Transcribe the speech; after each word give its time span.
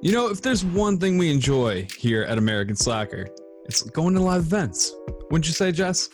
You 0.00 0.12
know, 0.12 0.28
if 0.28 0.40
there's 0.40 0.64
one 0.64 0.96
thing 0.98 1.18
we 1.18 1.28
enjoy 1.28 1.88
here 1.98 2.22
at 2.22 2.38
American 2.38 2.76
Slacker, 2.76 3.26
it's 3.64 3.82
going 3.82 4.14
to 4.14 4.20
live 4.20 4.42
events. 4.42 4.94
Wouldn't 5.28 5.48
you 5.48 5.52
say, 5.52 5.72
Jess? 5.72 6.10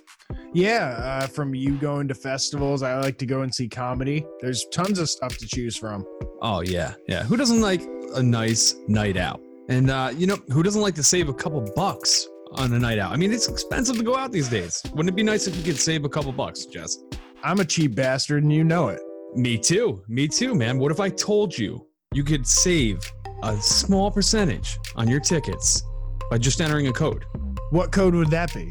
Yeah, 0.55 0.95
uh, 0.97 1.27
from 1.27 1.55
you 1.55 1.77
going 1.77 2.09
to 2.09 2.15
festivals, 2.15 2.83
I 2.83 2.99
like 2.99 3.19
to 3.19 3.27
go 3.27 3.43
and 3.43 3.55
see 3.55 3.69
comedy. 3.69 4.25
There's 4.41 4.65
tons 4.73 4.99
of 4.99 5.11
stuff 5.11 5.37
to 5.37 5.47
choose 5.47 5.77
from. 5.77 6.03
Oh 6.41 6.63
yeah, 6.63 6.95
yeah. 7.09 7.25
Who 7.25 7.37
doesn't 7.37 7.61
like 7.61 7.83
a 8.15 8.23
nice 8.23 8.75
night 8.89 9.19
out? 9.19 9.43
And 9.69 9.91
uh, 9.91 10.13
you 10.17 10.27
know, 10.27 10.39
who 10.51 10.63
doesn't 10.63 10.81
like 10.81 10.95
to 10.95 11.03
save 11.03 11.29
a 11.29 11.35
couple 11.35 11.61
bucks 11.77 12.27
on 12.53 12.73
a 12.73 12.79
night 12.79 12.99
out? 12.99 13.13
I 13.13 13.17
mean, 13.17 13.35
it's 13.35 13.49
expensive 13.49 13.99
to 13.99 14.03
go 14.03 14.17
out 14.17 14.33
these 14.33 14.49
days. 14.49 14.81
Wouldn't 14.95 15.11
it 15.11 15.17
be 15.17 15.23
nice 15.23 15.47
if 15.47 15.55
you 15.57 15.63
could 15.63 15.79
save 15.79 16.07
a 16.07 16.09
couple 16.09 16.33
bucks, 16.33 16.65
Jess? 16.65 16.97
I'm 17.43 17.61
a 17.61 17.67
cheap 17.67 17.95
bastard, 17.95 18.45
and 18.45 18.53
you 18.53 18.65
know 18.65 18.89
it. 18.89 19.01
Me 19.35 19.59
too. 19.59 20.03
Me 20.09 20.27
too, 20.27 20.55
man. 20.55 20.79
What 20.79 20.91
if 20.91 21.01
I 21.01 21.11
told 21.11 21.57
you 21.59 21.87
you 22.15 22.25
could 22.25 22.47
save 22.47 22.99
a 23.45 23.61
small 23.61 24.11
percentage 24.11 24.79
on 24.97 25.09
your 25.09 25.21
tickets 25.21 25.83
by 26.31 26.39
just 26.39 26.61
entering 26.61 26.89
a 26.89 26.93
code? 26.93 27.25
What 27.71 27.93
code 27.93 28.15
would 28.15 28.31
that 28.31 28.53
be? 28.55 28.71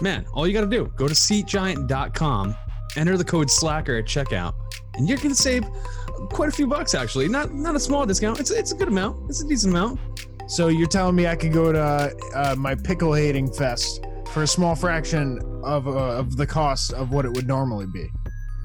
Man, 0.00 0.26
all 0.32 0.46
you 0.46 0.52
got 0.52 0.62
to 0.62 0.66
do, 0.66 0.92
go 0.96 1.08
to 1.08 1.14
seatgiant.com, 1.14 2.56
enter 2.96 3.16
the 3.16 3.24
code 3.24 3.50
slacker 3.50 3.96
at 3.96 4.04
checkout, 4.04 4.54
and 4.94 5.08
you're 5.08 5.18
going 5.18 5.30
to 5.30 5.34
save 5.34 5.64
quite 6.30 6.48
a 6.48 6.52
few 6.52 6.66
bucks 6.66 6.94
actually. 6.94 7.28
Not 7.28 7.52
not 7.52 7.74
a 7.76 7.80
small 7.80 8.06
discount. 8.06 8.40
It's 8.40 8.50
it's 8.50 8.72
a 8.72 8.76
good 8.76 8.88
amount. 8.88 9.28
It's 9.28 9.42
a 9.42 9.46
decent 9.46 9.74
amount. 9.74 10.00
So 10.48 10.68
you're 10.68 10.88
telling 10.88 11.16
me 11.16 11.26
I 11.26 11.36
could 11.36 11.52
go 11.52 11.72
to 11.72 12.14
uh, 12.34 12.54
my 12.58 12.74
pickle 12.74 13.12
hating 13.12 13.52
fest 13.52 14.04
for 14.32 14.42
a 14.42 14.46
small 14.46 14.74
fraction 14.74 15.40
of 15.64 15.86
uh, 15.86 16.18
of 16.18 16.36
the 16.36 16.46
cost 16.46 16.92
of 16.92 17.12
what 17.12 17.24
it 17.24 17.32
would 17.32 17.46
normally 17.46 17.86
be? 17.86 18.08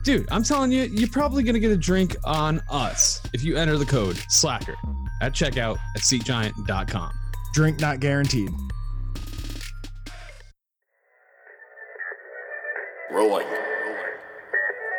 Dude, 0.03 0.27
I'm 0.31 0.43
telling 0.43 0.71
you, 0.71 0.83
you're 0.83 1.09
probably 1.09 1.43
going 1.43 1.55
to 1.55 1.59
get 1.59 1.71
a 1.71 1.77
drink 1.77 2.15
on 2.23 2.61
us 2.69 3.21
if 3.33 3.43
you 3.43 3.57
enter 3.57 3.77
the 3.77 3.85
code 3.85 4.17
slacker 4.29 4.75
at 5.21 5.33
checkout 5.33 5.77
at 5.95 6.01
seatgiant.com. 6.01 7.11
Drink 7.53 7.79
not 7.79 7.99
guaranteed. 7.99 8.49
Rolling. 13.11 13.47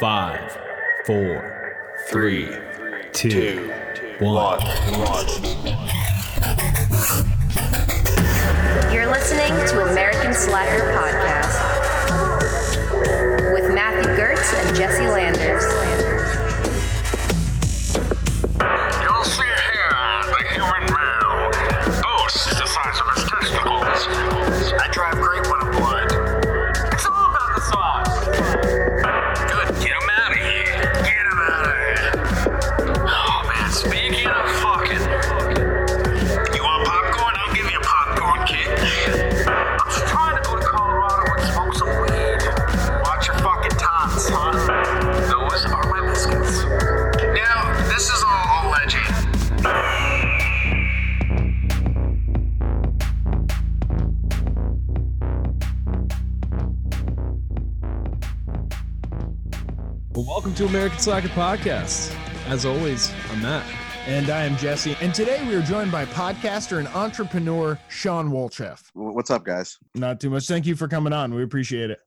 Five, 0.01 0.59
four, 1.07 1.77
three, 2.09 2.49
two, 3.13 3.31
Two. 3.95 4.15
one. 4.21 4.61
One. 4.61 5.27
You're 8.93 9.07
listening 9.11 9.53
to 9.69 9.91
American 9.91 10.33
Slacker 10.33 10.93
Podcast 10.93 11.59
with 13.53 13.75
Matthew 13.75 14.11
Gertz 14.17 14.55
and 14.67 14.77
Jesse 14.77 15.07
Landers. 15.09 15.65
To 60.59 60.67
American 60.67 60.99
Slacker 60.99 61.29
Podcast. 61.29 62.15
As 62.47 62.65
always, 62.67 63.13
I'm 63.31 63.41
Matt. 63.43 63.65
And 64.07 64.29
I 64.31 64.45
am 64.45 64.57
Jesse. 64.57 64.97
And 65.01 65.15
today 65.15 65.47
we 65.47 65.55
are 65.55 65.63
joined 65.63 65.93
by 65.93 66.05
podcaster 66.07 66.79
and 66.79 66.89
entrepreneur 66.89 67.79
Shawn 67.89 68.31
Walchef. 68.31 68.91
Wh- 68.93 69.15
What's 69.15 69.31
up, 69.31 69.45
guys? 69.45 69.79
Not 69.95 70.21
too 70.21 70.31
much. 70.31 70.47
Thank 70.49 70.67
you 70.67 70.75
for 70.75 70.89
coming 70.89 71.13
on. 71.13 71.33
We 71.35 71.43
appreciate 71.45 71.91
it. 71.91 72.01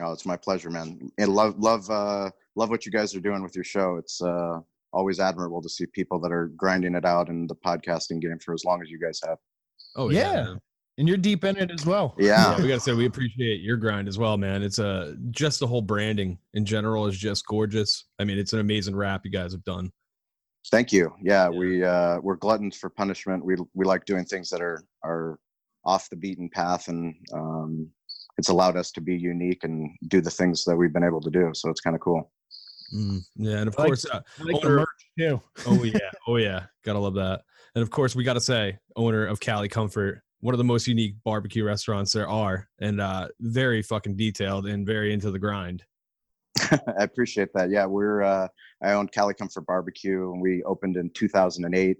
Oh, 0.00 0.12
it's 0.12 0.24
my 0.24 0.36
pleasure, 0.38 0.70
man. 0.70 1.10
And 1.18 1.34
love, 1.34 1.58
love, 1.58 1.90
uh, 1.90 2.30
love 2.56 2.70
what 2.70 2.86
you 2.86 2.92
guys 2.92 3.14
are 3.14 3.20
doing 3.20 3.42
with 3.42 3.54
your 3.54 3.64
show. 3.64 3.96
It's 3.96 4.22
uh, 4.22 4.60
always 4.92 5.20
admirable 5.20 5.60
to 5.60 5.68
see 5.68 5.84
people 5.86 6.18
that 6.20 6.32
are 6.32 6.46
grinding 6.56 6.94
it 6.94 7.04
out 7.04 7.28
in 7.28 7.46
the 7.46 7.56
podcasting 7.56 8.20
game 8.22 8.38
for 8.38 8.54
as 8.54 8.64
long 8.64 8.80
as 8.82 8.90
you 8.90 8.98
guys 8.98 9.20
have. 9.26 9.36
Oh 9.96 10.08
Yeah. 10.10 10.32
man. 10.32 10.58
And 10.98 11.08
you're 11.08 11.16
deep 11.16 11.44
in 11.44 11.56
it 11.56 11.70
as 11.70 11.86
well. 11.86 12.14
Yeah, 12.18 12.50
Yeah, 12.56 12.62
we 12.62 12.68
gotta 12.68 12.80
say 12.80 12.92
we 12.92 13.06
appreciate 13.06 13.60
your 13.62 13.76
grind 13.78 14.08
as 14.08 14.18
well, 14.18 14.36
man. 14.36 14.62
It's 14.62 14.78
uh 14.78 15.14
just 15.30 15.58
the 15.60 15.66
whole 15.66 15.80
branding 15.82 16.38
in 16.54 16.64
general 16.66 17.06
is 17.06 17.16
just 17.18 17.46
gorgeous. 17.46 18.04
I 18.18 18.24
mean, 18.24 18.38
it's 18.38 18.52
an 18.52 18.60
amazing 18.60 18.94
rap 18.94 19.22
you 19.24 19.30
guys 19.30 19.52
have 19.52 19.64
done. 19.64 19.90
thank 20.70 20.92
you. 20.92 21.12
Yeah, 21.22 21.44
Yeah. 21.50 21.58
we 21.58 21.84
uh, 21.84 22.18
we're 22.20 22.36
gluttons 22.36 22.76
for 22.76 22.90
punishment. 22.90 23.44
We 23.44 23.56
we 23.74 23.84
like 23.86 24.04
doing 24.04 24.24
things 24.26 24.50
that 24.50 24.60
are 24.60 24.84
are 25.02 25.38
off 25.84 26.08
the 26.10 26.16
beaten 26.16 26.48
path, 26.50 26.88
and 26.88 27.14
um, 27.32 27.88
it's 28.38 28.50
allowed 28.50 28.76
us 28.76 28.92
to 28.92 29.00
be 29.00 29.16
unique 29.16 29.64
and 29.64 29.90
do 30.08 30.20
the 30.20 30.30
things 30.30 30.62
that 30.64 30.76
we've 30.76 30.92
been 30.92 31.02
able 31.04 31.20
to 31.22 31.30
do. 31.30 31.50
So 31.54 31.70
it's 31.70 31.80
kind 31.80 31.96
of 31.96 32.00
cool. 32.02 32.30
Mm, 32.94 33.20
yeah, 33.36 33.56
and 33.56 33.68
of 33.68 33.74
I 33.78 33.82
like- 33.82 33.88
course, 33.88 34.04
uh, 34.06 34.20
I 34.38 34.42
like 34.44 34.60
the 34.60 34.66
owner- 34.68 34.76
merch 34.76 34.88
too. 35.18 35.40
oh 35.66 35.82
yeah, 35.84 35.98
oh 36.28 36.36
yeah, 36.36 36.66
gotta 36.84 36.98
love 36.98 37.14
that. 37.14 37.40
And 37.74 37.80
of 37.82 37.88
course, 37.90 38.14
we 38.14 38.22
gotta 38.24 38.40
say, 38.42 38.78
owner 38.94 39.24
of 39.26 39.40
Cali 39.40 39.68
Comfort, 39.68 40.22
one 40.42 40.54
of 40.54 40.58
the 40.58 40.64
most 40.64 40.86
unique 40.86 41.14
barbecue 41.24 41.64
restaurants 41.64 42.12
there 42.12 42.28
are, 42.28 42.68
and 42.80 43.00
uh 43.00 43.28
very 43.40 43.82
fucking 43.82 44.16
detailed 44.16 44.66
and 44.66 44.86
very 44.86 45.12
into 45.12 45.30
the 45.30 45.38
grind. 45.38 45.84
I 46.70 47.04
appreciate 47.04 47.52
that. 47.54 47.70
Yeah, 47.70 47.86
we're 47.86 48.22
uh, 48.22 48.48
I 48.82 48.92
owned 48.92 49.12
Cali 49.12 49.34
Comfort 49.34 49.66
Barbecue, 49.66 50.32
and 50.32 50.40
we 50.40 50.62
opened 50.64 50.96
in 50.96 51.10
2008. 51.10 51.96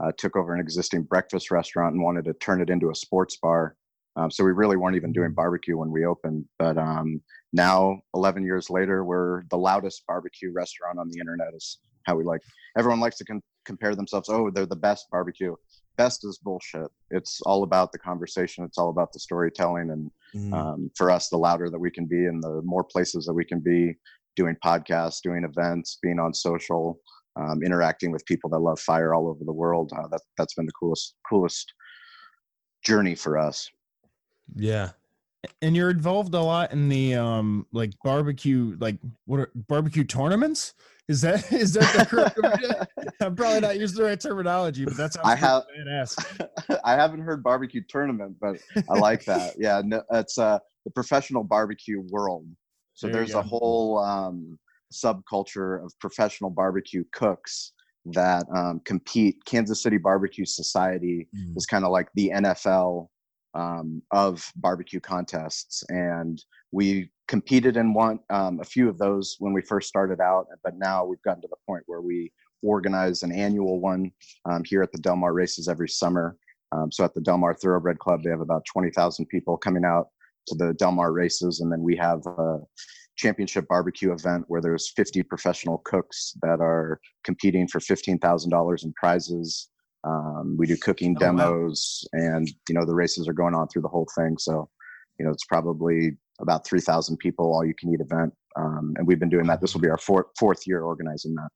Uh, 0.00 0.12
took 0.16 0.34
over 0.36 0.54
an 0.54 0.60
existing 0.60 1.02
breakfast 1.02 1.50
restaurant 1.50 1.94
and 1.94 2.02
wanted 2.02 2.24
to 2.24 2.32
turn 2.34 2.62
it 2.62 2.70
into 2.70 2.90
a 2.90 2.94
sports 2.94 3.36
bar. 3.36 3.76
Um, 4.16 4.30
so 4.30 4.44
we 4.44 4.52
really 4.52 4.76
weren't 4.76 4.96
even 4.96 5.12
doing 5.12 5.34
barbecue 5.34 5.76
when 5.76 5.90
we 5.90 6.06
opened. 6.06 6.46
But 6.58 6.78
um, 6.78 7.20
now, 7.52 8.00
11 8.14 8.44
years 8.44 8.70
later, 8.70 9.04
we're 9.04 9.42
the 9.50 9.58
loudest 9.58 10.04
barbecue 10.06 10.52
restaurant 10.52 10.98
on 10.98 11.10
the 11.10 11.18
internet. 11.18 11.54
Is 11.54 11.78
how 12.04 12.16
we 12.16 12.24
like. 12.24 12.40
Everyone 12.78 13.00
likes 13.00 13.18
to 13.18 13.40
compare 13.64 13.94
themselves. 13.94 14.28
Oh, 14.28 14.50
they're 14.50 14.64
the 14.64 14.76
best 14.76 15.06
barbecue. 15.10 15.54
Best 15.96 16.24
is 16.24 16.38
bullshit. 16.38 16.88
It's 17.10 17.40
all 17.42 17.62
about 17.62 17.92
the 17.92 17.98
conversation. 17.98 18.64
It's 18.64 18.78
all 18.78 18.90
about 18.90 19.12
the 19.12 19.20
storytelling 19.20 19.90
and 19.90 20.10
Mm, 20.34 20.52
um, 20.52 20.90
for 20.96 21.10
us 21.10 21.28
the 21.28 21.36
louder 21.36 21.70
that 21.70 21.78
we 21.78 21.90
can 21.90 22.06
be 22.06 22.26
and 22.26 22.42
the 22.42 22.62
more 22.62 22.84
places 22.84 23.26
that 23.26 23.34
we 23.34 23.44
can 23.44 23.58
be 23.58 23.96
doing 24.36 24.56
podcasts 24.64 25.20
doing 25.20 25.42
events 25.42 25.98
being 26.02 26.20
on 26.20 26.32
social 26.32 27.00
um, 27.36 27.62
interacting 27.64 28.12
with 28.12 28.24
people 28.26 28.48
that 28.48 28.60
love 28.60 28.78
fire 28.78 29.12
all 29.12 29.28
over 29.28 29.44
the 29.44 29.52
world 29.52 29.90
uh, 29.98 30.06
that, 30.08 30.20
that's 30.38 30.54
been 30.54 30.66
the 30.66 30.72
coolest 30.72 31.16
coolest 31.28 31.72
journey 32.84 33.16
for 33.16 33.38
us 33.38 33.68
yeah, 34.54 34.90
And 35.62 35.76
you're 35.76 35.90
involved 35.90 36.34
a 36.34 36.40
lot 36.40 36.72
in 36.72 36.88
the 36.88 37.14
um 37.14 37.66
like 37.72 37.92
barbecue 38.04 38.76
like 38.78 38.98
what 39.24 39.40
are 39.40 39.50
barbecue 39.54 40.04
tournaments? 40.04 40.74
Is 41.10 41.22
that 41.22 41.52
is 41.52 41.72
that 41.72 41.92
the 41.92 42.06
correct 42.06 42.38
I'm 43.20 43.34
probably 43.34 43.60
not 43.60 43.78
using 43.80 43.98
the 43.98 44.04
right 44.04 44.20
terminology, 44.20 44.84
but 44.84 44.96
that's 44.96 45.16
I 45.24 45.34
have- 45.34 45.64
i 46.84 46.92
haven't 46.94 47.22
heard 47.22 47.42
barbecue 47.42 47.82
tournament 47.88 48.36
but 48.40 48.56
i 48.88 48.94
like 48.96 49.24
that. 49.24 49.54
Yeah 49.58 49.82
no, 49.84 50.02
it's 50.12 50.38
uh, 50.38 50.58
the 50.84 50.92
professional 50.92 51.42
barbecue 51.42 52.00
world. 52.10 52.46
So 52.94 53.08
There 53.08 53.16
there's 53.16 53.34
a 53.34 53.42
whole 53.42 53.98
um, 53.98 54.56
subculture 54.92 55.84
of 55.84 55.92
professional 56.00 56.50
barbecue 56.50 57.02
cooks 57.12 57.72
that 58.12 58.44
um, 58.54 58.80
compete. 58.84 59.36
Kansas 59.46 59.82
city 59.82 59.96
barbecue 59.98 60.44
society 60.44 61.28
Mm. 61.36 61.56
is 61.56 61.66
kind 61.66 61.84
of 61.84 61.90
like 61.90 62.08
the 62.14 62.30
NFL 62.30 63.08
um, 63.54 64.00
of 64.12 64.48
barbecue 64.56 65.00
contests, 65.00 65.82
and 65.88 66.42
we 66.72 67.10
competed 67.30 67.76
in 67.76 67.94
one 67.94 68.18
um, 68.28 68.58
a 68.60 68.64
few 68.64 68.88
of 68.88 68.98
those 68.98 69.36
when 69.38 69.52
we 69.52 69.62
first 69.62 69.88
started 69.88 70.20
out. 70.20 70.46
But 70.64 70.76
now 70.76 71.04
we've 71.04 71.22
gotten 71.22 71.40
to 71.42 71.48
the 71.48 71.56
point 71.64 71.84
where 71.86 72.00
we 72.02 72.32
organize 72.62 73.22
an 73.22 73.30
annual 73.32 73.80
one 73.80 74.10
um, 74.50 74.62
here 74.64 74.82
at 74.82 74.90
the 74.90 74.98
Del 74.98 75.14
Mar 75.16 75.32
races 75.32 75.68
every 75.68 75.88
summer. 75.88 76.36
Um, 76.72 76.90
so 76.90 77.04
at 77.04 77.14
the 77.14 77.20
Del 77.20 77.38
Mar 77.38 77.54
Thoroughbred 77.54 78.00
Club, 78.00 78.22
they 78.24 78.30
have 78.30 78.40
about 78.40 78.64
twenty 78.72 78.90
thousand 78.90 79.26
people 79.26 79.56
coming 79.56 79.84
out 79.84 80.08
to 80.48 80.56
the 80.56 80.74
Del 80.74 80.90
Mar 80.90 81.12
races, 81.12 81.60
and 81.60 81.70
then 81.70 81.82
we 81.82 81.94
have 81.96 82.20
a 82.26 82.58
championship 83.16 83.68
barbecue 83.68 84.12
event 84.12 84.44
where 84.48 84.62
there's 84.62 84.92
50 84.96 85.22
professional 85.24 85.78
cooks 85.84 86.34
that 86.42 86.58
are 86.58 86.98
competing 87.22 87.68
for 87.68 87.78
$15,000 87.78 88.84
in 88.84 88.92
prizes. 88.94 89.68
Um, 90.04 90.56
we 90.58 90.66
do 90.66 90.78
cooking 90.78 91.14
Oh, 91.20 91.26
wow. 91.26 91.36
demos, 91.36 92.02
and 92.14 92.48
you 92.68 92.74
know 92.74 92.86
the 92.86 92.94
races 92.94 93.28
are 93.28 93.34
going 93.34 93.54
on 93.54 93.68
through 93.68 93.82
the 93.82 93.88
whole 93.88 94.08
thing. 94.16 94.36
So, 94.38 94.70
you 95.18 95.26
know, 95.26 95.30
it's 95.30 95.44
probably 95.44 96.16
about 96.40 96.66
three 96.66 96.80
thousand 96.80 97.18
people, 97.18 97.52
all 97.52 97.64
you 97.64 97.74
can 97.74 97.92
eat 97.92 98.00
event, 98.00 98.32
um, 98.56 98.94
and 98.96 99.06
we've 99.06 99.20
been 99.20 99.28
doing 99.28 99.46
that. 99.46 99.60
This 99.60 99.74
will 99.74 99.80
be 99.80 99.88
our 99.88 99.98
fourth 99.98 100.26
fourth 100.38 100.66
year 100.66 100.82
organizing 100.82 101.34
that. 101.34 101.48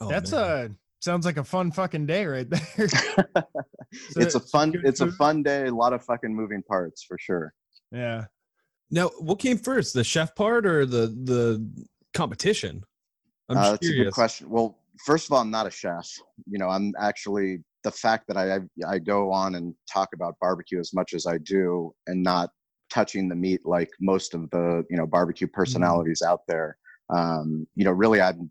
Oh, 0.00 0.08
that's 0.08 0.32
man. 0.32 0.40
uh 0.40 0.68
sounds 1.00 1.24
like 1.24 1.36
a 1.36 1.44
fun 1.44 1.70
fucking 1.70 2.06
day 2.06 2.26
right 2.26 2.48
there. 2.48 2.88
So 4.10 4.20
it's 4.20 4.34
a 4.34 4.40
fun 4.40 4.72
good 4.72 4.84
it's 4.84 5.00
a 5.00 5.12
fun 5.12 5.44
day 5.44 5.66
a 5.66 5.74
lot 5.74 5.92
of 5.92 6.04
fucking 6.04 6.34
moving 6.34 6.60
parts 6.62 7.04
for 7.04 7.16
sure 7.18 7.54
yeah. 7.92 8.24
Now, 8.90 9.08
what 9.18 9.38
came 9.38 9.58
first, 9.58 9.94
the 9.94 10.04
chef 10.04 10.34
part 10.34 10.66
or 10.66 10.86
the 10.86 11.08
the 11.24 11.68
competition? 12.14 12.84
I'm 13.48 13.56
uh, 13.56 13.60
just 13.60 13.70
that's 13.72 13.86
a 13.86 13.88
good 13.88 13.94
curious. 13.94 14.14
question 14.14 14.50
well 14.50 14.78
first 15.04 15.26
of 15.26 15.32
all 15.32 15.40
i'm 15.40 15.50
not 15.50 15.66
a 15.66 15.70
chef 15.70 16.10
you 16.46 16.58
know 16.58 16.68
i'm 16.68 16.92
actually 16.98 17.58
the 17.84 17.90
fact 17.92 18.24
that 18.26 18.36
i 18.36 18.58
i 18.88 18.98
go 18.98 19.30
on 19.30 19.54
and 19.54 19.72
talk 19.92 20.08
about 20.14 20.34
barbecue 20.40 20.80
as 20.80 20.92
much 20.94 21.12
as 21.12 21.26
i 21.26 21.38
do 21.38 21.92
and 22.08 22.20
not 22.20 22.50
touching 22.90 23.28
the 23.28 23.34
meat 23.34 23.64
like 23.64 23.90
most 24.00 24.34
of 24.34 24.48
the 24.50 24.84
you 24.90 24.96
know 24.96 25.06
barbecue 25.06 25.46
personalities 25.46 26.22
out 26.22 26.40
there. 26.46 26.76
Um 27.10 27.66
you 27.74 27.84
know 27.84 27.92
really 27.92 28.20
i'm 28.20 28.50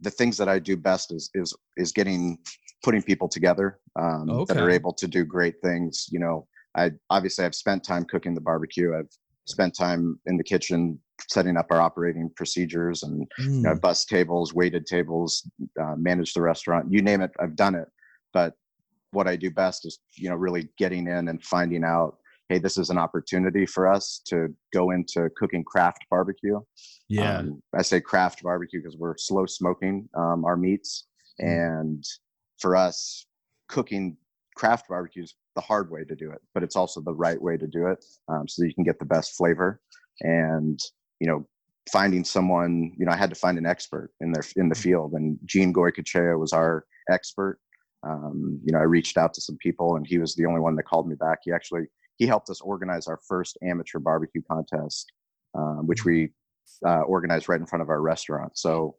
the 0.00 0.10
things 0.10 0.36
that 0.38 0.48
i 0.48 0.58
do 0.58 0.76
best 0.76 1.12
is 1.12 1.30
is 1.34 1.54
is 1.76 1.92
getting 1.92 2.38
putting 2.82 3.02
people 3.02 3.28
together 3.28 3.78
um 3.96 4.26
that 4.46 4.56
are 4.56 4.70
able 4.70 4.92
to 4.94 5.06
do 5.06 5.24
great 5.24 5.56
things. 5.62 6.08
You 6.10 6.20
know 6.20 6.46
i 6.76 6.90
obviously 7.10 7.44
i've 7.44 7.54
spent 7.54 7.84
time 7.84 8.04
cooking 8.04 8.34
the 8.34 8.40
barbecue. 8.40 8.96
I've 8.96 9.10
spent 9.46 9.74
time 9.76 10.18
in 10.26 10.36
the 10.36 10.44
kitchen 10.44 10.98
setting 11.28 11.56
up 11.56 11.66
our 11.70 11.80
operating 11.80 12.30
procedures 12.36 13.02
and 13.02 13.26
you 13.38 13.62
know, 13.62 13.74
Mm. 13.74 13.80
Bus 13.80 14.04
tables, 14.04 14.54
weighted 14.54 14.86
tables, 14.86 15.48
uh, 15.80 15.94
manage 15.96 16.32
the 16.34 16.40
restaurant, 16.40 16.90
you 16.90 17.02
name 17.02 17.20
it, 17.20 17.30
I've 17.40 17.56
done 17.56 17.74
it. 17.74 17.88
But 18.32 18.54
what 19.12 19.26
I 19.26 19.36
do 19.36 19.50
best 19.50 19.86
is, 19.86 19.98
you 20.14 20.28
know, 20.30 20.36
really 20.36 20.68
getting 20.78 21.06
in 21.08 21.28
and 21.28 21.42
finding 21.44 21.84
out, 21.84 22.18
hey, 22.50 22.58
this 22.58 22.76
is 22.76 22.90
an 22.90 22.98
opportunity 22.98 23.64
for 23.64 23.86
us 23.86 24.20
to 24.26 24.48
go 24.74 24.90
into 24.90 25.30
cooking 25.36 25.62
craft 25.62 26.04
barbecue. 26.10 26.58
yeah. 27.08 27.38
Um, 27.38 27.62
I 27.72 27.82
say 27.82 28.00
craft 28.00 28.42
barbecue 28.42 28.80
because 28.82 28.96
we're 28.96 29.16
slow 29.16 29.46
smoking 29.46 30.08
um, 30.18 30.44
our 30.44 30.56
meats. 30.56 31.06
And 31.38 32.04
for 32.58 32.74
us, 32.74 33.26
cooking 33.68 34.16
craft 34.56 34.88
barbecue 34.88 35.22
is 35.22 35.36
the 35.54 35.60
hard 35.60 35.92
way 35.92 36.02
to 36.02 36.16
do 36.16 36.32
it, 36.32 36.40
but 36.52 36.64
it's 36.64 36.74
also 36.74 37.00
the 37.00 37.14
right 37.14 37.40
way 37.40 37.56
to 37.56 37.68
do 37.68 37.86
it 37.86 38.04
um, 38.28 38.48
so 38.48 38.62
that 38.62 38.68
you 38.68 38.74
can 38.74 38.84
get 38.84 38.98
the 38.98 39.04
best 39.04 39.36
flavor. 39.36 39.80
And, 40.22 40.78
you 41.20 41.28
know, 41.28 41.46
finding 41.92 42.24
someone, 42.24 42.92
you 42.98 43.06
know, 43.06 43.12
I 43.12 43.16
had 43.16 43.30
to 43.30 43.36
find 43.36 43.58
an 43.58 43.66
expert 43.66 44.10
in 44.20 44.32
their 44.32 44.42
in 44.56 44.68
the 44.68 44.74
field, 44.74 45.12
and 45.12 45.38
Gene 45.44 45.72
Goycochea 45.72 46.38
was 46.38 46.52
our 46.52 46.84
expert. 47.10 47.58
Um, 48.02 48.60
you 48.64 48.72
know, 48.72 48.80
I 48.80 48.82
reached 48.82 49.16
out 49.16 49.34
to 49.34 49.40
some 49.40 49.56
people, 49.58 49.96
and 49.96 50.06
he 50.06 50.18
was 50.18 50.34
the 50.34 50.46
only 50.46 50.60
one 50.60 50.74
that 50.76 50.82
called 50.82 51.08
me 51.08 51.14
back. 51.14 51.38
He 51.44 51.52
actually 51.52 51.86
he 52.20 52.26
helped 52.26 52.50
us 52.50 52.60
organize 52.60 53.06
our 53.06 53.18
first 53.26 53.56
amateur 53.62 53.98
barbecue 53.98 54.42
contest, 54.42 55.10
um, 55.56 55.86
which 55.86 56.04
we 56.04 56.30
uh, 56.86 57.00
organized 57.00 57.48
right 57.48 57.58
in 57.58 57.66
front 57.66 57.82
of 57.82 57.88
our 57.88 58.02
restaurant. 58.02 58.58
So 58.58 58.94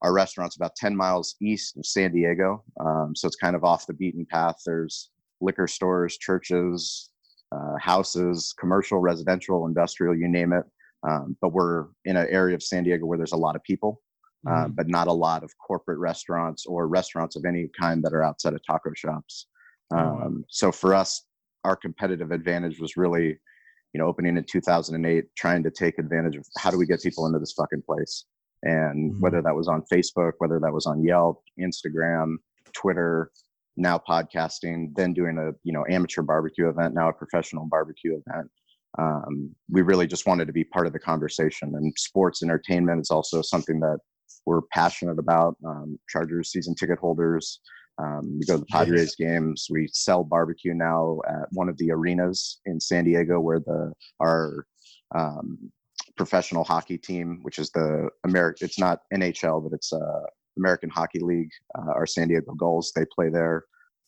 our 0.00 0.14
restaurant's 0.14 0.56
about 0.56 0.74
10 0.76 0.96
miles 0.96 1.36
east 1.42 1.76
of 1.76 1.84
San 1.84 2.12
Diego. 2.12 2.64
Um, 2.80 3.12
so 3.14 3.26
it's 3.26 3.36
kind 3.36 3.54
of 3.54 3.62
off 3.62 3.86
the 3.86 3.92
beaten 3.92 4.24
path. 4.24 4.56
There's 4.64 5.10
liquor 5.42 5.68
stores, 5.68 6.16
churches, 6.16 7.10
uh, 7.54 7.76
houses, 7.78 8.54
commercial, 8.58 9.00
residential, 9.00 9.66
industrial, 9.66 10.16
you 10.16 10.26
name 10.26 10.54
it. 10.54 10.64
Um, 11.06 11.36
but 11.42 11.52
we're 11.52 11.88
in 12.06 12.16
an 12.16 12.26
area 12.30 12.54
of 12.54 12.62
San 12.62 12.84
Diego 12.84 13.04
where 13.04 13.18
there's 13.18 13.32
a 13.32 13.36
lot 13.36 13.54
of 13.54 13.62
people, 13.64 14.00
uh, 14.48 14.68
but 14.68 14.88
not 14.88 15.08
a 15.08 15.12
lot 15.12 15.44
of 15.44 15.52
corporate 15.58 15.98
restaurants 15.98 16.64
or 16.64 16.88
restaurants 16.88 17.36
of 17.36 17.44
any 17.44 17.68
kind 17.78 18.02
that 18.02 18.14
are 18.14 18.22
outside 18.22 18.54
of 18.54 18.64
taco 18.66 18.92
shops. 18.96 19.48
Oh. 19.92 19.98
Um, 19.98 20.44
so 20.48 20.72
for 20.72 20.94
us, 20.94 21.26
our 21.64 21.76
competitive 21.76 22.30
advantage 22.30 22.80
was 22.80 22.96
really, 22.96 23.38
you 23.92 23.98
know, 24.00 24.06
opening 24.06 24.36
in 24.36 24.44
2008, 24.44 25.24
trying 25.36 25.62
to 25.62 25.70
take 25.70 25.98
advantage 25.98 26.36
of 26.36 26.46
how 26.58 26.70
do 26.70 26.78
we 26.78 26.86
get 26.86 27.02
people 27.02 27.26
into 27.26 27.38
this 27.38 27.52
fucking 27.52 27.82
place, 27.82 28.24
and 28.62 29.12
Mhm. 29.12 29.20
whether 29.20 29.42
that 29.42 29.54
was 29.54 29.68
on 29.68 29.82
Facebook, 29.92 30.32
whether 30.38 30.58
that 30.60 30.72
was 30.72 30.86
on 30.86 31.02
Yelp, 31.02 31.42
Instagram, 31.60 32.36
Twitter, 32.72 33.30
now 33.76 33.98
podcasting, 33.98 34.94
then 34.96 35.12
doing 35.14 35.38
a 35.38 35.52
you 35.62 35.72
know 35.72 35.84
amateur 35.88 36.22
barbecue 36.22 36.68
event, 36.68 36.94
now 36.94 37.08
a 37.08 37.12
professional 37.12 37.66
barbecue 37.66 38.20
event. 38.26 38.50
Um, 38.98 39.54
we 39.70 39.80
really 39.80 40.06
just 40.06 40.26
wanted 40.26 40.46
to 40.46 40.52
be 40.52 40.64
part 40.64 40.86
of 40.86 40.92
the 40.92 40.98
conversation, 40.98 41.74
and 41.74 41.94
sports 41.96 42.42
entertainment 42.42 43.00
is 43.00 43.10
also 43.10 43.40
something 43.40 43.80
that 43.80 43.98
we're 44.46 44.62
passionate 44.72 45.18
about. 45.18 45.56
Um, 45.64 45.98
Chargers 46.08 46.50
season 46.50 46.74
ticket 46.74 46.98
holders. 46.98 47.60
Um, 48.02 48.38
we 48.38 48.46
go 48.46 48.54
to 48.54 48.60
the 48.60 48.66
Padres 48.66 49.14
games. 49.14 49.68
We 49.70 49.88
sell 49.92 50.24
barbecue 50.24 50.74
now 50.74 51.20
at 51.28 51.48
one 51.52 51.68
of 51.68 51.76
the 51.78 51.90
arenas 51.92 52.60
in 52.66 52.80
San 52.80 53.04
Diego, 53.04 53.40
where 53.40 53.60
the 53.60 53.92
our 54.20 54.66
um, 55.14 55.70
professional 56.16 56.64
hockey 56.64 56.98
team, 56.98 57.40
which 57.42 57.58
is 57.58 57.70
the 57.70 58.08
American, 58.24 58.64
it's 58.66 58.78
not 58.78 59.00
NHL, 59.14 59.62
but 59.62 59.74
it's 59.74 59.92
uh, 59.92 60.22
American 60.58 60.90
Hockey 60.90 61.20
League. 61.20 61.50
Uh, 61.76 61.92
our 61.92 62.06
San 62.06 62.28
Diego 62.28 62.54
Gulls, 62.54 62.92
they 62.94 63.04
play 63.14 63.28
there. 63.28 63.64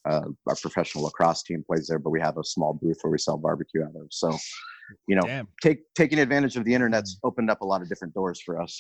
Uh, 0.07 0.29
our 0.47 0.57
professional 0.57 1.05
lacrosse 1.05 1.43
team 1.43 1.65
plays 1.67 1.87
there, 1.87 1.99
but 1.99 2.11
we 2.11 2.21
have 2.21 2.37
a 2.37 2.45
small 2.45 2.75
booth 2.75 2.99
where 3.03 3.11
we 3.11 3.19
sell 3.19 3.39
barbecue 3.39 3.83
out 3.83 3.97
of. 3.97 4.07
So, 4.11 4.37
you 5.09 5.17
know, 5.17 5.23
Damn. 5.23 5.49
take 5.63 5.79
taking 5.95 6.19
advantage 6.19 6.57
of 6.57 6.65
the 6.65 6.75
internet's 6.75 7.19
opened 7.25 7.51
up 7.51 7.63
a 7.63 7.65
lot 7.65 7.81
of 7.81 7.89
different 7.89 8.13
doors 8.13 8.41
for 8.45 8.61
us. 8.61 8.79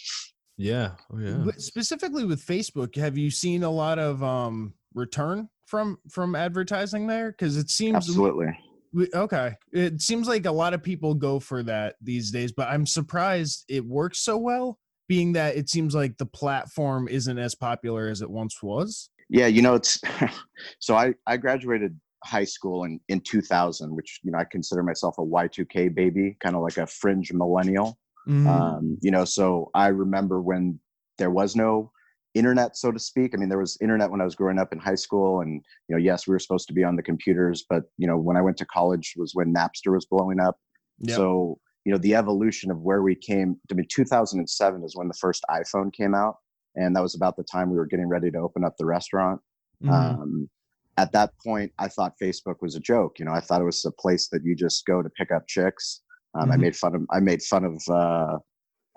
Yeah. 0.58 0.92
Oh, 1.12 1.18
yeah. 1.18 1.44
Specifically 1.56 2.24
with 2.24 2.44
Facebook, 2.44 2.94
have 2.96 3.16
you 3.16 3.30
seen 3.30 3.62
a 3.62 3.70
lot 3.70 3.98
of 3.98 4.22
um 4.22 4.74
return 4.94 5.48
from 5.66 5.98
from 6.08 6.34
advertising 6.34 7.06
there? 7.06 7.32
Because 7.32 7.56
it 7.56 7.70
seems 7.70 7.96
Absolutely. 7.96 8.56
we- 8.92 9.10
okay. 9.14 9.54
It 9.72 10.00
seems 10.00 10.28
like 10.28 10.46
a 10.46 10.52
lot 10.52 10.74
of 10.74 10.82
people 10.82 11.14
go 11.14 11.40
for 11.40 11.62
that 11.64 11.96
these 12.00 12.30
days, 12.30 12.52
but 12.52 12.68
I'm 12.68 12.86
surprised 12.86 13.64
it 13.68 13.84
works 13.84 14.20
so 14.20 14.38
well, 14.38 14.78
being 15.08 15.32
that 15.34 15.56
it 15.56 15.68
seems 15.68 15.94
like 15.94 16.16
the 16.18 16.26
platform 16.26 17.08
isn't 17.08 17.38
as 17.38 17.54
popular 17.54 18.08
as 18.08 18.22
it 18.22 18.30
once 18.30 18.62
was. 18.62 19.10
Yeah, 19.28 19.46
you 19.46 19.62
know, 19.62 19.74
it's 19.74 20.00
so 20.78 20.96
I 20.96 21.14
I 21.26 21.36
graduated 21.36 21.98
high 22.24 22.44
school 22.44 22.84
in 22.84 23.00
in 23.08 23.20
2000, 23.20 23.94
which 23.94 24.20
you 24.22 24.32
know 24.32 24.38
I 24.38 24.44
consider 24.44 24.82
myself 24.82 25.18
a 25.18 25.22
Y2K 25.22 25.94
baby, 25.94 26.36
kind 26.40 26.56
of 26.56 26.62
like 26.62 26.78
a 26.78 26.86
fringe 26.86 27.32
millennial. 27.32 27.98
Mm-hmm. 28.28 28.48
Um, 28.48 28.98
you 29.02 29.10
know, 29.10 29.24
so 29.24 29.70
I 29.74 29.88
remember 29.88 30.40
when 30.40 30.80
there 31.18 31.30
was 31.30 31.54
no 31.54 31.90
internet, 32.34 32.76
so 32.76 32.90
to 32.92 32.98
speak. 32.98 33.32
I 33.34 33.36
mean, 33.38 33.48
there 33.48 33.58
was 33.58 33.78
internet 33.80 34.10
when 34.10 34.20
I 34.20 34.24
was 34.24 34.34
growing 34.34 34.58
up 34.58 34.72
in 34.72 34.78
high 34.78 34.94
school, 34.96 35.40
and 35.40 35.62
you 35.88 35.96
know, 35.96 35.98
yes, 35.98 36.26
we 36.26 36.32
were 36.32 36.38
supposed 36.38 36.68
to 36.68 36.74
be 36.74 36.84
on 36.84 36.96
the 36.96 37.02
computers, 37.02 37.64
but 37.68 37.84
you 37.96 38.06
know, 38.06 38.18
when 38.18 38.36
I 38.36 38.42
went 38.42 38.56
to 38.58 38.66
college 38.66 39.14
was 39.16 39.34
when 39.34 39.54
Napster 39.54 39.92
was 39.92 40.04
blowing 40.06 40.40
up. 40.40 40.58
Yep. 41.00 41.16
So 41.16 41.58
you 41.84 41.92
know, 41.92 41.98
the 41.98 42.14
evolution 42.14 42.70
of 42.70 42.80
where 42.80 43.02
we 43.02 43.14
came. 43.14 43.56
I 43.70 43.74
mean, 43.74 43.86
2007 43.90 44.84
is 44.84 44.96
when 44.96 45.08
the 45.08 45.14
first 45.14 45.44
iPhone 45.50 45.92
came 45.92 46.14
out, 46.14 46.36
and 46.76 46.96
that 46.96 47.02
was 47.02 47.14
about 47.14 47.36
the 47.36 47.44
time 47.44 47.70
we 47.70 47.76
were 47.76 47.86
getting 47.86 48.08
ready 48.08 48.30
to 48.30 48.38
open 48.38 48.64
up 48.64 48.76
the 48.78 48.86
restaurant. 48.86 49.40
Mhm. 49.82 49.90
Um, 49.92 50.50
at 50.96 51.12
that 51.12 51.32
point, 51.44 51.72
I 51.78 51.88
thought 51.88 52.14
Facebook 52.22 52.56
was 52.62 52.74
a 52.74 52.80
joke. 52.80 53.18
You 53.18 53.24
know, 53.26 53.32
I 53.32 53.40
thought 53.40 53.60
it 53.60 53.64
was 53.64 53.84
a 53.84 53.90
place 53.90 54.28
that 54.28 54.44
you 54.44 54.54
just 54.54 54.86
go 54.86 55.02
to 55.02 55.10
pick 55.10 55.30
up 55.30 55.46
chicks. 55.46 56.00
Um, 56.34 56.50
I 56.50 56.56
Mhm. 56.56 56.60
made 56.60 56.76
fun 56.76 56.94
of 56.94 57.06
I 57.10 57.20
made 57.20 57.42
fun 57.42 57.64
of 57.64 57.82
uh, 57.88 58.38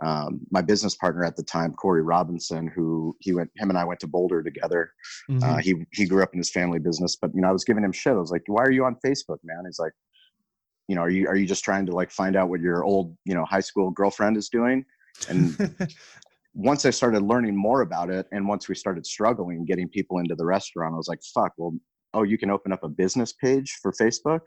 um, 0.03 0.41
my 0.51 0.61
business 0.61 0.95
partner 0.95 1.23
at 1.23 1.35
the 1.35 1.43
time, 1.43 1.73
Corey 1.73 2.03
Robinson, 2.03 2.67
who 2.67 3.15
he 3.19 3.33
went 3.33 3.49
him 3.55 3.69
and 3.69 3.77
I 3.77 3.83
went 3.83 3.99
to 4.01 4.07
Boulder 4.07 4.43
together. 4.43 4.91
Mhm. 5.29 5.43
Uh, 5.43 5.57
he 5.57 5.85
he 5.91 6.05
grew 6.05 6.21
up 6.21 6.33
in 6.33 6.37
his 6.37 6.51
family 6.51 6.79
business, 6.79 7.15
but 7.15 7.31
you 7.33 7.41
know, 7.41 7.49
I 7.49 7.51
was 7.51 7.63
giving 7.63 7.83
him 7.83 7.91
shit. 7.91 8.13
I 8.13 8.17
was 8.17 8.31
like, 8.31 8.43
"Why 8.47 8.63
are 8.63 8.71
you 8.71 8.85
on 8.85 8.95
Facebook, 9.03 9.39
man?" 9.43 9.63
He's 9.65 9.79
like, 9.79 9.93
"You 10.87 10.95
know, 10.95 11.01
are 11.01 11.09
you 11.09 11.27
are 11.27 11.35
you 11.35 11.47
just 11.47 11.63
trying 11.63 11.85
to 11.87 11.93
like 11.93 12.11
find 12.11 12.35
out 12.35 12.49
what 12.49 12.61
your 12.61 12.83
old 12.83 13.17
you 13.25 13.33
know 13.33 13.45
high 13.45 13.61
school 13.61 13.89
girlfriend 13.89 14.37
is 14.37 14.49
doing?" 14.49 14.85
And 15.29 15.57
once 16.53 16.85
I 16.85 16.91
started 16.91 17.23
learning 17.23 17.55
more 17.55 17.81
about 17.81 18.11
it, 18.11 18.27
and 18.31 18.47
once 18.47 18.69
we 18.69 18.75
started 18.75 19.05
struggling 19.05 19.65
getting 19.65 19.89
people 19.89 20.19
into 20.19 20.35
the 20.35 20.45
restaurant, 20.45 20.93
I 20.93 20.97
was 20.97 21.07
like, 21.07 21.21
"Fuck! 21.33 21.53
Well, 21.57 21.75
oh, 22.13 22.23
you 22.23 22.37
can 22.37 22.51
open 22.51 22.71
up 22.71 22.83
a 22.83 22.89
business 22.89 23.33
page 23.33 23.79
for 23.81 23.91
Facebook. 23.91 24.41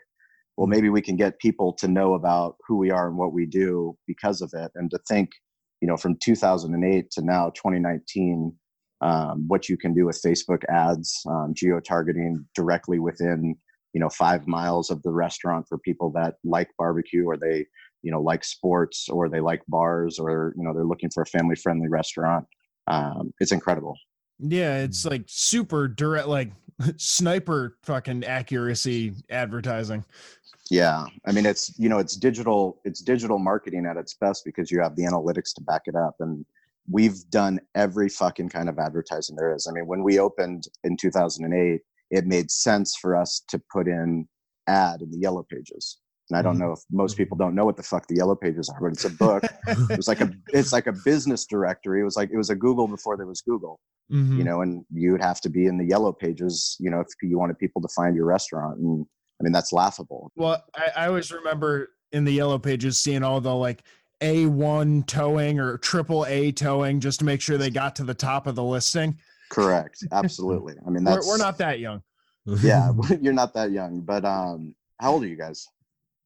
Well, 0.61 0.67
maybe 0.67 0.90
we 0.90 1.00
can 1.00 1.17
get 1.17 1.38
people 1.38 1.73
to 1.79 1.88
know 1.88 2.12
about 2.12 2.57
who 2.69 2.76
we 2.76 2.90
are 2.90 3.09
and 3.09 3.17
what 3.17 3.33
we 3.33 3.47
do 3.47 3.97
because 4.07 4.43
of 4.43 4.52
it, 4.52 4.71
and 4.75 4.90
to 4.90 4.99
think, 5.09 5.31
you 5.81 5.88
know, 5.88 5.97
from 5.97 6.19
2008 6.23 7.11
to 7.12 7.23
now 7.23 7.49
2019, 7.57 8.55
um, 9.00 9.49
what 9.49 9.71
you 9.71 9.79
can 9.79 9.95
do 9.95 10.05
with 10.05 10.21
Facebook 10.21 10.62
ads, 10.69 11.19
um, 11.26 11.55
geo 11.57 11.81
targeting 11.81 12.45
directly 12.55 12.99
within, 12.99 13.57
you 13.95 14.00
know, 14.02 14.11
five 14.11 14.47
miles 14.47 14.90
of 14.90 15.02
the 15.02 15.11
restaurant 15.11 15.64
for 15.67 15.79
people 15.79 16.12
that 16.12 16.35
like 16.45 16.69
barbecue 16.79 17.25
or 17.25 17.38
they 17.38 17.64
you 18.02 18.11
know 18.11 18.21
like 18.21 18.45
sports 18.45 19.09
or 19.09 19.31
they 19.31 19.40
like 19.40 19.62
bars 19.67 20.19
or 20.19 20.52
you 20.59 20.62
know 20.62 20.75
they're 20.75 20.85
looking 20.85 21.09
for 21.09 21.23
a 21.23 21.26
family 21.26 21.57
friendly 21.57 21.88
restaurant. 21.88 22.47
Um, 22.87 23.33
it's 23.40 23.52
incredible. 23.52 23.97
Yeah, 24.40 24.79
it's 24.79 25.05
like 25.05 25.25
super 25.26 25.87
direct, 25.87 26.29
like 26.29 26.52
sniper 26.97 27.76
fucking 27.83 28.25
accuracy 28.25 29.12
advertising. 29.31 30.05
Yeah 30.71 31.05
i 31.27 31.33
mean 31.33 31.45
it's 31.47 31.77
you 31.79 31.89
know 31.89 31.99
it's 31.99 32.17
digital 32.17 32.81
it's 32.85 33.00
digital 33.00 33.39
marketing 33.39 33.87
at 33.87 33.97
its 33.97 34.15
best 34.15 34.45
because 34.45 34.71
you 34.71 34.81
have 34.81 34.95
the 34.97 35.03
analytics 35.03 35.53
to 35.55 35.61
back 35.62 35.83
it 35.87 35.97
up 35.97 36.15
and 36.21 36.45
we've 36.91 37.29
done 37.31 37.61
every 37.75 38.09
fucking 38.09 38.49
kind 38.49 38.69
of 38.69 38.79
advertising 38.79 39.37
there 39.37 39.55
is 39.55 39.67
i 39.69 39.73
mean 39.73 39.87
when 39.87 40.03
we 40.03 40.19
opened 40.19 40.69
in 40.85 40.97
2008 40.97 41.81
it 42.11 42.27
made 42.27 42.50
sense 42.50 42.97
for 42.97 43.17
us 43.17 43.43
to 43.49 43.61
put 43.73 43.87
in 43.87 44.27
ad 44.67 45.03
in 45.03 45.11
the 45.11 45.19
yellow 45.19 45.45
pages 45.50 45.99
and 46.29 46.39
I 46.39 46.43
don't 46.43 46.55
Mhm. 46.55 46.61
know 46.61 46.73
if 46.75 46.79
most 46.93 47.17
people 47.17 47.37
don't 47.37 47.57
know 47.57 47.65
what 47.65 47.77
the 47.77 47.83
fuck 47.83 48.07
the 48.07 48.15
Yellow 48.15 48.37
Pages 48.37 48.69
are, 48.69 48.81
but 48.81 48.93
it's 48.93 49.05
a 49.05 49.11
book. 49.27 49.43
it 49.67 49.97
was 49.97 50.07
like 50.07 50.21
a 50.21 50.31
it's 50.53 50.73
like 50.73 50.87
a 50.87 50.93
business 50.93 51.45
directory. 51.45 52.00
It 52.00 52.05
was 52.05 52.15
like 52.15 52.31
it 52.31 52.37
was 52.37 52.50
a 52.50 52.55
Google 52.55 52.87
before 52.87 53.17
there 53.17 53.27
was 53.27 53.41
Google, 53.41 53.81
Mhm. 54.12 54.37
you 54.39 54.45
know, 54.45 54.61
and 54.61 54.85
you 54.93 55.11
would 55.11 55.23
have 55.23 55.41
to 55.41 55.49
be 55.49 55.67
in 55.67 55.77
the 55.77 55.85
Yellow 55.85 56.12
Pages, 56.12 56.77
you 56.79 56.89
know, 56.89 57.00
if 57.00 57.09
you 57.21 57.37
wanted 57.37 57.59
people 57.59 57.83
to 57.83 57.89
find 57.89 58.15
your 58.15 58.27
restaurant. 58.27 58.79
And 58.79 59.07
I 59.41 59.43
mean, 59.43 59.53
that's 59.53 59.73
laughable. 59.73 60.31
Well, 60.37 60.63
I, 60.75 61.05
I 61.05 61.07
always 61.07 61.33
remember 61.33 61.91
in 62.13 62.25
the 62.25 62.33
yellow 62.33 62.59
pages 62.59 62.99
seeing 62.99 63.23
all 63.23 63.41
the 63.41 63.55
like 63.55 63.83
A1 64.21 65.07
towing 65.07 65.59
or 65.59 65.79
triple 65.79 66.27
A 66.27 66.53
towing 66.53 67.01
just 67.01 67.21
to 67.21 67.25
make 67.25 67.41
sure 67.41 67.57
they 67.57 67.71
got 67.71 67.97
to 67.97 68.05
the 68.05 68.15
top 68.15 68.47
of 68.47 68.55
the 68.55 68.65
listing. 68.65 69.19
Correct. 69.51 70.05
Absolutely. 70.13 70.75
I 70.87 70.91
mean, 70.91 71.05
We're, 71.05 71.27
we're 71.27 71.39
not 71.39 71.57
that 71.59 71.81
young. 71.81 72.03
yeah, 72.63 72.93
you're 73.21 73.33
not 73.33 73.55
that 73.55 73.71
young, 73.71 74.01
but 74.01 74.25
um, 74.25 74.75
how 74.99 75.13
old 75.13 75.25
are 75.25 75.29
you 75.29 75.37
guys? 75.37 75.67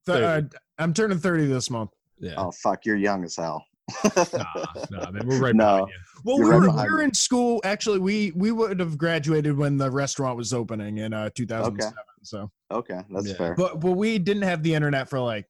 Th- 0.06 0.18
uh, 0.18 0.42
I'm 0.78 0.92
turning 0.92 1.18
30 1.18 1.47
this 1.47 1.71
month. 1.71 1.90
Yeah. 2.18 2.35
Oh 2.37 2.50
fuck, 2.50 2.85
you're 2.85 2.97
young 2.97 3.25
as 3.25 3.37
hell. 3.37 3.64
Nah, 4.04 4.44
nah, 4.90 5.10
man, 5.10 5.26
we're 5.26 5.38
right 5.38 5.54
No. 5.54 5.64
behind 5.64 5.88
you. 5.88 5.94
Well, 6.24 6.38
You're 6.38 6.46
we 6.46 6.50
right 6.52 6.60
were, 6.60 6.66
behind 6.66 6.88
we 6.90 6.92
were 6.96 7.02
in 7.02 7.14
school. 7.14 7.60
Actually, 7.64 7.98
we 7.98 8.32
we 8.34 8.50
would 8.52 8.80
have 8.80 8.96
graduated 8.96 9.56
when 9.56 9.76
the 9.76 9.90
restaurant 9.90 10.36
was 10.36 10.52
opening 10.52 10.98
in 10.98 11.12
uh, 11.12 11.30
2007. 11.34 11.94
So, 12.22 12.50
Okay, 12.70 13.00
that's 13.10 13.28
Yeah. 13.28 13.34
fair. 13.34 13.54
but 13.56 13.80
but 13.80 13.92
we 13.92 14.18
didn't 14.18 14.42
have 14.44 14.62
the 14.62 14.74
internet 14.74 15.08
for 15.08 15.20
like 15.20 15.46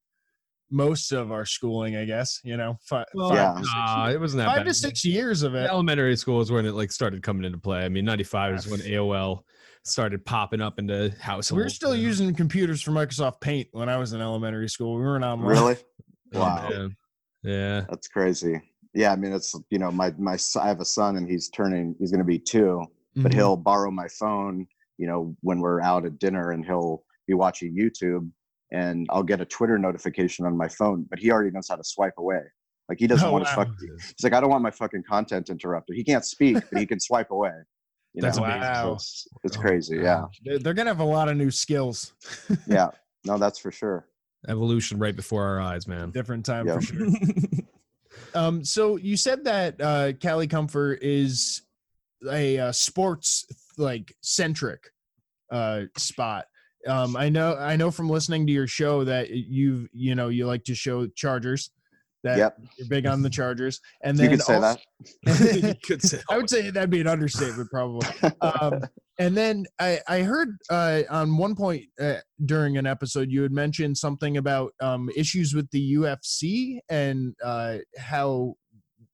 most 0.70 1.12
of 1.12 1.30
our 1.30 1.44
schooling. 1.44 1.96
I 1.96 2.04
guess 2.04 2.40
you 2.42 2.56
know, 2.56 2.76
five, 2.82 3.06
Well, 3.14 3.28
five, 3.30 3.36
Yeah. 3.38 3.52
to, 3.52 3.58
six, 3.58 3.74
nah, 3.74 4.10
it 4.10 4.20
wasn't 4.20 4.38
that 4.42 4.46
five 4.48 4.56
bad. 4.58 4.66
to 4.66 4.74
six 4.74 5.04
years 5.04 5.42
of 5.42 5.54
it. 5.54 5.68
Elementary 5.70 6.16
school 6.16 6.40
is 6.40 6.50
when 6.50 6.66
it 6.66 6.72
like 6.72 6.90
started 6.90 7.22
coming 7.22 7.44
into 7.44 7.58
play. 7.58 7.84
I 7.84 7.88
mean, 7.88 8.04
'95 8.04 8.54
is 8.56 8.66
when 8.68 8.80
AOL 8.80 9.44
started 9.84 10.24
popping 10.24 10.60
up 10.60 10.78
into 10.78 11.14
households. 11.20 11.52
We 11.52 11.62
were 11.62 11.68
still 11.68 11.94
you 11.94 12.02
using 12.06 12.34
computers 12.34 12.82
for 12.82 12.90
Microsoft 12.90 13.40
Paint 13.40 13.68
when 13.72 13.88
I 13.88 13.96
was 13.98 14.12
in 14.12 14.20
elementary 14.20 14.68
school. 14.68 14.96
We 14.96 15.02
weren't 15.02 15.24
online. 15.24 15.48
Really? 15.48 15.76
Oh, 16.36 16.40
Wow. 16.40 16.68
man. 16.68 16.96
Yeah. 17.44 17.84
That's 17.88 18.08
crazy. 18.08 18.60
Yeah, 18.94 19.12
I 19.12 19.16
mean, 19.16 19.32
it's 19.32 19.54
you 19.70 19.78
know, 19.78 19.90
my 19.90 20.12
my 20.18 20.36
I 20.60 20.68
have 20.68 20.80
a 20.80 20.84
son 20.84 21.16
and 21.16 21.28
he's 21.28 21.48
turning. 21.50 21.94
He's 21.98 22.10
going 22.10 22.20
to 22.20 22.24
be 22.24 22.38
two, 22.38 22.84
but 23.16 23.32
Mhm. 23.32 23.34
he'll 23.34 23.56
borrow 23.56 23.90
my 23.90 24.08
phone. 24.08 24.66
You 24.98 25.08
know, 25.08 25.36
when 25.42 25.58
we're 25.60 25.80
out 25.80 26.06
at 26.06 26.18
dinner, 26.20 26.52
and 26.52 26.64
he'll 26.64 27.02
be 27.26 27.34
watching 27.34 27.76
YouTube, 27.76 28.30
and 28.70 29.06
I'll 29.10 29.24
get 29.24 29.40
a 29.40 29.44
Twitter 29.44 29.76
notification 29.78 30.46
on 30.46 30.56
my 30.56 30.68
phone, 30.68 31.06
but 31.10 31.18
he 31.18 31.32
already 31.32 31.50
knows 31.50 31.68
how 31.68 31.74
to 31.76 31.82
swipe 31.84 32.14
away. 32.18 32.40
Like 32.88 32.98
he 33.00 33.06
doesn't 33.08 33.26
Oh, 33.26 33.32
want 33.32 33.46
his 33.48 33.56
wow. 33.56 33.64
fuck. 33.64 33.74
He's 33.80 34.22
like, 34.22 34.32
I 34.34 34.40
don't 34.40 34.50
want 34.50 34.62
my 34.62 34.70
fucking 34.70 35.02
content 35.08 35.50
interrupted. 35.50 35.96
He 35.96 36.04
can't 36.04 36.24
speak, 36.24 36.58
but 36.70 36.78
he 36.78 36.86
can 36.86 37.00
swipe 37.00 37.30
away. 37.32 37.50
You 38.12 38.22
That's 38.22 38.36
know? 38.36 38.44
amazing. 38.44 38.62
So 38.74 38.88
Wow. 38.88 38.92
It's, 38.94 39.26
it's 39.42 39.56
Oh, 39.56 39.60
crazy. 39.60 39.96
Yeah. 39.96 40.26
They're, 40.44 40.58
they're 40.60 40.74
gonna 40.74 40.90
have 40.90 41.00
a 41.00 41.04
lot 41.04 41.28
of 41.28 41.36
new 41.36 41.50
skills. 41.50 42.12
yeah. 42.68 42.90
No, 43.24 43.38
that's 43.38 43.58
for 43.58 43.72
sure. 43.72 44.06
Evolution 44.48 44.98
right 44.98 45.14
before 45.16 45.44
our 45.46 45.60
eyes, 45.60 45.86
man. 45.86 46.10
Different 46.10 46.44
time 46.44 46.66
Yeah. 46.66 46.74
for 46.74 46.80
sure. 46.82 47.06
Um, 48.32 48.64
so 48.64 48.96
you 48.96 49.16
said 49.16 49.44
that 49.44 49.80
uh, 49.80 50.12
Cali 50.20 50.46
Comfort 50.46 51.00
is 51.02 51.62
a 52.30 52.58
uh, 52.58 52.72
sports 52.72 53.44
like 53.76 54.14
centric 54.22 54.80
uh, 55.52 55.82
spot. 55.96 56.46
Um, 56.86 57.16
I 57.16 57.28
know 57.28 57.56
I 57.56 57.76
know 57.76 57.90
from 57.90 58.08
listening 58.08 58.46
to 58.46 58.52
your 58.52 58.66
show 58.66 59.04
that 59.04 59.30
you've 59.30 59.88
you 59.92 60.14
know 60.14 60.28
you 60.28 60.46
like 60.46 60.64
to 60.64 60.74
show 60.74 61.06
Chargers. 61.08 61.70
That 62.24 62.38
Yep. 62.38 62.58
you're 62.78 62.88
big 62.88 63.06
on 63.06 63.20
the 63.22 63.30
Chargers, 63.30 63.80
and 64.02 64.16
then 64.16 64.30
You 64.30 64.36
then 64.36 64.38
could 64.38 64.46
say 64.46 64.54
also- 64.54 64.80
that. 65.24 65.62
You 65.62 65.74
could 65.84 66.02
say- 66.02 66.20
I 66.30 66.36
would 66.36 66.48
say 66.50 66.70
that'd 66.70 66.90
be 66.90 67.00
an 67.00 67.06
understatement, 67.06 67.68
probably. 67.70 68.08
Um, 68.40 68.80
and 69.18 69.36
then 69.36 69.64
I, 69.78 70.00
I 70.08 70.20
heard 70.22 70.56
uh, 70.70 71.02
on 71.10 71.36
one 71.36 71.54
point 71.54 71.84
uh, 72.00 72.16
during 72.44 72.76
an 72.76 72.86
episode 72.86 73.30
you 73.30 73.42
had 73.42 73.52
mentioned 73.52 73.96
something 73.98 74.36
about 74.36 74.72
um, 74.80 75.08
issues 75.16 75.54
with 75.54 75.70
the 75.70 75.94
UFC 75.94 76.78
and 76.88 77.34
uh, 77.44 77.78
how 77.98 78.54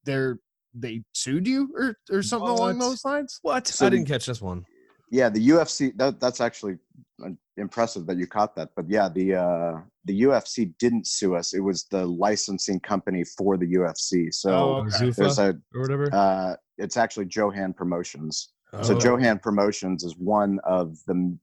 they're 0.05 0.39
they 0.73 1.03
sued 1.13 1.47
you 1.47 1.69
or 1.77 1.97
or 2.09 2.23
something 2.23 2.47
along 2.49 2.79
those 2.79 3.03
lines. 3.03 3.39
What? 3.41 3.67
So 3.67 3.85
I 3.85 3.89
didn't 3.89 4.05
catch 4.07 4.25
this 4.25 4.41
one. 4.41 4.65
yeah 5.11 5.27
the 5.29 5.49
ufc 5.49 5.95
that, 5.97 6.19
that's 6.21 6.39
actually 6.39 6.77
uh, 7.25 7.29
impressive 7.57 8.05
that 8.07 8.17
you 8.17 8.25
caught 8.25 8.55
that 8.55 8.69
but 8.77 8.85
yeah 8.89 9.09
the 9.09 9.35
uh 9.35 9.73
the 10.05 10.21
ufc 10.21 10.73
didn't 10.79 11.05
sue 11.05 11.35
us 11.35 11.53
it 11.53 11.59
was 11.59 11.83
the 11.91 12.03
licensing 12.05 12.79
company 12.79 13.23
for 13.37 13.57
the 13.57 13.67
ufc 13.81 14.33
so 14.33 14.49
Oh, 14.51 14.75
okay. 14.87 15.11
there's 15.17 15.37
Zuffa 15.37 15.49
a 15.49 15.77
or 15.77 15.81
whatever. 15.81 16.05
uh 16.13 16.55
it's 16.77 16.95
actually 17.03 17.25
joe 17.25 17.49
hand 17.51 17.75
promotions 17.75 18.53
so 18.81 18.95
Oh. 18.95 18.99
joe 18.99 19.17
hand 19.17 19.41
promotions 19.41 20.03
is 20.03 20.15
one 20.17 20.59
of 20.63 20.97
the 21.05 21.37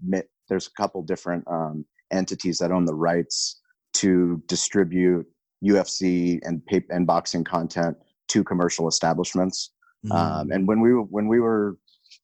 there's 0.48 0.66
a 0.66 0.70
couple 0.80 1.02
different 1.02 1.44
um 1.46 1.84
entities 2.10 2.58
that 2.58 2.70
own 2.72 2.84
the 2.86 2.94
rights 2.94 3.60
to 3.94 4.42
distribute 4.46 5.26
ufc 5.64 6.38
and 6.42 6.64
pay- 6.66 6.84
and 6.90 7.06
boxing 7.06 7.44
content 7.44 7.96
to 8.28 8.42
commercial 8.44 8.88
establishments 8.88 9.72
Mm. 10.06 10.12
um, 10.14 10.52
and 10.52 10.68
when 10.68 10.80
we 10.80 10.94
were 10.94 11.02
when 11.02 11.26
we 11.26 11.40
were 11.40 11.76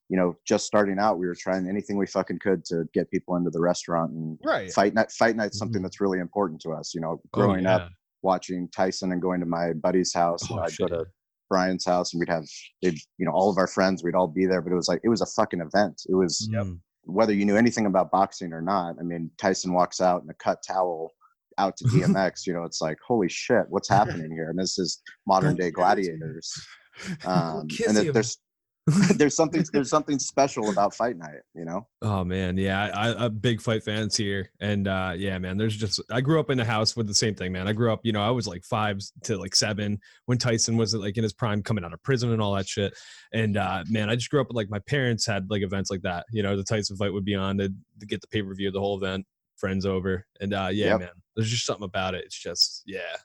you 0.09 0.17
know 0.17 0.37
just 0.47 0.65
starting 0.65 0.97
out 1.01 1.19
we 1.19 1.27
were 1.27 1.35
trying 1.35 1.69
anything 1.69 1.97
we 1.99 2.07
fucking 2.07 2.39
could 2.39 2.65
to 2.67 2.85
get 2.95 3.11
people 3.11 3.35
into 3.35 3.51
the 3.51 3.61
restaurant 3.61 4.13
and 4.13 4.39
Right. 4.45 4.73
fight 4.73 4.95
night 4.95 5.11
fight 5.11 5.35
night's 5.35 5.59
something 5.59 5.81
Mhm. 5.81 5.85
that's 5.87 6.01
really 6.01 6.21
important 6.21 6.61
to 6.61 6.71
us 6.71 6.95
you 6.95 7.01
know 7.01 7.21
Oh, 7.21 7.29
growing 7.33 7.65
yeah. 7.65 7.75
up 7.77 7.91
watching 8.23 8.69
tyson 8.69 9.11
and 9.11 9.21
going 9.21 9.41
to 9.41 9.47
my 9.47 9.73
buddy's 9.73 10.15
house 10.15 10.49
Oh, 10.51 10.61
i'd 10.61 10.71
shit, 10.71 10.89
go 10.89 10.99
to 10.99 11.07
brian's 11.49 11.85
house 11.85 12.13
and 12.13 12.21
we'd 12.21 12.29
have 12.29 12.45
they'd, 12.83 12.99
you 13.19 13.27
know 13.27 13.33
all 13.33 13.51
of 13.51 13.59
our 13.59 13.67
friends 13.67 14.03
we'd 14.03 14.15
all 14.15 14.29
be 14.29 14.47
there 14.47 14.61
but 14.63 14.73
it 14.73 14.77
was 14.77 14.89
like 14.89 15.01
it 15.05 15.09
was 15.09 15.21
a 15.21 15.27
fucking 15.27 15.61
event. 15.61 16.03
It 16.09 16.15
was 16.15 16.49
Mm. 16.53 16.81
whether 17.05 17.33
you 17.35 17.45
knew 17.45 17.57
anything 17.57 17.87
about 17.87 18.11
boxing 18.11 18.53
or 18.53 18.63
not 18.63 18.97
i 18.99 19.03
mean 19.03 19.31
tyson 19.37 19.73
walks 19.73 20.01
out 20.01 20.23
in 20.23 20.31
a 20.31 20.35
cut 20.35 20.59
towel 20.67 21.13
out 21.59 21.77
to 21.77 21.85
dmx 21.93 22.47
you 22.47 22.53
know 22.55 22.65
it's 22.65 22.81
like 22.81 22.99
holy 23.07 23.29
shit 23.29 23.65
what's 23.69 23.89
happening 23.89 24.31
here? 24.31 24.49
And 24.51 24.59
this 24.59 24.79
is 24.79 25.03
modern 25.27 25.57
day 25.57 25.71
gladiators. 25.71 26.53
Um, 27.27 27.67
and 27.89 27.97
it, 27.99 28.13
there's 28.15 28.39
there's 29.17 29.35
something 29.35 29.65
there's 29.73 29.89
something 29.89 30.19
special 30.19 30.69
about 30.69 30.95
fight 30.95 31.17
night 31.17 31.41
you 31.55 31.65
know 31.65 31.87
Oh 32.03 32.23
man, 32.23 32.59
yeah, 32.59 32.91
I, 32.93 33.09
I, 33.09 33.25
I'm 33.25 33.39
big 33.39 33.63
fight 33.63 33.83
fans 33.83 34.15
here, 34.15 34.51
and 34.61 34.87
uh, 34.87 35.15
yeah, 35.17 35.39
man, 35.39 35.57
there's 35.57 35.75
just 35.75 36.03
I 36.11 36.21
grew 36.21 36.39
up 36.39 36.51
in 36.51 36.61
a 36.61 36.65
house 36.65 36.95
with 36.95 37.07
the 37.07 37.15
same 37.15 37.35
thing, 37.35 37.51
man. 37.51 37.67
I 37.67 37.73
grew 37.73 37.91
up, 37.91 38.01
you 38.03 38.13
know, 38.13 38.21
I 38.21 38.29
was 38.29 38.47
like 38.47 38.63
five 38.63 39.01
to 39.23 39.39
like 39.39 39.57
seven 39.57 39.99
when 40.27 40.37
Tyson 40.37 40.77
was 40.77 40.95
like 40.95 41.17
in 41.17 41.23
his 41.23 41.33
prime, 41.33 41.63
coming 41.63 41.83
out 41.83 41.95
of 41.95 42.03
prison 42.03 42.31
and 42.33 42.43
all 42.43 42.55
that 42.57 42.69
shit. 42.69 42.93
And 43.33 43.57
uh, 43.57 43.85
man, 43.89 44.11
I 44.11 44.17
just 44.17 44.29
grew 44.29 44.43
up 44.43 44.49
with 44.49 44.57
like 44.57 44.69
my 44.69 44.81
parents 44.81 45.27
had 45.27 45.49
like 45.49 45.63
events 45.63 45.91
like 45.91 46.03
that. 46.03 46.27
You 46.31 46.43
know, 46.43 46.59
the 46.59 46.63
Tyson 46.63 46.97
fight 46.99 47.13
would 47.13 47.25
be 47.25 47.35
on 47.35 47.57
to, 47.57 47.71
to 48.01 48.07
get 48.07 48.21
the 48.21 48.29
pay 48.29 48.43
per 48.43 48.55
view, 48.55 48.71
the 48.71 48.81
whole 48.81 48.99
event, 48.99 49.25
friends 49.57 49.87
over, 49.87 50.27
and 50.41 50.53
uh, 50.53 50.69
yeah, 50.71 50.89
Yep. 50.89 51.01
man, 51.01 51.11
there's 51.37 51.51
just 51.51 51.65
something 51.65 51.85
about 51.85 52.15
it. 52.15 52.25
It's 52.27 52.39
just 52.39 52.83
yeah, 52.85 53.17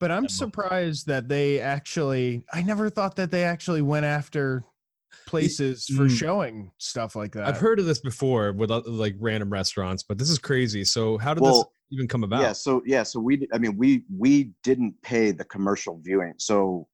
But 0.00 0.10
I'm 0.10 0.28
surprised 0.28 1.06
that 1.08 1.28
they 1.28 1.60
actually. 1.60 2.46
I 2.50 2.62
never 2.62 2.88
thought 2.88 3.16
that 3.16 3.30
they 3.30 3.44
actually 3.44 3.82
went 3.82 4.06
after 4.06 4.64
places 5.32 5.86
for 5.86 6.04
mm. 6.04 6.10
showing 6.10 6.70
stuff 6.78 7.16
like 7.16 7.32
that. 7.32 7.48
I've 7.48 7.58
heard 7.58 7.78
of 7.80 7.86
this 7.86 8.00
before 8.00 8.52
with 8.52 8.70
other, 8.70 8.88
like 8.90 9.16
random 9.18 9.50
restaurants, 9.50 10.02
but 10.02 10.18
this 10.18 10.30
is 10.30 10.38
crazy. 10.38 10.84
So 10.84 11.18
how 11.18 11.34
did 11.34 11.42
this 11.42 11.52
Well, 11.52 11.72
even 11.90 12.08
come 12.08 12.24
about? 12.24 12.40
yeah 12.40 12.52
so 12.54 12.80
yeah 12.86 13.02
so 13.02 13.20
we 13.20 13.46
i 13.52 13.58
mean 13.58 13.76
we 13.76 14.02
we 14.16 14.50
didn't 14.62 14.94
pay 15.02 15.30
the 15.30 15.44
commercial 15.44 16.00
viewing 16.02 16.32
so 16.38 16.88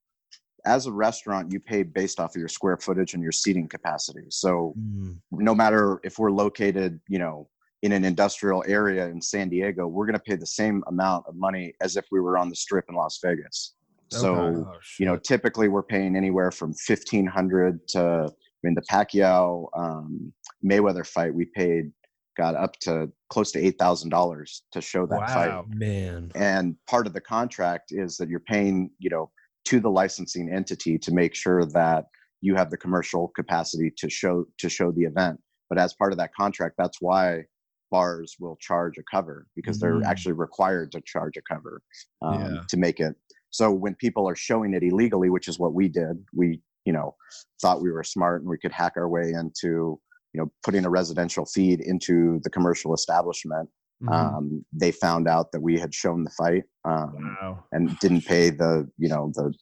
as 0.67 0.87
a 0.87 0.93
restaurant 0.93 1.53
you 1.53 1.61
pay 1.61 1.85
based 1.85 2.19
off 2.19 2.35
of 2.35 2.41
your 2.41 2.49
square 2.49 2.77
footage 2.77 3.15
and 3.15 3.23
your 3.23 3.31
seating 3.31 3.69
capacity 3.69 4.27
so 4.29 4.75
Mm, 4.77 5.19
no 5.31 5.55
matter 5.55 6.01
if 6.03 6.19
we're 6.19 6.33
located 6.33 6.99
you 7.09 7.21
know 7.21 7.49
in 7.83 7.93
an 7.93 8.05
industrial 8.05 8.65
area 8.67 9.07
in 9.07 9.23
san 9.23 9.49
diego 9.49 9.87
we're 9.87 10.05
going 10.05 10.19
to 10.19 10.29
pay 10.31 10.35
the 10.35 10.45
same 10.61 10.83
amount 10.89 11.25
of 11.29 11.37
money 11.37 11.73
as 11.81 11.97
if 11.97 12.05
we 12.11 12.19
were 12.19 12.37
on 12.37 12.49
the 12.49 12.57
strip 12.57 12.85
in 12.89 12.97
las 12.97 13.21
vegas 13.23 13.75
so 14.11 14.35
Okay. 14.37 14.57
oh, 14.71 14.79
you 14.99 15.07
know 15.07 15.17
typically 15.17 15.69
we're 15.69 15.83
paying 15.83 16.17
anywhere 16.17 16.51
from 16.51 16.71
1500 16.71 17.87
to 17.89 18.01
i 18.31 18.31
mean 18.63 18.75
the 18.75 18.83
pacquiao 18.91 19.67
um, 19.77 20.33
mayweather 20.65 21.07
fight 21.07 21.35
we 21.35 21.45
paid 21.45 21.91
got 22.37 22.55
up 22.55 22.73
to 22.81 23.11
close 23.31 23.51
to 23.51 23.61
$8000 23.73 24.61
to 24.73 24.81
show 24.81 25.07
that 25.07 25.29
fight 25.31 25.49
Wow. 25.51 25.67
man. 25.69 26.31
and 26.35 26.77
part 26.89 27.07
of 27.07 27.13
the 27.13 27.21
contract 27.21 27.87
is 27.91 28.17
that 28.17 28.29
you're 28.29 28.41
paying 28.41 28.91
you 28.99 29.11
know 29.11 29.31
to 29.67 29.81
the 29.81 29.91
licensing 29.91 30.51
entity 30.53 30.99
to 30.99 31.13
make 31.13 31.35
sure 31.35 31.65
that 31.67 32.07
you 32.41 32.55
have 32.55 32.71
the 32.71 32.77
commercial 32.77 33.29
capacity 33.37 33.93
to 33.99 34.09
show 34.09 34.45
to 34.59 34.69
show 34.69 34.93
the 34.93 35.03
event 35.03 35.41
but 35.69 35.79
as 35.79 35.93
part 35.95 36.13
of 36.13 36.19
that 36.19 36.31
contract 36.35 36.75
that's 36.79 36.99
why 37.01 37.43
bars 37.91 38.37
will 38.39 38.57
charge 38.61 38.99
a 38.99 39.03
cover 39.11 39.47
because 39.57 39.79
they're 39.81 40.01
Mm. 40.01 40.05
actually 40.07 40.33
required 40.33 40.93
to 40.93 41.01
charge 41.03 41.37
a 41.37 41.43
cover 41.43 41.83
um, 42.23 42.35
Yeah. 42.55 42.61
to 42.69 42.77
make 42.77 43.01
it 43.01 43.15
so 43.51 43.71
when 43.71 43.95
people 43.95 44.29
are 44.29 44.37
showing 44.37 44.75
it 44.75 44.83
illegally 44.83 45.31
which 45.31 45.49
is 45.49 45.59
what 45.59 45.75
we 45.75 45.89
did 45.89 46.25
we 46.35 46.61
you 46.85 46.93
know 46.93 47.15
thought 47.61 47.83
we 47.83 47.91
were 47.91 48.05
smart 48.05 48.41
and 48.41 48.51
we 48.51 48.59
could 48.59 48.73
hack 48.73 48.93
our 48.97 49.09
way 49.09 49.33
into 49.33 49.99
you 50.33 50.41
know 50.41 50.51
putting 50.65 50.85
a 50.85 50.91
residential 50.91 51.45
feed 51.47 51.81
into 51.81 52.41
the 52.45 52.51
commercial 52.51 52.95
establishment 52.95 53.69
Mhm. 54.01 54.13
um, 54.13 54.65
they 54.73 54.93
found 54.93 55.27
out 55.27 55.51
that 55.51 55.61
we 55.61 55.77
had 55.77 55.93
shown 55.93 56.23
the 56.23 56.31
fight 56.31 56.63
um, 56.85 57.37
wow. 57.43 57.65
and 57.73 57.99
didn't 57.99 58.25
pay 58.27 58.49
the 58.49 58.89
you 58.97 59.09
know 59.09 59.33
the 59.35 59.53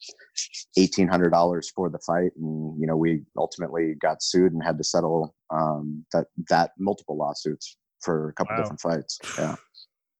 eighteen 0.77 1.09
hundred 1.09 1.31
dollars 1.31 1.71
for 1.75 1.89
the 1.89 1.99
fight, 2.01 2.33
and 2.37 2.79
you 2.79 2.87
know 2.87 2.99
we 2.99 3.23
ultimately 3.39 3.95
got 3.95 4.23
sued 4.23 4.53
and 4.53 4.63
had 4.63 4.77
to 4.77 4.85
settle 4.85 5.35
um, 5.51 6.05
that 6.13 6.27
that 6.51 6.73
multiple 6.79 7.17
lawsuits 7.17 7.79
for 8.03 8.29
a 8.29 8.33
couple 8.35 8.55
Wow. 8.57 8.63
different 8.63 8.81
fights. 8.83 9.19
Yeah, 9.39 9.57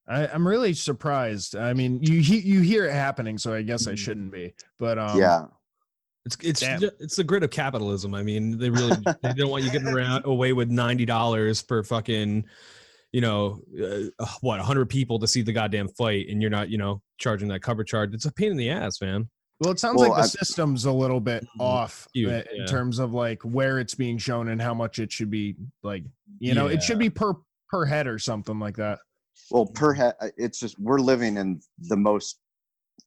I, 0.09 0.27
I'm 0.29 0.47
really 0.47 0.73
surprised. 0.73 1.57
I 1.57 1.73
mean, 1.75 1.99
you 2.03 2.21
he, 2.21 2.39
you 2.39 2.61
hear 2.61 2.87
it 2.87 2.93
happening, 2.93 3.39
so 3.39 3.53
I 3.55 3.63
guess 3.63 3.87
I 3.87 3.93
Mhm. 3.93 3.99
shouldn't 3.99 4.33
be. 4.33 4.55
But 4.79 4.99
um, 4.99 5.19
yeah. 5.19 5.47
It's 6.25 6.37
it's 6.43 6.61
Damn. 6.61 6.83
it's 6.99 7.17
the 7.17 7.25
grid 7.25 7.45
of 7.45 7.51
capitalism. 7.51 8.13
I 8.15 8.23
mean, 8.23 8.59
they 8.59 8.69
really 8.71 8.97
they 9.23 9.33
don't 9.35 9.51
want 9.51 9.63
you 9.65 9.71
getting 9.71 9.89
around 9.89 10.25
away 10.25 10.53
with 10.53 10.69
ninety 10.71 11.05
dollars 11.07 11.61
for 11.63 11.83
fucking, 11.85 12.45
you 13.13 13.21
know, 13.21 13.61
uh, 14.21 14.27
what 14.41 14.59
hundred 14.61 14.89
people 14.89 15.19
to 15.21 15.27
see 15.29 15.43
the 15.43 15.53
goddamn 15.53 15.89
fight, 15.89 16.27
and 16.29 16.41
you're 16.43 16.51
not, 16.51 16.69
you 16.69 16.79
know, 16.79 17.01
charging 17.19 17.47
that 17.49 17.63
cover 17.63 17.85
charge. 17.85 18.13
It's 18.13 18.25
a 18.25 18.33
pain 18.33 18.51
in 18.51 18.57
the 18.57 18.71
ass, 18.71 19.01
man. 19.01 19.29
Well, 19.61 19.71
it 19.73 19.79
sounds 19.79 20.01
Well, 20.01 20.11
like 20.11 20.19
the 20.19 20.25
I- 20.25 20.27
system's 20.27 20.85
a 20.85 20.93
little 20.93 21.21
bit 21.21 21.45
Mhm. 21.45 21.61
off 21.63 22.09
Huge, 22.13 22.29
uh, 22.31 22.43
in 22.53 22.61
yeah. 22.63 22.67
terms 22.67 22.99
of 22.99 23.15
like 23.15 23.41
where 23.43 23.79
it's 23.79 23.95
being 23.95 24.19
shown 24.19 24.49
and 24.49 24.61
how 24.61 24.75
much 24.75 24.99
it 24.99 25.13
should 25.13 25.31
be 25.31 25.55
like. 25.85 26.05
You 26.41 26.55
know, 26.55 26.67
it 26.67 26.83
should 26.83 26.99
be 26.99 27.09
per 27.09 27.35
per 27.71 27.85
head 27.85 28.07
or 28.09 28.19
something 28.19 28.59
like 28.59 28.77
that. 28.77 28.99
Well, 29.51 29.67
per 29.67 29.93
head, 29.93 30.15
uh, 30.21 30.29
it's 30.37 30.59
just 30.59 30.79
we're 30.79 30.99
living 30.99 31.37
in 31.37 31.61
the 31.79 31.97
most 31.97 32.41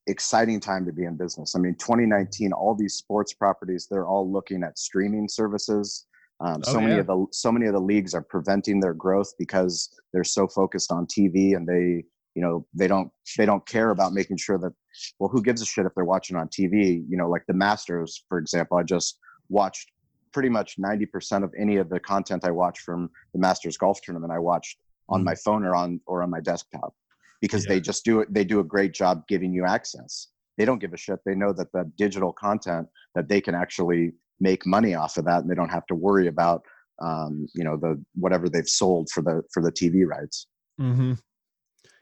exciting 0.08 0.60
time 0.60 0.86
to 0.86 0.92
be 0.92 1.06
in 1.06 1.16
business. 1.16 1.56
I 1.56 1.60
mean, 1.60 1.76
2019, 1.76 2.52
all 2.54 2.76
these 2.76 2.96
sports 2.96 3.34
properties, 3.34 3.88
they're 3.90 4.08
all 4.08 4.32
looking 4.32 4.64
at 4.64 4.78
streaming 4.78 5.28
services. 5.28 6.06
Um, 6.42 6.62
Oh, 6.66 6.74
so 6.74 6.82
many 6.82 6.98
of 7.00 7.08
the 7.08 7.26
so 7.32 7.52
many 7.52 7.66
of 7.66 7.74
the 7.74 7.82
leagues 7.82 8.14
are 8.14 8.22
preventing 8.22 8.80
their 8.80 8.94
growth 8.94 9.34
because 9.38 9.90
they're 10.14 10.24
so 10.24 10.48
focused 10.48 10.92
on 10.92 11.06
TV 11.06 11.56
and 11.56 11.68
they, 11.68 12.06
you 12.34 12.42
know, 12.42 12.66
they 12.74 12.88
don't 12.88 13.12
they 13.38 13.46
don't 13.46 13.66
care 13.68 13.90
about 13.90 14.14
making 14.14 14.38
sure 14.38 14.58
that. 14.58 14.72
Well, 15.20 15.30
who 15.30 15.42
gives 15.42 15.62
a 15.62 15.66
shit 15.66 15.86
if 15.86 15.94
they're 15.96 16.06
watching 16.06 16.38
on 16.38 16.48
TV? 16.48 17.04
You 17.10 17.18
know, 17.18 17.30
like 17.30 17.46
the 17.48 17.54
Masters, 17.54 18.24
for 18.30 18.38
example. 18.38 18.78
I 18.78 18.84
just 18.84 19.20
watched 19.50 19.92
pretty 20.32 20.50
much 20.50 20.78
90% 20.78 21.44
of 21.44 21.52
any 21.58 21.78
of 21.78 21.90
the 21.90 22.00
content 22.00 22.46
I 22.46 22.52
watch 22.52 22.80
from 22.80 23.10
the 23.34 23.40
Masters 23.40 23.78
golf 23.78 24.00
tournament. 24.02 24.32
I 24.32 24.40
watched 24.40 24.78
on 25.10 25.24
my 25.24 25.36
phone 25.36 25.64
or 25.66 25.76
on 25.76 26.00
or 26.06 26.24
on 26.24 26.30
my 26.30 26.40
desktop 26.40 26.94
because 27.42 27.66
Yeah. 27.66 27.74
they 27.74 27.82
just 27.82 28.06
do 28.06 28.20
it 28.22 28.34
they 28.34 28.44
do 28.44 28.60
a 28.60 28.64
great 28.64 28.94
job 28.94 29.24
giving 29.28 29.54
you 29.54 29.66
access 29.66 30.28
they 30.58 30.66
don't 30.66 30.80
give 30.80 30.94
a 30.94 30.98
shit 30.98 31.20
they 31.26 31.36
know 31.36 31.54
that 31.54 31.72
the 31.74 31.92
digital 31.98 32.32
content 32.34 32.88
that 33.16 33.28
they 33.28 33.42
can 33.42 33.56
actually 33.56 34.14
make 34.40 34.66
money 34.66 34.94
off 34.96 35.18
of 35.18 35.26
that 35.26 35.42
and 35.42 35.50
they 35.50 35.56
don't 35.56 35.70
have 35.70 35.86
to 35.88 35.96
worry 35.96 36.28
about 36.28 36.62
um, 37.02 37.48
you 37.54 37.64
know 37.64 37.78
the 37.78 38.02
whatever 38.16 38.50
they've 38.50 38.70
sold 38.70 39.10
for 39.10 39.22
the 39.22 39.42
for 39.54 39.62
the 39.62 39.72
tv 39.72 40.06
rights 40.06 40.48
Mm-hmm. 40.80 41.14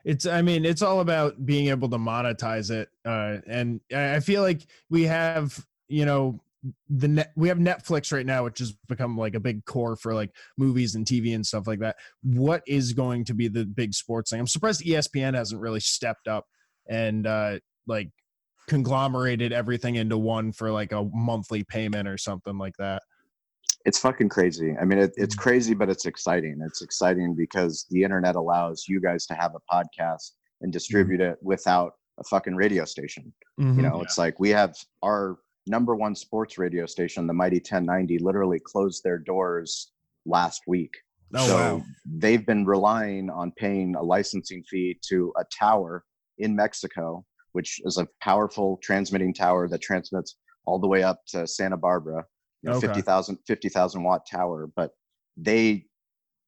It's, 0.05 0.25
I 0.25 0.41
mean, 0.41 0.63
it's 0.63 0.81
all 0.81 1.01
about 1.01 1.45
being 1.45 1.67
able 1.67 1.89
to 1.89 1.97
monetize 1.97 2.71
it. 2.71 2.89
Uh, 3.03 3.37
and 3.47 3.81
I 3.93 4.19
feel 4.21 4.41
like 4.41 4.61
we 4.89 5.03
have, 5.03 5.65
you 5.89 6.05
know, 6.05 6.39
the 6.89 7.07
net, 7.07 7.31
we 7.35 7.47
have 7.47 7.57
Netflix 7.57 8.11
right 8.11 8.25
now, 8.25 8.43
which 8.43 8.59
has 8.59 8.73
become 8.87 9.17
like 9.17 9.35
a 9.35 9.39
big 9.39 9.65
core 9.65 9.95
for 9.95 10.13
like 10.13 10.31
movies 10.57 10.95
and 10.95 11.05
TV 11.05 11.33
and 11.35 11.45
stuff 11.45 11.67
like 11.67 11.79
that. 11.79 11.95
What 12.23 12.63
is 12.67 12.93
going 12.93 13.25
to 13.25 13.33
be 13.33 13.47
the 13.47 13.65
big 13.65 13.93
sports 13.93 14.31
thing? 14.31 14.39
I'm 14.39 14.47
surprised 14.47 14.83
ESPN 14.85 15.33
hasn't 15.35 15.61
really 15.61 15.79
stepped 15.79 16.27
up 16.27 16.45
and 16.89 17.25
uh, 17.27 17.59
like 17.87 18.09
conglomerated 18.67 19.53
everything 19.53 19.95
into 19.95 20.17
one 20.17 20.51
for 20.51 20.71
like 20.71 20.91
a 20.91 21.03
monthly 21.13 21.63
payment 21.63 22.07
or 22.07 22.17
something 22.17 22.57
like 22.57 22.75
that. 22.77 23.01
it's 23.85 23.99
fucking 23.99 24.27
crazy 24.27 24.75
i 24.81 24.83
mean 24.83 24.99
it, 24.99 25.11
it's 25.15 25.35
Mm. 25.35 25.39
crazy 25.39 25.73
but 25.73 25.89
it's 25.89 26.05
exciting 26.05 26.59
it's 26.65 26.81
exciting 26.81 27.33
because 27.35 27.85
the 27.91 28.03
internet 28.03 28.35
allows 28.35 28.85
you 28.89 28.99
guys 28.99 29.25
to 29.27 29.33
have 29.35 29.53
a 29.55 29.61
podcast 29.73 30.31
and 30.61 30.73
distribute 30.73 31.21
it 31.21 31.37
without 31.41 31.93
a 32.19 32.23
fucking 32.25 32.55
radio 32.55 32.83
station 32.83 33.31
Mm-hmm. 33.59 33.79
you 33.79 33.83
know 33.87 34.01
it's 34.01 34.17
like 34.17 34.37
we 34.39 34.49
have 34.49 34.75
our 35.01 35.37
number 35.67 35.95
one 35.95 36.15
sports 36.15 36.57
radio 36.57 36.85
station 36.85 37.27
the 37.27 37.33
mighty 37.33 37.57
1090 37.57 38.19
literally 38.19 38.59
closed 38.59 39.03
their 39.03 39.17
doors 39.17 39.91
last 40.25 40.61
week 40.67 40.93
Oh, 41.35 41.45
so 41.45 41.55
wow. 41.55 41.83
they've 42.05 42.45
been 42.45 42.65
relying 42.65 43.29
on 43.29 43.51
paying 43.51 43.95
a 43.95 44.01
licensing 44.01 44.63
fee 44.63 44.97
to 45.09 45.33
a 45.37 45.43
tower 45.45 46.03
in 46.37 46.55
mexico 46.55 47.25
which 47.51 47.81
is 47.85 47.97
a 47.97 48.07
powerful 48.21 48.79
transmitting 48.81 49.33
tower 49.33 49.67
that 49.67 49.81
transmits 49.81 50.37
all 50.65 50.79
the 50.79 50.87
way 50.87 51.03
up 51.03 51.19
to 51.27 51.45
santa 51.47 51.77
barbara 51.77 52.23
you 52.63 52.69
know, 52.69 52.77
Okay. 52.77 52.87
50,000 52.87 53.37
50,000 53.45 54.03
watt 54.03 54.21
tower 54.29 54.69
but 54.75 54.91
they 55.35 55.85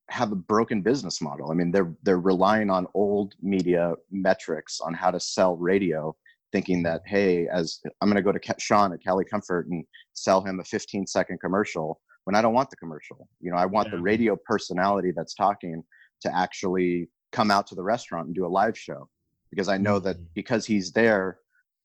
have 0.09 0.31
a 0.31 0.35
broken 0.35 0.81
business 0.81 1.21
model 1.21 1.51
i 1.51 1.53
mean 1.53 1.71
they're 1.71 1.93
they're 2.03 2.19
relying 2.19 2.69
on 2.69 2.87
old 2.93 3.35
media 3.41 3.93
metrics 4.11 4.79
on 4.79 4.93
how 4.93 5.11
to 5.11 5.19
sell 5.19 5.55
radio 5.57 6.15
thinking 6.51 6.83
that 6.83 7.01
hey 7.05 7.47
as 7.47 7.79
i'm 8.01 8.09
going 8.09 8.15
to 8.15 8.21
go 8.21 8.31
to 8.31 8.39
Ca- 8.39 8.55
shawn 8.59 8.93
at 8.93 9.03
cali 9.03 9.25
comfort 9.25 9.67
and 9.67 9.83
sell 10.13 10.41
him 10.41 10.59
a 10.59 10.63
15 10.63 11.05
second 11.07 11.39
commercial 11.39 12.01
when 12.25 12.35
i 12.35 12.41
don't 12.41 12.53
want 12.53 12.69
the 12.69 12.75
commercial 12.75 13.27
you 13.39 13.51
know 13.51 13.57
i 13.57 13.65
want 13.65 13.89
the 13.91 13.97
radio 13.97 14.35
personality 14.45 15.11
that's 15.15 15.33
talking 15.33 15.83
to 16.21 16.35
actually 16.35 17.07
come 17.31 17.51
out 17.51 17.67
to 17.67 17.75
the 17.75 17.83
restaurant 17.83 18.27
and 18.27 18.35
do 18.35 18.45
a 18.45 18.47
live 18.47 18.77
show 18.77 19.07
because 19.51 19.67
i 19.69 19.77
know 19.77 19.99
that 19.99 20.17
Mhm. 20.17 20.27
because 20.33 20.65
he's 20.65 20.91
there 20.91 21.39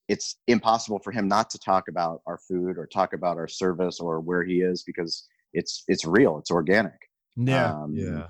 it's 0.09 0.37
impossible 0.49 0.99
for 0.99 1.13
him 1.13 1.29
not 1.29 1.49
to 1.51 1.59
talk 1.59 1.89
about 1.89 2.21
our 2.27 2.39
food 2.39 2.77
or 2.77 2.87
talk 2.87 3.15
about 3.15 3.39
our 3.39 3.49
service 3.49 4.01
or 4.01 4.21
where 4.21 4.45
he 4.45 4.61
is 4.61 4.83
because 4.83 5.27
it's 5.53 5.85
it's 5.89 6.05
real 6.05 6.39
it's 6.39 6.51
organic 6.51 6.99
Yeah. 7.37 7.73
um, 7.75 7.95
Yeah. 7.95 8.29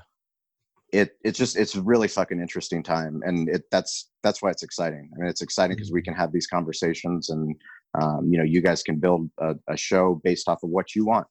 It 0.95 1.17
it's 1.25 1.39
just 1.39 1.57
it's 1.57 1.75
a 1.75 1.83
really 1.83 2.07
fucking 2.07 2.41
interesting 2.41 2.83
time 2.83 3.21
and 3.27 3.49
it 3.49 3.63
that's 3.73 4.11
that's 4.23 4.41
why 4.41 4.51
it's 4.51 4.63
exciting 4.63 5.11
i 5.15 5.21
mean 5.21 5.29
it's 5.29 5.43
exciting 5.43 5.77
because 5.77 5.91
we 5.91 6.01
Mm-hmm. 6.01 6.05
can 6.13 6.15
have 6.15 6.33
these 6.33 6.47
conversations 6.47 7.31
and 7.31 7.57
um, 8.01 8.29
you 8.31 8.39
know 8.39 8.45
you 8.45 8.61
guys 8.61 8.83
can 8.83 8.97
build 9.01 9.29
a, 9.39 9.55
a 9.69 9.77
show 9.77 10.21
based 10.23 10.49
off 10.49 10.63
of 10.63 10.71
what 10.71 10.95
you 10.95 11.05
want 11.05 11.27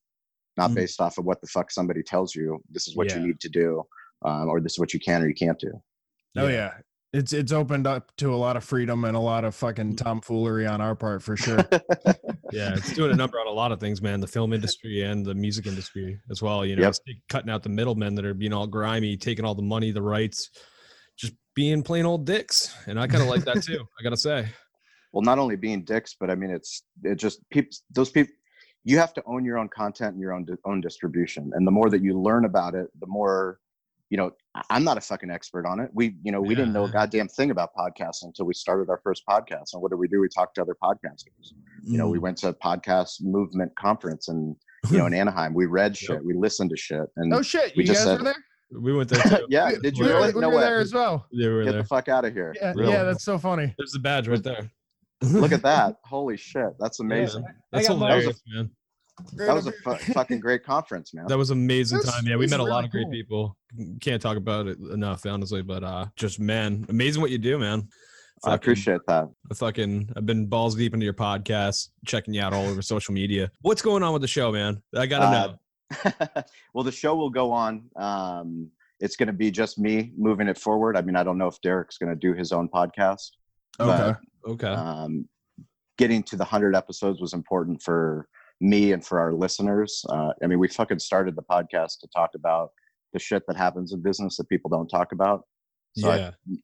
not 0.57 0.71
Mhm. 0.71 0.75
based 0.75 0.99
off 1.01 1.17
of 1.17 1.25
what 1.25 1.39
the 1.41 1.47
fuck 1.47 1.71
somebody 1.71 2.03
tells 2.03 2.35
you 2.35 2.61
this 2.69 2.87
is 2.89 2.95
what 2.97 3.07
Yeah. 3.07 3.17
you 3.19 3.27
need 3.27 3.39
to 3.39 3.49
do 3.49 3.83
um, 4.25 4.49
or 4.49 4.59
this 4.59 4.73
is 4.73 4.79
what 4.79 4.93
you 4.93 4.99
can 4.99 5.21
or 5.23 5.27
you 5.27 5.39
can't 5.45 5.59
do 5.59 5.71
Oh 6.35 6.47
yeah. 6.47 6.71
It's 7.13 7.31
it's 7.31 7.51
opened 7.51 7.85
up 7.85 8.11
to 8.17 8.33
a 8.33 8.35
lot 8.35 8.57
of 8.57 8.63
freedom 8.63 9.05
and 9.05 9.15
a 9.15 9.19
lot 9.19 9.43
of 9.45 9.53
Mm. 9.53 9.57
fucking 9.59 9.95
tomfoolery 9.97 10.65
on 10.65 10.81
our 10.81 10.95
part 10.95 11.21
for 11.21 11.37
sure. 11.37 11.63
Yeah, 12.51 12.75
it's 12.75 12.93
doing 12.93 13.11
a 13.11 13.15
number 13.15 13.39
on 13.39 13.47
a 13.47 13.51
lot 13.51 13.71
of 13.71 13.79
things, 13.79 13.99
man. 13.99 14.19
The 14.19 14.27
film 14.27 14.53
industry 14.53 15.01
and 15.01 15.25
the 15.25 15.33
music 15.33 15.65
industry 15.65 16.19
as 16.29 16.39
well. 16.39 16.63
You 16.63 16.75
know, 16.75 16.83
Yep. 16.83 16.89
it's 16.89 16.99
cutting 17.27 17.49
out 17.49 17.63
the 17.63 17.69
middlemen 17.69 18.13
that 18.13 18.25
are 18.25 18.35
being 18.35 18.53
all 18.53 18.67
grimy, 18.67 19.17
taking 19.17 19.43
all 19.43 19.55
the 19.55 19.63
money, 19.63 19.89
the 19.89 20.03
rights, 20.03 20.51
just 21.17 21.33
being 21.55 21.81
plain 21.81 22.05
old 22.05 22.27
dicks. 22.27 22.71
And 22.85 22.99
I 22.99 23.07
kind 23.07 23.23
of 23.23 23.29
like 23.29 23.43
that 23.45 23.63
too. 23.63 23.83
I 23.99 24.03
gotta 24.03 24.17
say. 24.17 24.47
well 25.13 25.23
not 25.23 25.39
only 25.39 25.55
being 25.55 25.83
dicks 25.83 26.15
but 26.19 26.29
i 26.31 26.35
mean 26.35 26.49
it's 26.51 26.83
it 27.03 27.15
just 27.15 27.37
people 27.51 27.69
those 27.91 28.09
people 28.11 28.33
you 28.83 28.97
have 28.97 29.13
to 29.13 29.21
own 29.27 29.45
your 29.45 29.57
own 29.59 29.69
content 29.69 30.11
and 30.13 30.19
your 30.21 30.33
own 30.33 30.43
di- 30.45 30.53
own 30.65 30.79
distribution 30.81 31.51
and 31.53 31.65
the 31.67 31.71
more 31.71 31.89
that 31.89 32.01
you 32.03 32.19
learn 32.19 32.45
about 32.45 32.73
it 32.75 32.87
the 32.99 33.05
more 33.07 33.59
you 34.13 34.17
know 34.17 34.29
I- 34.53 34.61
i'm 34.69 34.83
not 34.83 34.97
a 34.99 35.01
fucking 35.01 35.31
expert 35.31 35.65
on 35.65 35.79
it 35.79 35.89
we 35.99 36.05
you 36.25 36.31
know 36.31 36.39
we 36.39 36.53
didn't 36.53 36.71
know 36.77 36.83
a 36.83 36.91
goddamn 36.97 37.27
thing 37.37 37.49
about 37.49 37.69
podcasting 37.75 38.25
until 38.25 38.45
we 38.45 38.53
started 38.53 38.87
our 38.91 38.99
first 39.03 39.23
podcast 39.27 39.67
and 39.73 39.81
what 39.81 39.89
did 39.91 39.97
we 40.03 40.07
do 40.07 40.21
we 40.21 40.29
talked 40.29 40.53
to 40.55 40.61
other 40.61 40.77
podcasters 40.87 41.45
you 41.83 41.97
know 41.97 42.07
we 42.07 42.19
Mm. 42.19 42.25
went 42.25 42.37
to 42.43 42.49
a 42.49 42.53
podcast 42.53 43.23
movement 43.23 43.71
conference 43.75 44.27
and 44.27 44.55
you 44.91 44.99
know 44.99 45.07
in 45.07 45.13
anaheim 45.21 45.55
we 45.55 45.65
read 45.65 45.97
shit 45.97 46.23
we 46.23 46.35
listened 46.35 46.69
to 46.69 46.77
shit 46.77 47.07
and 47.17 47.33
oh 47.33 47.41
shit, 47.41 47.73
We 47.75 47.81
you 47.83 47.87
just 47.87 48.01
guys 48.01 48.05
said- 48.05 48.19
were 48.19 48.23
there? 48.25 48.81
we 48.87 48.93
went 48.97 49.09
there 49.09 49.23
too. 49.39 49.45
yeah 49.57 49.71
did 49.81 49.97
you 49.97 50.05
we 50.05 50.11
were, 50.11 50.15
really 50.19 50.33
we 50.33 50.41
were 50.41 50.49
way 50.57 50.61
there 50.61 50.79
as 50.79 50.93
well. 50.93 51.25
Yeah, 51.31 51.47
we 51.47 51.53
were 51.55 51.63
get 51.63 51.71
there. 51.73 51.81
the 51.81 51.87
fuck 51.87 52.07
out 52.09 52.23
of 52.25 52.33
here 52.33 52.53
Yeah, 52.61 52.73
Really? 52.75 52.91
yeah, 52.93 53.03
that's 53.03 53.23
so 53.23 53.37
funny. 53.39 53.73
There's 53.79 53.91
the 53.93 53.99
badge 54.09 54.27
right 54.27 54.43
there. 54.43 54.69
look 55.23 55.51
at 55.51 55.63
that 55.63 55.95
holy 56.05 56.37
shit 56.37 56.71
that's 56.79 56.99
amazing 56.99 57.45
That's 57.71 57.87
got 57.87 57.97
mine. 57.97 58.09
hilarious, 58.11 58.41
man. 58.53 58.69
That 59.35 59.53
was 59.53 59.67
a 59.67 59.71
fu- 59.71 59.95
fucking 60.13 60.39
great 60.39 60.63
conference 60.63 61.13
man 61.13 61.25
That 61.27 61.37
was 61.37 61.51
amazing 61.51 61.99
This 61.99 62.11
time. 62.11 62.25
Yeah, 62.25 62.35
we 62.35 62.47
met 62.47 62.59
a 62.59 62.63
lot 62.63 62.77
really 62.77 62.85
of 62.85 62.91
great 62.91 63.03
cool. 63.05 63.11
people. 63.11 63.57
Can't 64.01 64.21
talk 64.21 64.37
about 64.37 64.67
it 64.67 64.77
enough, 64.79 65.25
honestly. 65.25 65.61
But 65.61 65.83
uh 65.83 66.07
just 66.15 66.39
man, 66.39 66.85
amazing 66.89 67.21
what 67.21 67.31
you 67.31 67.37
do, 67.37 67.57
man. 67.59 67.87
i 68.43 68.53
appreciate 68.55 69.01
that 69.07 69.29
I 69.51 69.53
fucking 69.53 70.09
I've 70.15 70.25
been 70.25 70.47
balls 70.47 70.75
deep 70.75 70.93
into 70.93 71.03
your 71.05 71.13
podcast, 71.13 71.89
checking 72.05 72.33
you 72.33 72.41
out 72.41 72.53
all 72.53 72.65
over 72.65 72.81
social 72.81 73.13
media. 73.13 73.51
What's 73.61 73.81
going 73.81 74.03
on 74.03 74.13
with 74.13 74.21
the 74.23 74.27
show, 74.27 74.51
man? 74.51 74.81
I 74.95 75.05
gotta 75.05 75.25
Uh, 75.25 75.31
know. 75.31 76.43
well, 76.73 76.83
the 76.83 76.91
show 76.91 77.15
will 77.15 77.29
go 77.29 77.51
on. 77.51 77.83
Um, 77.95 78.69
it's 78.99 79.15
going 79.15 79.27
to 79.27 79.33
be 79.33 79.51
just 79.51 79.77
me 79.77 80.11
moving 80.17 80.47
it 80.47 80.57
forward. 80.57 80.95
I 80.97 81.01
mean, 81.01 81.15
I 81.15 81.23
don't 81.23 81.37
know 81.37 81.47
if 81.47 81.59
Derek's 81.61 81.97
going 81.97 82.09
to 82.09 82.15
do 82.15 82.33
his 82.33 82.51
own 82.51 82.67
podcast. 82.69 83.31
Okay. 83.79 84.17
Okay. 84.47 84.67
Um, 84.67 85.27
getting 85.97 86.23
to 86.23 86.35
the 86.35 86.43
100 86.43 86.75
episodes 86.75 87.19
was 87.21 87.33
important 87.33 87.81
for 87.83 88.27
me 88.63 88.93
and 88.93 89.05
for 89.05 89.19
our 89.19 89.33
listeners. 89.33 90.03
Uh, 90.09 90.31
I 90.41 90.47
mean, 90.47 90.57
we 90.57 90.69
fucking 90.69 90.99
started 90.99 91.35
the 91.35 91.43
podcast 91.43 91.99
to 91.99 92.07
talk 92.15 92.29
about 92.33 92.69
the 93.11 93.19
shit 93.19 93.43
that 93.47 93.57
happens 93.57 93.91
in 93.91 94.01
business 94.01 94.37
that 94.37 94.47
people 94.47 94.69
don't 94.69 94.87
talk 94.87 95.11
about. 95.11 95.41
So 95.97 96.09
I- 96.09 96.17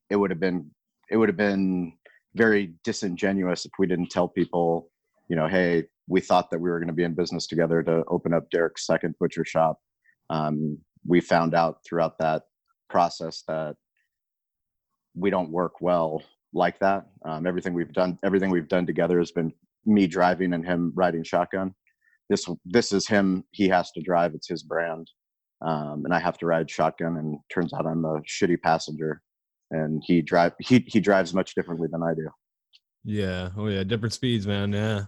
it 0.09 0.15
would 0.15 0.31
have 0.31 0.39
been 0.39 0.71
it 1.12 1.17
would 1.17 1.27
have 1.27 1.38
been 1.38 1.93
very 2.35 2.73
disingenuous 2.83 3.65
if 3.65 3.71
we 3.79 3.88
didn't 3.88 4.12
tell 4.12 4.27
people, 4.27 4.91
you 5.27 5.35
know, 5.35 5.47
hey, 5.47 5.85
we 6.07 6.21
thought 6.21 6.51
that 6.51 6.59
we 6.59 6.69
were 6.69 6.79
going 6.79 6.88
to 6.88 6.93
be 6.93 7.03
in 7.03 7.15
business 7.15 7.47
together 7.47 7.81
to 7.83 8.03
open 8.07 8.31
up 8.33 8.49
Derek's 8.51 8.85
second 8.85 9.15
butcher 9.19 9.43
shop. 9.43 9.79
Um, 10.29 10.77
we 11.05 11.19
found 11.19 11.53
out 11.55 11.79
throughout 11.83 12.17
that 12.19 12.43
process 12.89 13.43
that 13.47 13.75
we 15.15 15.29
don't 15.31 15.49
work 15.51 15.81
well 15.81 16.21
like 16.53 16.79
that. 16.79 17.07
Um, 17.25 17.45
everything 17.47 17.73
we've 17.73 17.91
done, 17.93 18.17
everything 18.23 18.51
we've 18.51 18.67
done 18.67 18.85
together 18.85 19.17
has 19.19 19.31
been 19.31 19.51
me 19.85 20.05
driving 20.07 20.53
and 20.53 20.63
him 20.65 20.91
riding 20.95 21.23
shotgun. 21.23 21.73
This 22.29 22.47
this 22.65 22.91
is 22.91 23.07
him. 23.07 23.43
He 23.51 23.67
has 23.69 23.91
to 23.91 24.01
drive. 24.01 24.35
It's 24.35 24.47
his 24.47 24.63
brand, 24.63 25.07
um, 25.65 26.03
and 26.05 26.13
I 26.13 26.19
have 26.19 26.37
to 26.39 26.45
ride 26.45 26.69
shotgun. 26.69 27.17
And 27.17 27.39
turns 27.53 27.73
out 27.73 27.85
I'm 27.87 28.05
a 28.05 28.21
shitty 28.21 28.61
passenger. 28.61 29.21
and 29.71 30.01
he 30.05 30.21
drive 30.21 30.53
he 30.59 30.83
he 30.87 30.99
drives 30.99 31.33
much 31.33 31.55
differently 31.55 31.87
than 31.91 32.03
I 32.03 32.13
do. 32.13 32.29
Yeah. 33.03 33.49
Oh 33.57 33.67
yeah. 33.67 33.83
Different 33.83 34.13
speeds, 34.13 34.45
man. 34.47 34.73
Yeah. 34.73 35.03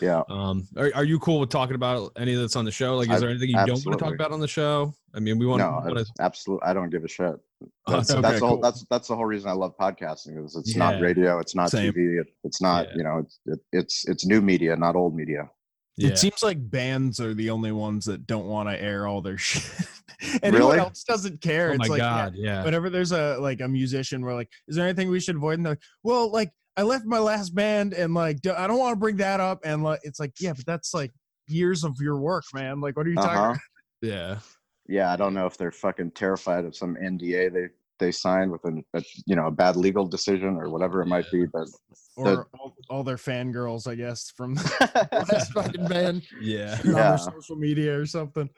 Yeah. 0.00 0.22
Um, 0.30 0.66
are, 0.78 0.90
are 0.94 1.04
you 1.04 1.18
cool 1.18 1.40
with 1.40 1.50
talking 1.50 1.74
about 1.74 2.12
any 2.16 2.32
of 2.34 2.40
this 2.40 2.56
on 2.56 2.64
the 2.64 2.70
show? 2.70 2.96
Like, 2.96 3.10
is 3.10 3.16
I- 3.16 3.20
there 3.20 3.28
anything 3.30 3.50
you 3.50 3.56
don't 3.66 3.84
want 3.84 3.98
to 3.98 4.02
talk 4.04 4.14
about 4.14 4.32
on 4.32 4.40
the 4.40 4.48
show? 4.48 4.94
I 5.14 5.20
mean, 5.20 5.38
we 5.38 5.44
want 5.46 5.60
no, 5.60 5.94
to. 5.94 6.06
absolutely. 6.20 6.66
I 6.66 6.72
don't 6.72 6.88
give 6.88 7.04
a 7.04 7.08
shit. 7.08 7.34
That's, 7.86 8.08
that's 8.08 8.10
Okay, 8.12 8.20
the 8.22 8.38
whole, 8.38 8.48
cool. 8.56 8.60
that's 8.62 8.86
that's 8.90 9.08
the 9.08 9.16
whole 9.16 9.26
reason 9.26 9.50
I 9.50 9.52
love 9.52 9.74
podcasting 9.78 10.42
is 10.44 10.56
it's 10.56 10.74
Yeah. 10.74 10.90
not 10.90 11.00
radio, 11.02 11.38
it's 11.38 11.54
not 11.54 11.70
Same. 11.70 11.92
TV, 11.92 12.20
it, 12.20 12.28
it's 12.44 12.62
not 12.62 12.86
Yeah. 12.88 12.94
you 12.96 13.04
know 13.04 13.18
it's 13.18 13.40
it, 13.46 13.58
it's 13.72 14.08
it's 14.08 14.24
new 14.24 14.40
media, 14.40 14.74
not 14.76 14.96
old 14.96 15.14
media. 15.14 15.50
Yeah. 15.96 16.08
It 16.08 16.18
seems 16.18 16.42
like 16.42 16.70
bands 16.70 17.20
are 17.20 17.34
the 17.34 17.50
only 17.50 17.72
ones 17.72 18.04
that 18.06 18.26
don't 18.26 18.46
want 18.46 18.68
to 18.68 18.80
air 18.80 19.06
all 19.06 19.20
their 19.20 19.36
shit. 19.38 19.62
Anyone 20.42 20.60
Really? 20.68 20.78
else 20.78 21.02
doesn't 21.04 21.40
care. 21.40 21.68
Oh 21.72 21.76
my 21.76 21.84
it's 21.84 21.88
like, 21.88 21.98
yeah, 21.98 22.24
god. 22.24 22.34
Yeah. 22.36 22.64
whenever 22.64 22.90
there's 22.90 23.12
a 23.12 23.38
like 23.38 23.60
a 23.60 23.68
musician, 23.68 24.22
we're 24.22 24.34
like, 24.34 24.48
is 24.68 24.76
there 24.76 24.86
anything 24.86 25.10
we 25.10 25.20
should 25.20 25.36
avoid? 25.36 25.54
And 25.58 25.66
they're 25.66 25.72
like, 25.72 25.82
well, 26.02 26.30
like 26.30 26.50
I 26.76 26.82
left 26.82 27.04
my 27.04 27.18
last 27.18 27.54
band 27.54 27.92
and 27.94 28.14
like 28.14 28.38
I 28.46 28.66
don't 28.66 28.78
want 28.78 28.92
to 28.92 28.98
bring 29.00 29.16
that 29.16 29.40
up. 29.40 29.60
And 29.64 29.82
like 29.82 30.00
it's 30.02 30.20
like, 30.20 30.32
yeah, 30.40 30.52
but 30.54 30.66
that's 30.66 30.94
like 30.94 31.10
years 31.48 31.84
of 31.84 31.96
your 32.00 32.18
work, 32.18 32.44
man. 32.54 32.80
Like, 32.80 32.96
what 32.96 33.06
are 33.06 33.10
you 33.10 33.16
talking 33.16 33.30
Uh-huh. 33.38 33.48
about? 33.50 33.58
Yeah. 34.02 34.38
Yeah, 34.88 35.12
I 35.12 35.16
don't 35.16 35.34
know 35.34 35.46
if 35.46 35.56
they're 35.56 35.70
fucking 35.72 36.12
terrified 36.12 36.64
of 36.64 36.74
some 36.74 36.96
NDA 36.96 37.52
they 37.52 37.68
they 38.00 38.10
signed 38.10 38.50
with 38.50 38.64
an, 38.64 38.84
a 38.94 39.02
you 39.26 39.36
know 39.36 39.46
a 39.46 39.50
bad 39.50 39.76
legal 39.76 40.06
decision 40.06 40.56
or 40.56 40.68
whatever 40.70 41.00
it 41.02 41.06
might 41.06 41.30
be, 41.30 41.46
but 41.46 41.68
Or 42.16 42.48
all, 42.58 42.76
all 42.88 43.04
their 43.04 43.16
fangirls, 43.16 43.86
I 43.86 43.94
guess, 43.94 44.32
from 44.36 44.54
the 44.56 44.64
last 45.32 45.52
fucking 45.52 45.86
band 45.86 46.22
Yeah. 46.40 46.76
on 46.84 46.90
Yeah. 46.90 47.08
their 47.10 47.18
social 47.18 47.56
media 47.56 47.96
or 47.96 48.06
something. 48.06 48.50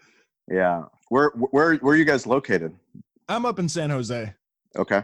yeah. 0.49 0.85
Where 1.11 1.31
where 1.51 1.75
where 1.77 1.95
are 1.95 1.99
you 1.99 2.07
guys 2.07 2.27
located? 2.27 2.73
I'm 3.29 3.45
up 3.45 3.59
in 3.59 3.69
San 3.69 3.91
Jose. 3.91 4.33
Okay. 4.79 5.03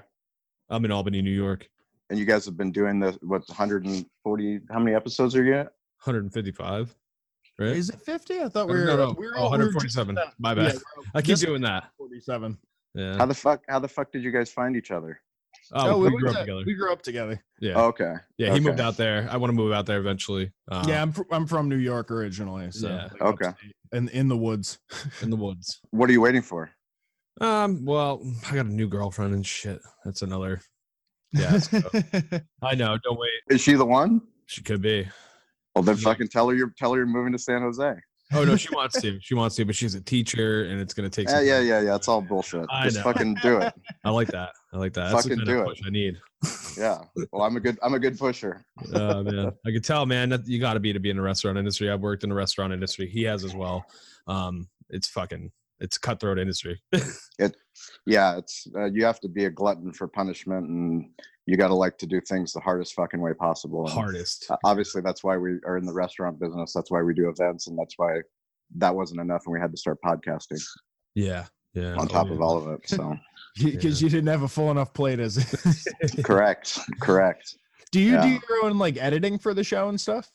I'm 0.71 0.85
in 0.85 0.91
Albany, 0.91 1.21
New 1.23 1.31
York. 1.31 1.69
And 2.11 2.19
you 2.19 2.25
guys 2.25 2.47
have 2.47 2.57
been 2.57 2.73
doing 2.73 2.99
the 3.01 3.13
what 3.21 3.43
140 3.49 4.61
how 4.71 4.79
many 4.79 4.97
episodes 4.97 5.35
are 5.37 5.45
you 5.45 5.55
at? 5.55 5.67
155. 6.05 6.95
Right. 7.59 7.71
Is 7.71 7.91
it 7.91 8.01
50? 8.01 8.41
I 8.41 8.49
thought 8.49 8.65
uh, 8.71 8.73
we 8.73 8.75
were, 8.75 8.85
no, 8.87 9.17
we 9.19 9.27
were 9.27 9.33
oh, 9.37 9.51
we 9.51 9.59
were 9.59 9.73
just 9.81 9.97
147. 9.97 10.17
My 10.39 10.55
bad. 10.55 10.75
we're 10.75 11.03
I 11.15 11.21
keep 11.23 11.39
doing 11.39 11.61
that. 11.63 11.91
47. 11.99 12.57
Yeah. 12.95 13.17
How 13.17 13.27
the 13.27 13.35
fuck 13.35 13.63
how 13.69 13.79
the 13.79 13.89
fuck 13.89 14.11
did 14.13 14.23
you 14.23 14.31
guys 14.33 14.51
find 14.51 14.77
each 14.77 14.91
other? 14.91 15.21
Oh, 15.73 15.99
we, 15.99 16.09
we 16.11 16.17
grew 16.19 16.29
up 16.31 16.35
to- 16.35 16.41
together. 16.41 16.63
we 16.67 16.75
grew 16.75 16.93
up 16.93 17.03
together. 17.03 17.43
Yeah. 17.61 17.75
Oh, 17.77 17.87
okay. 17.87 18.15
yeah. 18.39 18.55
He 18.55 18.61
moved 18.61 18.81
out 18.81 18.97
there. 18.97 19.29
I 19.31 19.37
want 19.37 19.51
to 19.51 19.55
move 19.55 19.73
out 19.73 19.85
there 19.87 19.99
eventually. 19.99 20.51
Um, 20.71 20.89
yeah, 20.89 21.03
I'm, 21.03 21.13
fr- 21.13 21.23
I'm 21.31 21.47
from 21.47 21.69
New 21.69 21.77
York 21.77 22.11
originally. 22.11 22.71
So 22.71 22.89
Yeah. 22.89 23.03
like, 23.13 23.23
Okay. 23.23 23.47
upstate, 23.49 23.73
in 23.93 24.09
in 24.11 24.29
the 24.29 24.37
woods. 24.37 24.79
in 25.23 25.31
the 25.31 25.37
woods. 25.37 25.81
What 25.91 26.09
are 26.09 26.13
you 26.13 26.21
waiting 26.23 26.43
for? 26.43 26.71
Um. 27.41 27.85
Well, 27.85 28.23
I 28.51 28.55
got 28.55 28.67
a 28.67 28.73
new 28.73 28.89
girlfriend 28.89 29.35
and 29.35 29.47
shit. 29.47 29.81
That's 30.05 30.23
another. 30.23 30.61
Yeah. 31.33 31.59
so- 31.59 31.83
I 32.63 32.75
know. 32.75 32.97
Don't 33.05 33.19
wait. 33.19 33.31
Is 33.55 33.61
she 33.61 33.75
the 33.75 33.85
one? 33.85 34.23
She 34.47 34.63
could 34.63 34.81
be. 34.81 35.07
Well, 35.75 35.83
then 35.85 35.97
Yeah. 35.97 36.03
fucking 36.05 36.29
tell 36.29 36.49
her 36.49 36.55
you're 36.57 36.73
tell 36.79 36.93
her 36.93 36.99
you're 36.99 37.07
moving 37.07 37.33
to 37.33 37.39
San 37.39 37.61
Jose. 37.63 37.95
Oh 38.33 38.45
no, 38.45 38.57
she 38.57 38.69
wants 38.75 39.01
to. 39.01 39.19
She 39.23 39.35
wants 39.35 39.57
to, 39.57 39.65
but 39.65 39.75
she's 39.75 39.95
a 39.95 40.01
teacher, 40.03 40.65
and 40.65 40.81
it's 40.81 40.93
gonna 40.93 41.09
take. 41.09 41.29
Yeah, 41.29 41.41
yeah, 41.41 41.61
yeah, 41.61 41.81
yeah. 41.81 41.97
It's 41.97 42.09
all 42.09 42.21
bullshit. 42.21 42.67
I 42.71 42.85
Just 42.85 42.99
know. 42.99 43.03
fucking 43.05 43.37
do 43.43 43.59
it. 43.59 43.73
I 44.05 44.11
like 44.11 44.29
that. 44.29 44.51
I 44.73 44.77
like 44.77 44.93
that. 44.95 45.13
That's 45.13 45.27
Fucking 45.27 45.45
do 45.45 45.63
it. 45.63 45.79
I 45.87 45.91
need. 45.91 46.19
Yeah. 46.77 46.99
Well, 47.33 47.43
I'm 47.43 47.57
a 47.57 47.61
good 47.61 47.77
I'm 47.83 47.95
a 47.95 47.99
good 47.99 48.17
pusher. 48.17 48.65
Oh 48.95 49.23
man, 49.25 49.51
I 49.67 49.71
could 49.73 49.83
tell, 49.83 50.07
man, 50.07 50.29
that 50.29 50.47
you 50.47 50.61
got 50.61 50.75
to 50.75 50.81
be 50.81 50.93
to 50.93 51.01
be 51.01 51.11
in 51.11 51.17
the 51.17 51.23
restaurant 51.23 51.59
industry. 51.59 51.91
I've 51.91 52.03
worked 52.03 52.23
in 52.23 52.29
the 52.29 52.37
restaurant 52.37 52.73
industry. 52.73 53.09
He 53.09 53.25
has 53.25 53.43
as 53.43 53.53
well. 53.57 53.85
Um, 54.29 54.69
it's 54.89 55.09
fucking, 55.09 55.51
it's 55.81 55.99
cutthroat 55.99 56.39
industry. 56.39 56.81
it, 56.93 57.57
Yeah, 58.07 58.37
it's 58.37 58.69
uh, 58.77 58.85
you 58.85 59.05
have 59.05 59.19
to 59.21 59.29
be 59.29 59.47
a 59.47 59.51
glutton 59.51 59.93
for 59.93 60.07
punishment, 60.07 60.69
and 60.69 61.11
you 61.49 61.57
got 61.57 61.69
to 61.69 61.75
like 61.75 61.97
to 61.97 62.07
do 62.07 62.21
things 62.21 62.53
the 62.53 62.61
hardest 62.61 62.93
fucking 62.93 63.21
way 63.23 63.33
possible. 63.33 63.85
and, 63.87 63.91
Hardest. 63.95 64.51
Obviously, 64.65 65.01
that's 65.01 65.25
why 65.25 65.39
we 65.39 65.53
are 65.67 65.79
in 65.79 65.87
the 65.87 65.93
restaurant 65.95 66.39
business. 66.39 66.75
That's 66.75 66.91
why 66.91 67.01
we 67.03 67.15
do 67.15 67.31
events, 67.31 67.69
and 67.69 67.79
that's 67.79 67.95
why 67.97 68.21
that 68.77 68.95
wasn't 68.95 69.23
enough, 69.23 69.43
and 69.47 69.55
we 69.55 69.59
had 69.59 69.71
to 69.71 69.79
start 69.79 69.97
podcasting 70.05 70.63
Yeah, 71.15 71.47
yeah. 71.73 71.95
on 71.95 72.01
Oh, 72.01 72.05
top 72.07 72.27
yeah. 72.27 72.35
of 72.35 72.43
all 72.43 72.59
of 72.59 72.67
it. 72.75 72.87
So 72.87 73.17
Because 73.63 74.03
you 74.03 74.11
didn't 74.11 74.27
have 74.29 74.43
a 74.43 74.49
full 74.49 74.71
enough 74.71 74.93
plate 74.93 75.21
as 75.21 75.39
correct, 76.23 76.79
correct. 77.01 77.57
Do 77.93 78.01
you 78.01 78.21
do 78.21 78.29
your 78.29 78.65
own 78.65 78.77
like 78.77 78.99
editing 78.99 79.39
for 79.39 79.55
the 79.55 79.65
show 79.65 79.89
and 79.89 79.99
stuff? 79.99 80.31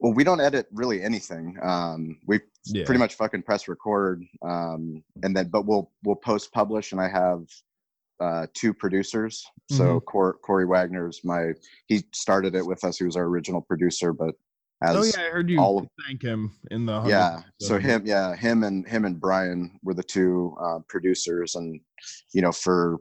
Well, 0.00 0.12
we 0.14 0.24
don't 0.24 0.40
edit 0.40 0.66
really 0.72 1.00
anything. 1.00 1.56
Um, 1.62 2.18
we 2.26 2.40
Yeah. 2.66 2.84
pretty 2.84 2.98
much 2.98 3.14
fucking 3.14 3.42
press 3.44 3.68
record, 3.68 4.24
um, 4.42 5.04
and 5.22 5.34
then 5.36 5.48
but 5.48 5.64
we'll 5.64 5.92
we'll 6.04 6.16
post 6.16 6.52
publish, 6.52 6.90
and 6.90 7.00
I 7.00 7.08
have 7.08 7.42
uh, 8.20 8.46
two 8.54 8.72
producers. 8.72 9.44
So 9.70 10.00
Cor- 10.00 10.38
Corey 10.44 10.64
Wagner's 10.64 11.20
my 11.24 11.52
he 11.86 12.04
started 12.12 12.54
it 12.54 12.64
with 12.64 12.84
us. 12.84 12.98
He 12.98 13.04
was 13.04 13.16
our 13.16 13.24
original 13.24 13.60
producer, 13.60 14.12
but 14.12 14.34
as 14.82 14.96
oh 14.96 15.02
yeah, 15.02 15.26
I 15.26 15.30
heard 15.30 15.48
you 15.48 15.58
all 15.58 15.78
of- 15.78 15.88
thank 16.06 16.22
him 16.22 16.54
in 16.70 16.84
the 16.86 16.92
100 16.92 17.10
yeah 17.10 17.40
so 17.60 17.76
episode. 17.76 17.82
him 17.82 18.02
yeah 18.04 18.36
him 18.36 18.62
and 18.62 18.86
him 18.86 19.06
and 19.06 19.18
brian 19.18 19.78
were 19.82 19.94
the 19.94 20.02
two 20.02 20.54
uh, 20.62 20.78
producers 20.88 21.54
and 21.54 21.80
you 22.34 22.42
know 22.42 22.52
for 22.52 22.98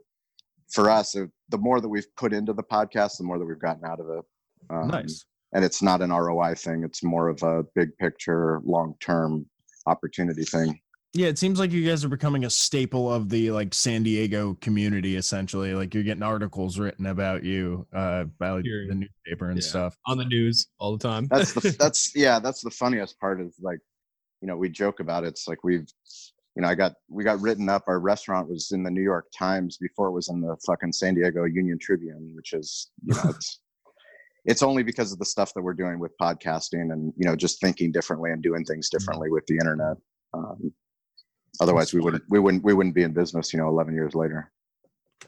for 0.72 0.90
us 0.90 1.18
uh, 1.18 1.26
the 1.50 1.58
more 1.58 1.82
that 1.82 1.90
we've 1.90 2.08
put 2.16 2.32
into 2.34 2.54
the 2.54 2.64
podcast 2.64 3.18
the 3.18 3.24
more 3.26 3.38
that 3.38 3.46
we've 3.46 3.60
gotten 3.60 3.84
out 3.84 4.00
of 4.00 4.08
it 4.10 4.24
um, 4.70 4.88
nice. 4.88 5.26
and 5.54 5.66
it's 5.66 5.82
not 5.82 6.02
an 6.02 6.12
roi 6.12 6.54
thing 6.56 6.84
it's 6.84 7.04
more 7.04 7.28
of 7.28 7.44
a 7.44 7.64
big 7.76 7.90
picture 7.98 8.62
long 8.64 8.96
term 9.02 9.46
opportunity 9.86 10.44
thing 10.46 10.80
Yeah, 11.16 11.28
it 11.28 11.38
seems 11.40 11.60
like 11.60 11.72
you 11.72 11.88
guys 11.88 12.04
are 12.04 12.10
becoming 12.10 12.44
a 12.44 12.50
staple 12.50 13.10
of 13.12 13.30
the 13.30 13.50
like 13.52 13.74
San 13.74 14.04
Diego 14.04 14.58
community. 14.60 15.16
Essentially, 15.16 15.74
like 15.74 15.94
you're 15.94 16.04
getting 16.04 16.22
articles 16.22 16.78
written 16.78 17.06
about 17.06 17.42
you 17.46 17.88
uh, 17.96 18.26
by 18.38 18.50
like, 18.50 18.66
the 18.66 18.96
newspaper 18.96 19.50
and 19.50 19.58
Yeah. 19.62 19.66
stuff. 19.66 19.98
on 20.08 20.18
the 20.18 20.26
news 20.26 20.68
all 20.78 20.92
the 20.98 21.02
time. 21.02 21.28
that's 21.32 21.54
the 21.54 21.74
that's 21.80 22.14
yeah 22.18 22.40
that's 22.40 22.62
the 22.62 22.70
funniest 22.70 23.18
part 23.18 23.40
is 23.40 23.56
like 23.62 23.80
you 24.42 24.48
know 24.50 24.58
we 24.58 24.68
joke 24.68 25.00
about 25.00 25.24
it 25.24 25.28
it's 25.28 25.48
like 25.48 25.64
we've 25.64 25.88
you 26.58 26.62
know 26.62 26.68
i 26.68 26.76
got 26.76 26.92
we 27.10 27.24
got 27.24 27.40
written 27.40 27.70
up 27.70 27.84
our 27.88 28.00
restaurant 28.02 28.50
was 28.50 28.72
in 28.74 28.84
the 28.84 28.92
new 28.92 29.02
york 29.02 29.26
times 29.38 29.78
before 29.78 30.08
it 30.08 30.12
was 30.12 30.28
in 30.28 30.42
the 30.42 30.56
fucking 30.68 30.92
san 30.92 31.16
diego 31.16 31.46
union 31.46 31.80
tribune 31.80 32.32
which 32.36 32.52
is 32.52 32.92
you 33.06 33.16
know 33.16 33.30
it's 33.30 33.60
it's 34.46 34.62
only 34.62 34.84
because 34.84 35.14
of 35.14 35.20
the 35.20 35.26
stuff 35.26 35.54
that 35.54 35.62
we're 35.62 35.74
doing 35.74 35.98
with 35.98 36.12
podcasting 36.22 36.92
and 36.92 37.14
you 37.16 37.26
know 37.26 37.36
just 37.36 37.62
thinking 37.62 37.92
differently 37.94 38.32
and 38.32 38.44
doing 38.44 38.66
things 38.66 38.90
differently 38.90 39.30
with 39.32 39.46
the 39.48 39.56
internet 39.56 39.96
um, 40.34 40.72
otherwise 41.62 41.94
we 41.94 42.00
wouldn't 42.00 42.24
we 42.30 42.40
wouldn't 42.40 42.64
we 42.64 42.74
wouldn't 42.74 42.96
be 42.96 43.04
in 43.04 43.14
business 43.14 43.54
you 43.54 43.60
know 43.60 43.68
11 43.68 43.94
years 43.94 44.16
later 44.16 44.52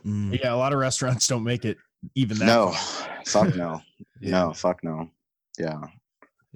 Mm, 0.05 0.39
Yeah, 0.39 0.53
a 0.53 0.55
lot 0.55 0.73
of 0.73 0.79
restaurants 0.79 1.27
don't 1.27 1.43
make 1.43 1.65
it 1.65 1.77
even 2.15 2.37
that. 2.39 2.45
no 2.45 2.71
far. 2.71 3.09
fuck 3.25 3.55
no 3.55 3.81
yeah, 4.21 4.31
no 4.31 4.53
fuck 4.53 4.83
no 4.83 5.09
yeah 5.57 5.79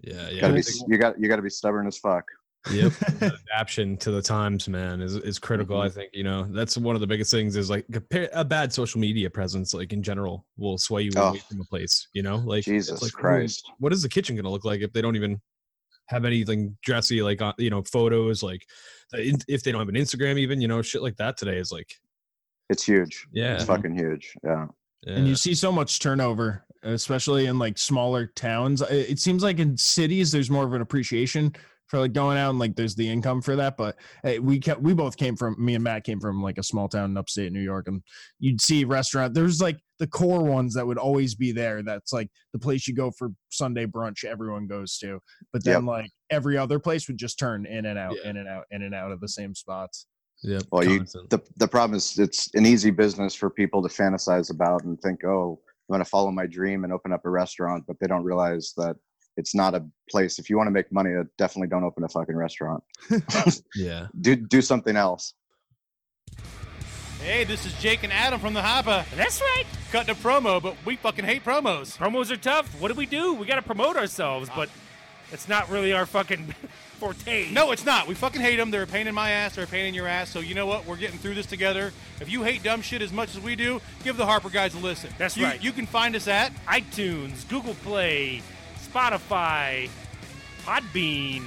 yeah, 0.04 0.30
yeah. 0.30 0.42
gotta 0.42 0.54
be 0.54 0.64
you 0.88 0.98
got 0.98 1.20
you 1.20 1.28
got 1.28 1.38
to 1.38 1.42
be 1.42 1.50
stubborn 1.50 1.88
as 1.88 1.98
fuck 1.98 2.26
Yep. 2.72 2.92
That 3.20 3.34
adaption 3.48 3.98
to 3.98 4.12
the 4.12 4.22
times, 4.22 4.70
man, 4.70 5.02
is 5.02 5.16
is 5.16 5.40
critical. 5.40 5.78
Mm-hmm. 5.78 5.88
I 5.88 5.90
think 5.90 6.12
you 6.14 6.24
know 6.24 6.44
that's 6.44 6.78
one 6.78 6.94
of 6.94 7.02
the 7.02 7.08
biggest 7.08 7.32
things. 7.32 7.56
Is 7.56 7.72
like 7.72 7.88
a, 8.34 8.46
bad 8.46 8.72
social 8.72 9.02
media 9.02 9.32
presence, 9.32 9.74
like 9.74 9.94
in 9.94 10.04
general, 10.04 10.46
will 10.58 10.78
sway 10.78 11.02
you 11.02 11.12
Oh. 11.16 11.30
away 11.30 11.40
from 11.40 11.60
a 11.60 11.64
place. 11.64 12.08
You 12.14 12.22
know, 12.22 12.36
like 12.36 12.64
jesus 12.64 13.02
like, 13.02 13.14
christ 13.14 13.64
what 13.80 13.92
is 13.92 14.04
the 14.04 14.10
kitchen 14.10 14.36
going 14.36 14.44
to 14.44 14.52
look 14.52 14.64
like 14.64 14.82
if 14.82 14.94
they 14.94 15.02
don't 15.02 15.16
even 15.16 15.42
have 16.08 16.26
anything 16.26 16.78
dressy, 16.84 17.22
like 17.22 17.42
on 17.42 17.54
you 17.58 17.70
know 17.70 17.82
photos, 17.84 18.44
like 18.44 18.66
uh, 19.14 19.18
if 19.48 19.64
they 19.64 19.72
don't 19.72 19.80
have 19.80 19.90
an 19.90 19.96
Instagram, 19.96 20.38
even 20.38 20.62
you 20.62 20.68
know 20.68 20.82
shit 20.82 21.02
like 21.02 21.18
that 21.18 21.38
today 21.38 21.58
is 21.58 21.72
like 21.72 21.94
It's 22.70 22.84
huge. 22.84 23.28
yeah, 23.32 23.56
It's 23.56 23.66
fucking 23.66 23.96
huge. 23.98 24.34
Yeah. 24.44 24.68
yeah. 25.06 25.14
and 25.16 25.28
you 25.28 25.36
see 25.36 25.56
so 25.56 25.72
much 25.72 26.00
turnover 26.00 26.66
especially 26.84 27.46
in 27.46 27.60
like 27.60 27.78
smaller 27.78 28.26
towns 28.36 28.82
it 28.82 29.12
it 29.12 29.20
seems 29.20 29.44
like 29.44 29.60
in 29.60 29.78
cities 29.78 30.32
there's 30.32 30.50
more 30.50 30.66
of 30.66 30.74
an 30.74 30.82
appreciation 30.82 31.54
for 31.92 32.00
like 32.00 32.14
going 32.14 32.38
out 32.38 32.50
and 32.52 32.58
like 32.58 32.74
there's 32.78 32.96
the 32.96 33.08
income 33.08 33.42
for 33.42 33.58
that 33.58 33.76
but 33.76 33.98
hey, 34.24 34.40
we 34.40 34.58
kept, 34.58 34.82
we 34.82 34.94
both 34.94 35.18
came 35.18 35.36
from 35.36 35.56
me 35.64 35.76
and 35.76 35.84
matt 35.84 36.06
came 36.06 36.22
from 36.22 36.42
like 36.42 36.58
a 36.58 36.64
small 36.64 36.88
town 36.88 37.12
in 37.12 37.18
upstate 37.18 37.52
new 37.52 37.60
york 37.62 37.90
and 37.90 38.02
you'd 38.40 38.62
see 38.62 38.86
restaurant 38.86 39.34
there's 39.34 39.62
like 39.62 39.78
the 40.00 40.08
core 40.08 40.42
ones 40.44 40.74
that 40.74 40.88
would 40.88 40.98
always 40.98 41.36
be 41.36 41.52
there 41.52 41.84
that's 41.84 42.14
like 42.14 42.30
the 42.54 42.60
place 42.60 42.88
you 42.88 42.96
go 42.96 43.12
for 43.12 43.30
sunday 43.52 43.86
brunch 43.86 44.24
everyone 44.24 44.66
goes 44.68 44.98
to 44.98 45.20
but 45.52 45.64
then 45.66 45.86
like 45.86 46.10
every 46.30 46.58
other 46.58 46.80
place 46.80 47.10
would 47.10 47.18
just 47.18 47.38
turn 47.38 47.66
in 47.66 47.86
and 47.86 48.00
out 48.00 48.16
Yeah. 48.24 48.30
in 48.30 48.38
and 48.38 48.48
out 48.48 48.64
in 48.72 48.84
and 48.84 48.96
out 48.96 49.12
of 49.12 49.20
the 49.20 49.28
same 49.28 49.54
spots 49.54 50.08
Yeah. 50.44 50.60
Well, 50.72 50.84
you- 50.86 51.04
The 51.30 51.42
the 51.58 51.68
problem 51.68 51.98
is 51.98 52.18
it's 52.18 52.50
an 52.56 52.66
easy 52.66 52.90
business 52.90 53.36
for 53.36 53.50
people 53.50 53.82
to 53.84 53.90
fantasize 53.90 54.50
about 54.50 54.86
and 54.86 55.00
think, 55.02 55.24
oh, 55.26 55.60
I'm 55.90 55.94
gonna 55.94 56.06
follow 56.06 56.32
my 56.32 56.48
dream 56.48 56.84
and 56.86 56.92
open 56.94 57.12
up 57.14 57.26
a 57.26 57.30
restaurant, 57.30 57.84
but 57.86 57.98
they 58.00 58.08
don't 58.08 58.24
realize 58.24 58.74
that 58.78 58.96
it's 59.38 59.56
not 59.56 59.74
a 59.76 59.84
place. 60.10 60.40
If 60.40 60.50
you 60.50 60.58
want 60.58 60.68
to 60.68 60.72
make 60.72 60.92
money, 60.92 61.16
uh, 61.16 61.24
definitely 61.38 61.68
don't 61.70 61.84
open 61.84 62.04
a 62.04 62.10
fucking 62.10 62.36
restaurant. 62.36 62.84
yeah, 63.76 64.08
Do 64.22 64.36
do 64.36 64.62
something 64.62 64.96
else. 64.96 65.34
Hey, 67.24 67.44
this 67.44 67.66
is 67.68 67.74
Jake 67.80 68.04
and 68.04 68.12
Adam 68.12 68.40
from 68.40 68.54
the 68.56 68.62
Hopper. 68.64 69.06
That's 69.16 69.40
right. 69.42 69.66
Cutting 69.92 70.10
a 70.10 70.16
promo, 70.18 70.62
but 70.62 70.76
we 70.86 70.96
fucking 70.96 71.24
hate 71.24 71.44
promos. 71.46 71.96
Promos 71.98 72.32
are 72.32 72.36
tough. 72.38 72.68
What 72.82 72.88
do 72.88 72.96
we 72.96 73.06
do? 73.06 73.34
We 73.36 73.46
got 73.46 73.58
to 73.58 73.62
promote 73.62 73.96
ourselves, 73.96 74.50
but 74.56 74.70
It's 75.32 75.48
not 75.48 75.70
really 75.70 75.94
our 75.94 76.06
fucking 76.08 76.48
forte. 77.00 77.52
No, 77.54 77.72
it's 77.72 77.86
not. 77.86 78.08
We 78.08 78.16
fucking 78.16 78.42
hate 78.42 78.56
them. 78.58 78.70
They're 78.72 78.84
a 78.84 78.88
pain 78.88 79.08
in 79.08 79.14
my 79.16 79.30
ass. 79.32 79.56
They're 79.56 79.64
a 79.66 79.68
pain 79.68 79.86
in 79.86 79.94
your 79.94 80.08
ass. 80.08 80.30
So 80.32 80.40
you 80.40 80.56
know 80.56 80.66
what? 80.66 80.86
We're 80.88 80.98
getting 80.98 81.20
through 81.20 81.36
this 81.36 81.46
together. 81.46 81.94
If 82.20 82.30
you 82.30 82.42
hate 82.44 82.64
dumb 82.64 82.82
shit 82.82 83.02
as 83.04 83.14
much 83.14 83.36
as 83.36 83.40
we 83.42 83.56
do, 83.56 83.80
give 84.04 84.18
the 84.18 84.26
Harper 84.26 84.50
guys 84.50 84.74
a 84.74 84.80
listen. 84.80 85.12
That's 85.20 85.38
You- 85.38 85.46
right. 85.46 85.64
You 85.64 85.72
can 85.72 85.86
find 85.86 86.16
us 86.16 86.28
at 86.28 86.52
iTunes, 86.66 87.48
Google 87.48 87.76
Play, 87.76 88.42
Spotify, 88.94 89.90
Podbean, 90.66 91.44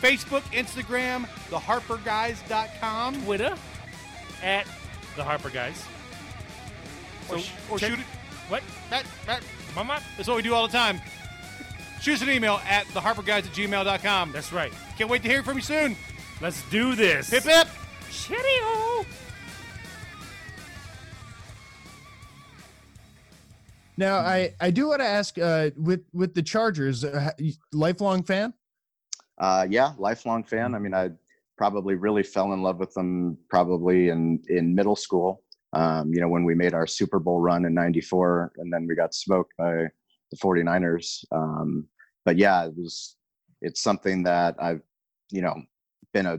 Facebook, 0.00 0.42
Instagram, 0.52 1.26
theharperguys.com. 1.50 3.22
Twitter, 3.24 3.54
at 4.42 4.66
the 5.16 5.24
Harper 5.24 5.50
Guys. 5.50 5.82
Or, 7.30 7.38
So 7.38 7.38
sh- 7.38 7.50
or 7.70 7.78
check- 7.78 7.90
shoot 7.90 7.98
it. 8.00 8.06
What? 8.48 8.62
That, 8.90 9.04
that, 9.26 9.42
Mama? 9.74 10.00
that's 10.16 10.28
what 10.28 10.36
we 10.36 10.42
do 10.42 10.54
all 10.54 10.66
the 10.66 10.72
time. 10.72 11.00
Shoot 12.00 12.14
us 12.14 12.22
an 12.22 12.30
email 12.30 12.60
at 12.68 12.86
theharperguys 12.88 13.28
at 13.38 13.44
gmail.com. 13.46 14.32
That's 14.32 14.52
right. 14.52 14.72
Can't 14.98 15.10
wait 15.10 15.22
to 15.22 15.28
hear 15.28 15.42
from 15.42 15.56
you 15.56 15.62
soon. 15.62 15.96
Let's 16.40 16.62
do 16.70 16.94
this. 16.94 17.30
Hip 17.30 17.42
hip. 17.44 17.66
Shitty-o. 18.10 19.04
Now, 23.96 24.18
I 24.18 24.54
I 24.60 24.70
do 24.70 24.88
want 24.88 25.00
to 25.00 25.06
ask 25.06 25.38
uh, 25.38 25.70
with 25.76 26.02
with 26.12 26.34
the 26.34 26.42
Chargers, 26.42 27.04
uh, 27.04 27.30
lifelong 27.72 28.22
fan. 28.22 28.52
Uh, 29.38 29.66
yeah, 29.68 29.92
lifelong 29.98 30.44
fan. 30.44 30.74
I 30.74 30.78
mean, 30.78 30.94
I 30.94 31.10
probably 31.56 31.94
really 31.94 32.22
fell 32.22 32.52
in 32.52 32.62
love 32.62 32.78
with 32.78 32.92
them 32.94 33.38
probably 33.48 34.08
in 34.08 34.42
in 34.48 34.74
middle 34.74 34.96
school. 34.96 35.42
Um, 35.72 36.12
you 36.12 36.20
know, 36.20 36.28
when 36.28 36.44
we 36.44 36.54
made 36.54 36.74
our 36.74 36.86
Super 36.86 37.18
Bowl 37.18 37.40
run 37.40 37.64
in 37.64 37.74
'94, 37.74 38.52
and 38.58 38.72
then 38.72 38.86
we 38.86 38.94
got 38.94 39.14
smoked 39.14 39.52
by 39.56 39.86
the 40.30 40.36
49ers. 40.36 41.24
Um, 41.32 41.86
but 42.24 42.36
yeah, 42.36 42.66
it 42.66 42.74
was 42.76 43.16
it's 43.62 43.82
something 43.82 44.22
that 44.24 44.56
I've 44.60 44.82
you 45.30 45.42
know 45.42 45.54
been 46.12 46.26
a 46.26 46.38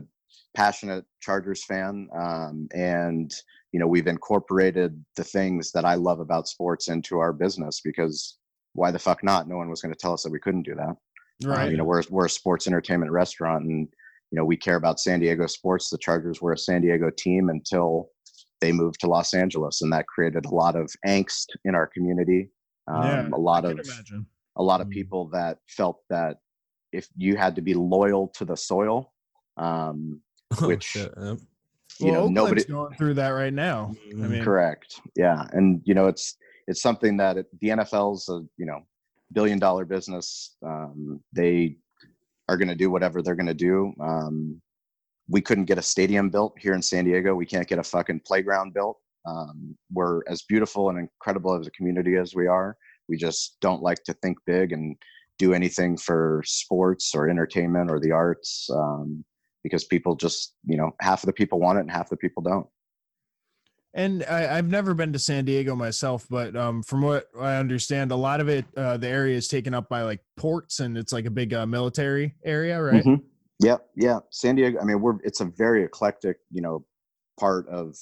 passionate 0.54 1.04
Chargers 1.20 1.64
fan, 1.64 2.08
um, 2.16 2.68
and 2.72 3.32
you 3.72 3.80
know 3.80 3.86
we've 3.86 4.06
incorporated 4.06 5.04
the 5.16 5.24
things 5.24 5.72
that 5.72 5.84
I 5.84 5.94
love 5.94 6.20
about 6.20 6.48
sports 6.48 6.88
into 6.88 7.18
our 7.18 7.32
business 7.32 7.80
because 7.84 8.38
why 8.74 8.90
the 8.90 8.98
fuck 8.98 9.22
not? 9.24 9.48
No 9.48 9.56
one 9.56 9.68
was 9.70 9.80
going 9.82 9.92
to 9.94 9.98
tell 9.98 10.12
us 10.12 10.22
that 10.22 10.32
we 10.32 10.38
couldn't 10.38 10.62
do 10.62 10.74
that. 10.76 10.96
Um, 11.48 11.70
you 11.70 11.76
know, 11.76 11.84
we're 11.84 12.02
we're 12.10 12.26
a 12.26 12.30
sports 12.30 12.66
entertainment 12.66 13.12
restaurant, 13.12 13.64
and 13.64 13.88
you 14.30 14.36
know 14.36 14.44
we 14.44 14.56
care 14.56 14.76
about 14.76 15.00
San 15.00 15.20
Diego 15.20 15.46
sports. 15.46 15.90
The 15.90 15.98
Chargers 15.98 16.40
were 16.42 16.52
a 16.52 16.58
San 16.58 16.80
Diego 16.82 17.10
team 17.16 17.48
until 17.48 18.08
they 18.60 18.72
moved 18.72 19.00
to 19.00 19.06
Los 19.06 19.34
Angeles, 19.34 19.82
and 19.82 19.92
that 19.92 20.06
created 20.06 20.44
a 20.46 20.54
lot 20.54 20.74
of 20.76 20.90
angst 21.06 21.46
in 21.64 21.74
our 21.74 21.86
community. 21.86 22.50
Um, 22.88 23.02
Yeah, 23.04 23.28
a 23.32 23.38
lot 23.38 23.64
of 23.64 23.72
imagine. 23.78 24.26
a 24.56 24.62
lot 24.62 24.80
of 24.80 24.88
Mm. 24.88 24.92
people 24.92 25.28
that 25.28 25.58
felt 25.68 26.00
that 26.10 26.38
if 26.92 27.06
you 27.16 27.36
had 27.36 27.54
to 27.56 27.62
be 27.62 27.74
loyal 27.74 28.28
to 28.34 28.44
the 28.44 28.56
soil, 28.56 29.12
um, 29.56 30.20
Oh, 30.62 30.66
Which- 30.68 30.84
shit, 30.84 31.12
yeah. 31.20 31.34
You 32.00 32.12
well, 32.12 32.14
know, 32.14 32.20
Oakland's 32.20 32.34
nobody 32.34 32.64
going 32.64 32.94
through 32.96 33.14
that 33.14 33.30
right 33.30 33.52
now. 33.52 33.94
I 34.10 34.14
Mm. 34.14 34.30
mean, 34.30 34.44
Correct. 34.44 35.00
Yeah, 35.16 35.46
and 35.52 35.80
you 35.84 35.94
know 35.94 36.06
it's 36.06 36.36
it's 36.66 36.82
something 36.82 37.16
that 37.16 37.36
it, 37.38 37.46
the 37.60 37.68
NFL's 37.68 38.28
a 38.28 38.42
you 38.56 38.66
know 38.66 38.80
billion 39.32 39.58
dollar 39.58 39.84
business. 39.84 40.56
Um, 40.64 41.20
they 41.32 41.76
are 42.48 42.56
going 42.56 42.68
to 42.68 42.74
do 42.74 42.90
whatever 42.90 43.20
they're 43.22 43.34
going 43.34 43.46
to 43.46 43.54
do. 43.54 43.92
Um, 44.00 44.60
we 45.28 45.40
couldn't 45.42 45.66
get 45.66 45.76
a 45.78 45.82
stadium 45.82 46.30
built 46.30 46.54
here 46.58 46.72
in 46.72 46.80
San 46.80 47.04
Diego. 47.04 47.34
We 47.34 47.44
can't 47.44 47.68
get 47.68 47.78
a 47.78 47.82
fucking 47.82 48.20
playground 48.26 48.72
built. 48.72 48.98
Um, 49.26 49.76
we're 49.92 50.22
as 50.26 50.42
beautiful 50.42 50.88
and 50.88 50.98
incredible 50.98 51.58
as 51.58 51.66
a 51.66 51.70
community 51.72 52.16
as 52.16 52.34
we 52.34 52.46
are. 52.46 52.76
We 53.08 53.16
just 53.18 53.58
don't 53.60 53.82
like 53.82 54.02
to 54.04 54.14
think 54.14 54.38
big 54.46 54.72
and 54.72 54.96
do 55.38 55.52
anything 55.52 55.98
for 55.98 56.42
sports 56.46 57.14
or 57.14 57.28
entertainment 57.28 57.90
or 57.90 58.00
the 58.00 58.12
arts 58.12 58.68
um, 58.72 59.24
because 59.68 59.84
people 59.84 60.16
just 60.16 60.54
you 60.64 60.76
know 60.76 60.92
half 61.00 61.22
of 61.22 61.26
the 61.26 61.32
people 61.32 61.60
want 61.60 61.78
it 61.78 61.82
and 61.82 61.90
half 61.90 62.08
the 62.08 62.16
people 62.16 62.42
don't. 62.42 62.66
And 63.94 64.24
I, 64.28 64.58
I've 64.58 64.68
never 64.68 64.94
been 64.94 65.12
to 65.14 65.18
San 65.18 65.44
Diego 65.44 65.74
myself, 65.74 66.26
but 66.28 66.54
um, 66.54 66.82
from 66.82 67.02
what 67.02 67.26
I 67.40 67.56
understand, 67.56 68.12
a 68.12 68.16
lot 68.16 68.40
of 68.40 68.48
it, 68.48 68.66
uh, 68.76 68.98
the 68.98 69.08
area 69.08 69.36
is 69.36 69.48
taken 69.48 69.72
up 69.74 69.88
by 69.88 70.02
like 70.02 70.20
ports, 70.36 70.80
and 70.80 70.96
it's 70.96 71.12
like 71.12 71.24
a 71.24 71.30
big 71.30 71.54
uh, 71.54 71.66
military 71.66 72.34
area, 72.44 72.80
right? 72.80 73.04
Mhm. 73.04 73.22
Yep, 73.60 73.88
yeah. 73.96 74.18
San 74.30 74.54
Diego. 74.54 74.78
I 74.80 74.84
mean, 74.84 75.00
we're 75.00 75.18
it's 75.24 75.40
a 75.40 75.46
very 75.46 75.82
eclectic, 75.84 76.38
you 76.50 76.62
know, 76.62 76.84
part 77.40 77.66
of 77.68 77.96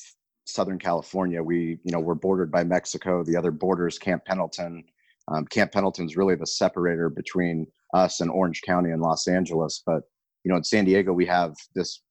Southern 0.44 0.78
California. 0.78 1.42
We, 1.42 1.78
you 1.82 1.92
know, 1.92 2.00
we're 2.00 2.14
bordered 2.14 2.50
by 2.50 2.64
Mexico. 2.64 3.24
The 3.24 3.36
other 3.36 3.50
border 3.50 3.86
is 3.86 3.98
Camp 3.98 4.24
Pendleton. 4.24 4.84
Um, 5.28 5.46
Camp 5.46 5.72
Pendleton's 5.72 6.16
really 6.16 6.36
the 6.36 6.46
separator 6.46 7.08
between 7.08 7.66
us 7.94 8.20
and 8.20 8.30
Orange 8.30 8.62
County 8.62 8.90
and 8.90 9.00
Los 9.02 9.26
Angeles. 9.28 9.82
But 9.84 10.02
you 10.46 10.52
know, 10.52 10.58
in 10.58 10.64
San 10.64 10.84
Diego, 10.84 11.12
we 11.12 11.26
have 11.26 11.56
this 11.74 12.02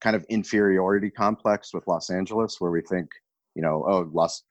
kind 0.00 0.16
of 0.16 0.24
inferiority 0.30 1.10
complex 1.10 1.74
with 1.74 1.86
Los 1.86 2.08
Angeles, 2.08 2.56
where 2.58 2.70
we 2.70 2.80
think, 2.80 3.10
you 3.54 3.60
know, 3.60 3.84
oh, 3.86 4.08
Los, 4.14 4.44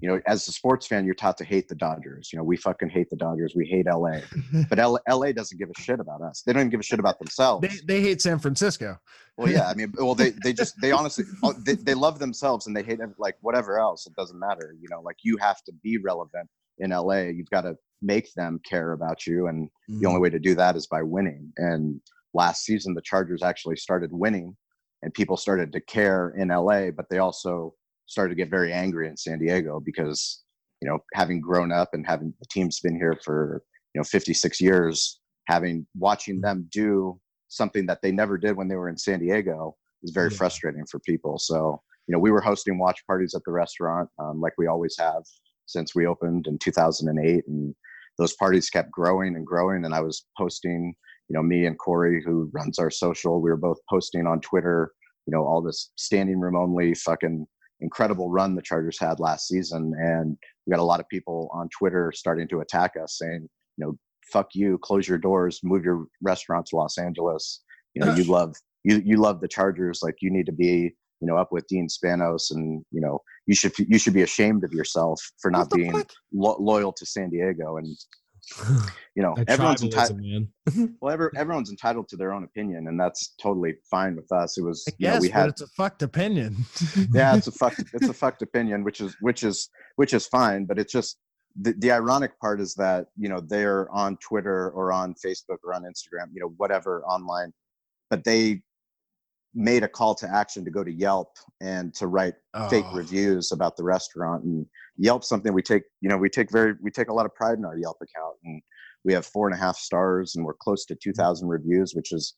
you 0.00 0.08
know, 0.08 0.20
as 0.26 0.48
a 0.48 0.52
sports 0.52 0.84
fan, 0.88 1.04
you're 1.04 1.14
taught 1.14 1.38
to 1.38 1.44
hate 1.44 1.68
the 1.68 1.76
Dodgers. 1.76 2.30
You 2.32 2.38
know, 2.38 2.42
we 2.42 2.56
fucking 2.56 2.88
hate 2.88 3.08
the 3.08 3.14
Dodgers. 3.14 3.54
We 3.54 3.66
hate 3.66 3.86
LA. 3.86 4.18
But 4.68 4.80
L- 4.80 4.98
LA 5.08 5.30
doesn't 5.30 5.56
give 5.60 5.70
a 5.70 5.80
shit 5.80 6.00
about 6.00 6.22
us. 6.22 6.42
They 6.42 6.52
don't 6.52 6.62
even 6.62 6.70
give 6.70 6.80
a 6.80 6.82
shit 6.82 6.98
about 6.98 7.20
themselves. 7.20 7.68
They 7.68 7.76
they 7.86 8.00
hate 8.00 8.20
San 8.20 8.40
Francisco. 8.40 8.98
Well, 9.36 9.48
yeah, 9.48 9.68
I 9.68 9.74
mean, 9.76 9.94
well, 9.96 10.16
they 10.16 10.30
they 10.42 10.52
just 10.52 10.74
they 10.80 10.90
honestly 10.90 11.24
oh, 11.44 11.52
they, 11.52 11.74
they 11.74 11.94
love 11.94 12.18
themselves 12.18 12.66
and 12.66 12.76
they 12.76 12.82
hate 12.82 12.98
like 13.16 13.36
whatever 13.42 13.78
else. 13.78 14.08
It 14.08 14.16
doesn't 14.16 14.40
matter, 14.40 14.74
you 14.80 14.88
know. 14.90 15.02
Like 15.02 15.18
you 15.22 15.36
have 15.36 15.62
to 15.66 15.72
be 15.84 15.98
relevant 15.98 16.48
in 16.78 16.90
LA. 16.90 17.28
You've 17.30 17.50
got 17.50 17.60
to 17.60 17.76
make 18.02 18.34
them 18.34 18.60
care 18.68 18.90
about 18.90 19.24
you, 19.24 19.46
and 19.46 19.70
the 19.86 19.94
mm-hmm. 19.94 20.06
only 20.08 20.20
way 20.20 20.30
to 20.30 20.40
do 20.40 20.56
that 20.56 20.74
is 20.74 20.88
by 20.88 21.02
winning. 21.04 21.52
And 21.58 22.00
last 22.34 22.64
season, 22.64 22.94
the 22.94 23.02
Chargers 23.02 23.42
actually 23.42 23.76
started 23.76 24.10
winning, 24.12 24.56
and 25.02 25.12
people 25.14 25.36
started 25.36 25.72
to 25.72 25.80
care 25.80 26.34
in 26.36 26.48
LA, 26.48 26.90
but 26.90 27.06
they 27.10 27.18
also 27.18 27.74
started 28.06 28.30
to 28.30 28.36
get 28.36 28.50
very 28.50 28.72
angry 28.72 29.08
in 29.08 29.16
San 29.16 29.38
Diego 29.38 29.80
because 29.84 30.42
you 30.80 30.88
know, 30.88 30.98
having 31.14 31.40
grown 31.40 31.72
up 31.72 31.90
and 31.92 32.06
having 32.06 32.32
the 32.40 32.46
team's 32.50 32.80
been 32.80 32.96
here 32.96 33.18
for 33.24 33.62
you 33.94 33.98
know 33.98 34.04
56 34.04 34.60
years, 34.60 35.20
having 35.46 35.86
watching 35.96 36.40
them 36.40 36.68
do 36.70 37.20
something 37.48 37.86
that 37.86 38.00
they 38.02 38.12
never 38.12 38.38
did 38.38 38.56
when 38.56 38.68
they 38.68 38.76
were 38.76 38.88
in 38.88 38.96
San 38.96 39.20
Diego 39.20 39.76
is 40.02 40.10
very 40.12 40.30
Yeah. 40.30 40.36
frustrating 40.36 40.84
for 40.86 41.00
people. 41.00 41.38
So, 41.38 41.82
you 42.06 42.12
know, 42.12 42.18
we 42.18 42.30
were 42.30 42.40
hosting 42.40 42.78
watch 42.78 43.04
parties 43.06 43.34
at 43.34 43.42
the 43.44 43.52
restaurant 43.52 44.08
um, 44.18 44.40
like 44.40 44.52
we 44.58 44.66
always 44.66 44.96
have 44.98 45.22
since 45.66 45.94
we 45.94 46.06
opened 46.06 46.46
in 46.46 46.58
2008. 46.58 47.46
And 47.48 47.74
those 48.18 48.34
parties 48.34 48.70
kept 48.70 48.90
growing 48.90 49.34
and 49.36 49.46
growing. 49.46 49.84
And 49.84 49.94
I 49.94 50.00
was 50.00 50.26
posting, 50.36 50.94
you 51.28 51.36
know, 51.36 51.42
me 51.42 51.66
and 51.66 51.78
Corey, 51.78 52.22
who 52.24 52.50
runs 52.52 52.78
our 52.78 52.90
social, 52.90 53.40
we 53.40 53.50
were 53.50 53.56
both 53.56 53.78
posting 53.88 54.26
on 54.26 54.40
Twitter, 54.40 54.92
you 55.26 55.32
know, 55.32 55.44
all 55.44 55.62
this 55.62 55.90
standing 55.96 56.40
room 56.40 56.56
only 56.56 56.94
fucking 56.94 57.46
incredible 57.80 58.30
run 58.30 58.54
the 58.54 58.62
Chargers 58.62 58.98
had 58.98 59.20
last 59.20 59.46
season. 59.46 59.92
And 59.98 60.36
we 60.66 60.72
got 60.72 60.80
a 60.80 60.84
lot 60.84 61.00
of 61.00 61.08
people 61.08 61.50
on 61.52 61.68
Twitter 61.76 62.12
starting 62.14 62.48
to 62.48 62.60
attack 62.60 62.94
us 63.02 63.18
saying, 63.18 63.48
you 63.76 63.84
know, 63.84 63.94
fuck 64.32 64.48
you, 64.54 64.78
close 64.78 65.06
your 65.06 65.18
doors, 65.18 65.60
move 65.62 65.84
your 65.84 66.06
restaurant 66.22 66.66
to 66.66 66.76
Los 66.76 66.98
Angeles. 66.98 67.62
You 67.94 68.04
know, 68.04 68.14
you 68.14 68.24
love 68.32 68.54
you 68.84 69.02
you 69.04 69.16
love 69.16 69.40
the 69.40 69.48
Chargers, 69.48 70.00
like 70.02 70.16
you 70.20 70.30
need 70.30 70.46
to 70.46 70.52
be, 70.52 70.94
you 71.20 71.26
know, 71.26 71.36
up 71.36 71.52
with 71.52 71.66
Dean 71.68 71.88
Spanos, 71.88 72.50
and 72.50 72.84
you 72.90 73.00
know, 73.00 73.20
you 73.46 73.54
should 73.54 73.72
you 73.78 73.98
should 73.98 74.14
be 74.14 74.22
ashamed 74.22 74.64
of 74.64 74.72
yourself 74.72 75.20
for 75.40 75.50
not 75.50 75.70
being 75.70 76.04
lo- 76.32 76.56
loyal 76.58 76.92
to 76.92 77.06
San 77.06 77.30
Diego. 77.30 77.76
And 77.76 77.96
you 79.14 79.22
know, 79.22 79.34
everyone's 79.46 79.82
entitled. 79.82 80.20
Well, 81.00 81.12
every, 81.12 81.30
everyone's 81.36 81.70
entitled 81.70 82.08
to 82.08 82.16
their 82.16 82.32
own 82.32 82.44
opinion, 82.44 82.88
and 82.88 83.00
that's 83.00 83.34
totally 83.40 83.74
fine 83.90 84.16
with 84.16 84.30
us. 84.32 84.58
It 84.58 84.62
was, 84.62 84.84
I 84.88 84.92
you 84.98 85.08
know, 85.08 85.18
we 85.20 85.28
but 85.28 85.34
had 85.34 85.48
it's 85.48 85.62
a 85.62 85.66
fucked 85.68 86.02
opinion. 86.02 86.56
yeah 87.12 87.36
it's 87.36 87.46
a 87.46 87.52
fuck 87.52 87.74
it's 87.94 88.08
a 88.08 88.12
fucked 88.12 88.42
opinion 88.42 88.84
which 88.84 89.00
is 89.00 89.16
which 89.20 89.42
is 89.42 89.68
which 89.96 90.12
is 90.12 90.26
fine 90.26 90.64
but 90.64 90.78
it's 90.78 90.92
just 90.92 91.18
the, 91.60 91.72
the 91.78 91.90
ironic 91.90 92.38
part 92.40 92.60
is 92.60 92.74
that 92.74 93.06
you 93.16 93.28
know 93.28 93.40
they're 93.40 93.90
on 93.90 94.16
twitter 94.18 94.70
or 94.70 94.92
on 94.92 95.14
facebook 95.14 95.58
or 95.64 95.74
on 95.74 95.82
instagram 95.84 96.26
you 96.32 96.40
know 96.40 96.52
whatever 96.56 97.02
online 97.04 97.52
but 98.10 98.24
they 98.24 98.62
made 99.54 99.82
a 99.82 99.88
call 99.88 100.14
to 100.14 100.28
action 100.28 100.64
to 100.64 100.70
go 100.70 100.84
to 100.84 100.92
yelp 100.92 101.30
and 101.60 101.94
to 101.94 102.06
write 102.06 102.34
fake 102.70 102.84
Oh. 102.90 102.96
reviews 102.96 103.50
about 103.52 103.76
the 103.76 103.82
restaurant 103.84 104.44
and 104.44 104.66
yelp's 104.98 105.28
something 105.28 105.52
we 105.52 105.62
take 105.62 105.84
you 106.00 106.08
know 106.08 106.16
we 106.16 106.28
take 106.28 106.50
very 106.50 106.74
we 106.82 106.90
take 106.90 107.08
a 107.08 107.14
lot 107.14 107.24
of 107.24 107.34
pride 107.34 107.58
in 107.58 107.64
our 107.64 107.78
yelp 107.78 107.96
account 108.02 108.34
and 108.44 108.60
we 109.04 109.12
have 109.12 109.24
four 109.24 109.46
and 109.46 109.54
a 109.54 109.58
half 109.58 109.76
stars 109.76 110.34
and 110.36 110.44
we're 110.44 110.54
close 110.54 110.84
to 110.84 110.94
2000 110.94 111.48
reviews 111.48 111.94
which 111.94 112.12
is 112.12 112.34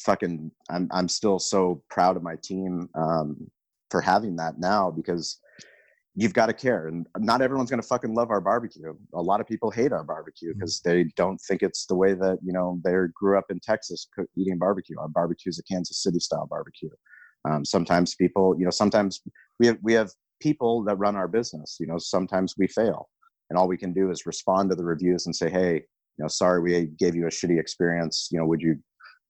fucking 0.00 0.50
i'm, 0.70 0.88
I'm 0.92 1.08
still 1.08 1.38
so 1.38 1.82
proud 1.90 2.16
of 2.16 2.22
my 2.22 2.36
team 2.42 2.88
um, 2.94 3.36
for 3.90 4.00
having 4.00 4.36
that 4.36 4.58
now 4.58 4.90
because 4.90 5.38
you've 6.14 6.34
got 6.34 6.46
to 6.46 6.52
care 6.52 6.88
and 6.88 7.06
not 7.18 7.40
everyone's 7.40 7.70
going 7.70 7.80
to 7.80 7.86
fucking 7.86 8.14
love 8.14 8.30
our 8.30 8.40
barbecue. 8.40 8.92
A 9.14 9.22
lot 9.22 9.40
of 9.40 9.46
people 9.46 9.70
hate 9.70 9.92
our 9.92 10.02
barbecue 10.02 10.52
because 10.52 10.80
they 10.80 11.04
don't 11.16 11.38
think 11.38 11.62
it's 11.62 11.86
the 11.86 11.94
way 11.94 12.14
that 12.14 12.38
you 12.42 12.52
know 12.52 12.80
they 12.84 12.92
grew 13.14 13.38
up 13.38 13.44
in 13.48 13.60
texas 13.60 14.08
eating 14.36 14.58
barbecue. 14.58 14.98
Our 14.98 15.08
barbecue 15.08 15.50
is 15.50 15.58
a 15.58 15.62
kansas 15.62 16.02
city 16.02 16.18
style 16.18 16.46
barbecue. 16.46 16.90
Um, 17.48 17.64
sometimes 17.64 18.14
people 18.16 18.56
you 18.58 18.64
know 18.64 18.70
sometimes 18.70 19.20
we 19.58 19.68
have 19.68 19.78
we 19.82 19.92
have 19.92 20.10
people 20.40 20.82
that 20.84 20.96
run 20.96 21.16
our 21.16 21.28
business 21.28 21.76
you 21.80 21.86
know 21.86 21.98
sometimes 21.98 22.54
we 22.58 22.66
fail 22.66 23.08
and 23.50 23.58
all 23.58 23.68
we 23.68 23.76
can 23.76 23.92
do 23.92 24.10
is 24.10 24.26
respond 24.26 24.70
to 24.70 24.76
the 24.76 24.84
reviews 24.84 25.26
and 25.26 25.34
say 25.34 25.50
hey 25.50 25.82
you 26.20 26.24
know, 26.24 26.28
sorry 26.28 26.60
we 26.60 26.86
gave 26.98 27.16
you 27.16 27.26
a 27.26 27.30
shitty 27.30 27.58
experience. 27.58 28.28
You 28.30 28.38
know, 28.38 28.44
would 28.44 28.60
you, 28.60 28.76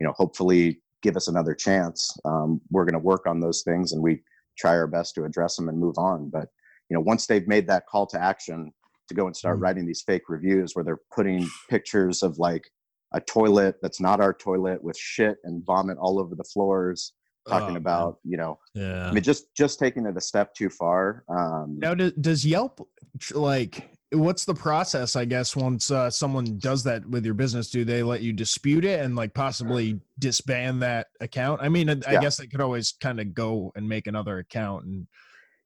you 0.00 0.06
know, 0.06 0.12
hopefully 0.16 0.82
give 1.02 1.16
us 1.16 1.28
another 1.28 1.54
chance. 1.54 2.12
Um, 2.24 2.60
we're 2.72 2.84
going 2.84 3.00
to 3.00 3.06
work 3.06 3.28
on 3.28 3.38
those 3.38 3.62
things, 3.62 3.92
and 3.92 4.02
we 4.02 4.22
try 4.58 4.72
our 4.72 4.88
best 4.88 5.14
to 5.14 5.24
address 5.24 5.54
them 5.54 5.68
and 5.68 5.78
move 5.78 5.94
on. 5.98 6.30
But 6.30 6.48
you 6.88 6.96
know, 6.96 7.00
once 7.00 7.26
they've 7.26 7.46
made 7.46 7.68
that 7.68 7.84
call 7.88 8.06
to 8.08 8.20
action 8.20 8.72
to 9.08 9.14
go 9.14 9.26
and 9.26 9.36
start 9.36 9.58
Mhm. 9.58 9.62
writing 9.62 9.86
these 9.86 10.02
fake 10.02 10.28
reviews 10.28 10.74
where 10.74 10.84
they're 10.84 11.00
putting 11.14 11.46
pictures 11.68 12.24
of 12.24 12.38
like 12.38 12.68
a 13.14 13.20
toilet 13.20 13.76
that's 13.82 14.00
not 14.00 14.20
our 14.20 14.34
toilet 14.34 14.82
with 14.82 14.96
shit 14.96 15.38
and 15.44 15.64
vomit 15.64 15.96
all 15.98 16.18
over 16.18 16.34
the 16.34 16.44
floors, 16.44 17.12
talking 17.48 17.68
man. 17.68 17.76
about 17.76 18.18
you 18.24 18.36
know, 18.36 18.58
Yeah. 18.74 19.08
I 19.08 19.12
mean, 19.12 19.22
just 19.22 19.54
just 19.54 19.78
taking 19.78 20.06
it 20.06 20.16
a 20.16 20.20
step 20.20 20.54
too 20.54 20.68
far. 20.70 21.24
Um, 21.28 21.78
Now, 21.78 21.94
do, 21.94 22.10
does 22.12 22.44
Yelp 22.44 22.86
like 23.34 23.90
what's 24.12 24.44
the 24.44 24.54
process? 24.54 25.16
I 25.16 25.24
guess 25.24 25.54
once 25.54 25.90
uh, 25.90 26.10
someone 26.10 26.58
does 26.58 26.82
that 26.84 27.06
with 27.08 27.24
your 27.24 27.34
business, 27.34 27.70
do 27.70 27.84
they 27.84 28.02
let 28.02 28.22
you 28.22 28.32
dispute 28.32 28.84
it 28.84 29.00
and 29.04 29.14
like 29.16 29.34
possibly 29.34 30.00
disband 30.18 30.82
that 30.82 31.08
account? 31.20 31.62
I 31.62 31.68
mean, 31.68 31.88
I 31.88 31.94
Yeah. 32.12 32.20
guess 32.20 32.36
they 32.36 32.46
could 32.46 32.60
always 32.60 32.92
kind 33.00 33.20
of 33.20 33.34
go 33.34 33.72
and 33.76 33.88
make 33.88 34.06
another 34.06 34.38
account 34.38 34.84
and. 34.86 35.06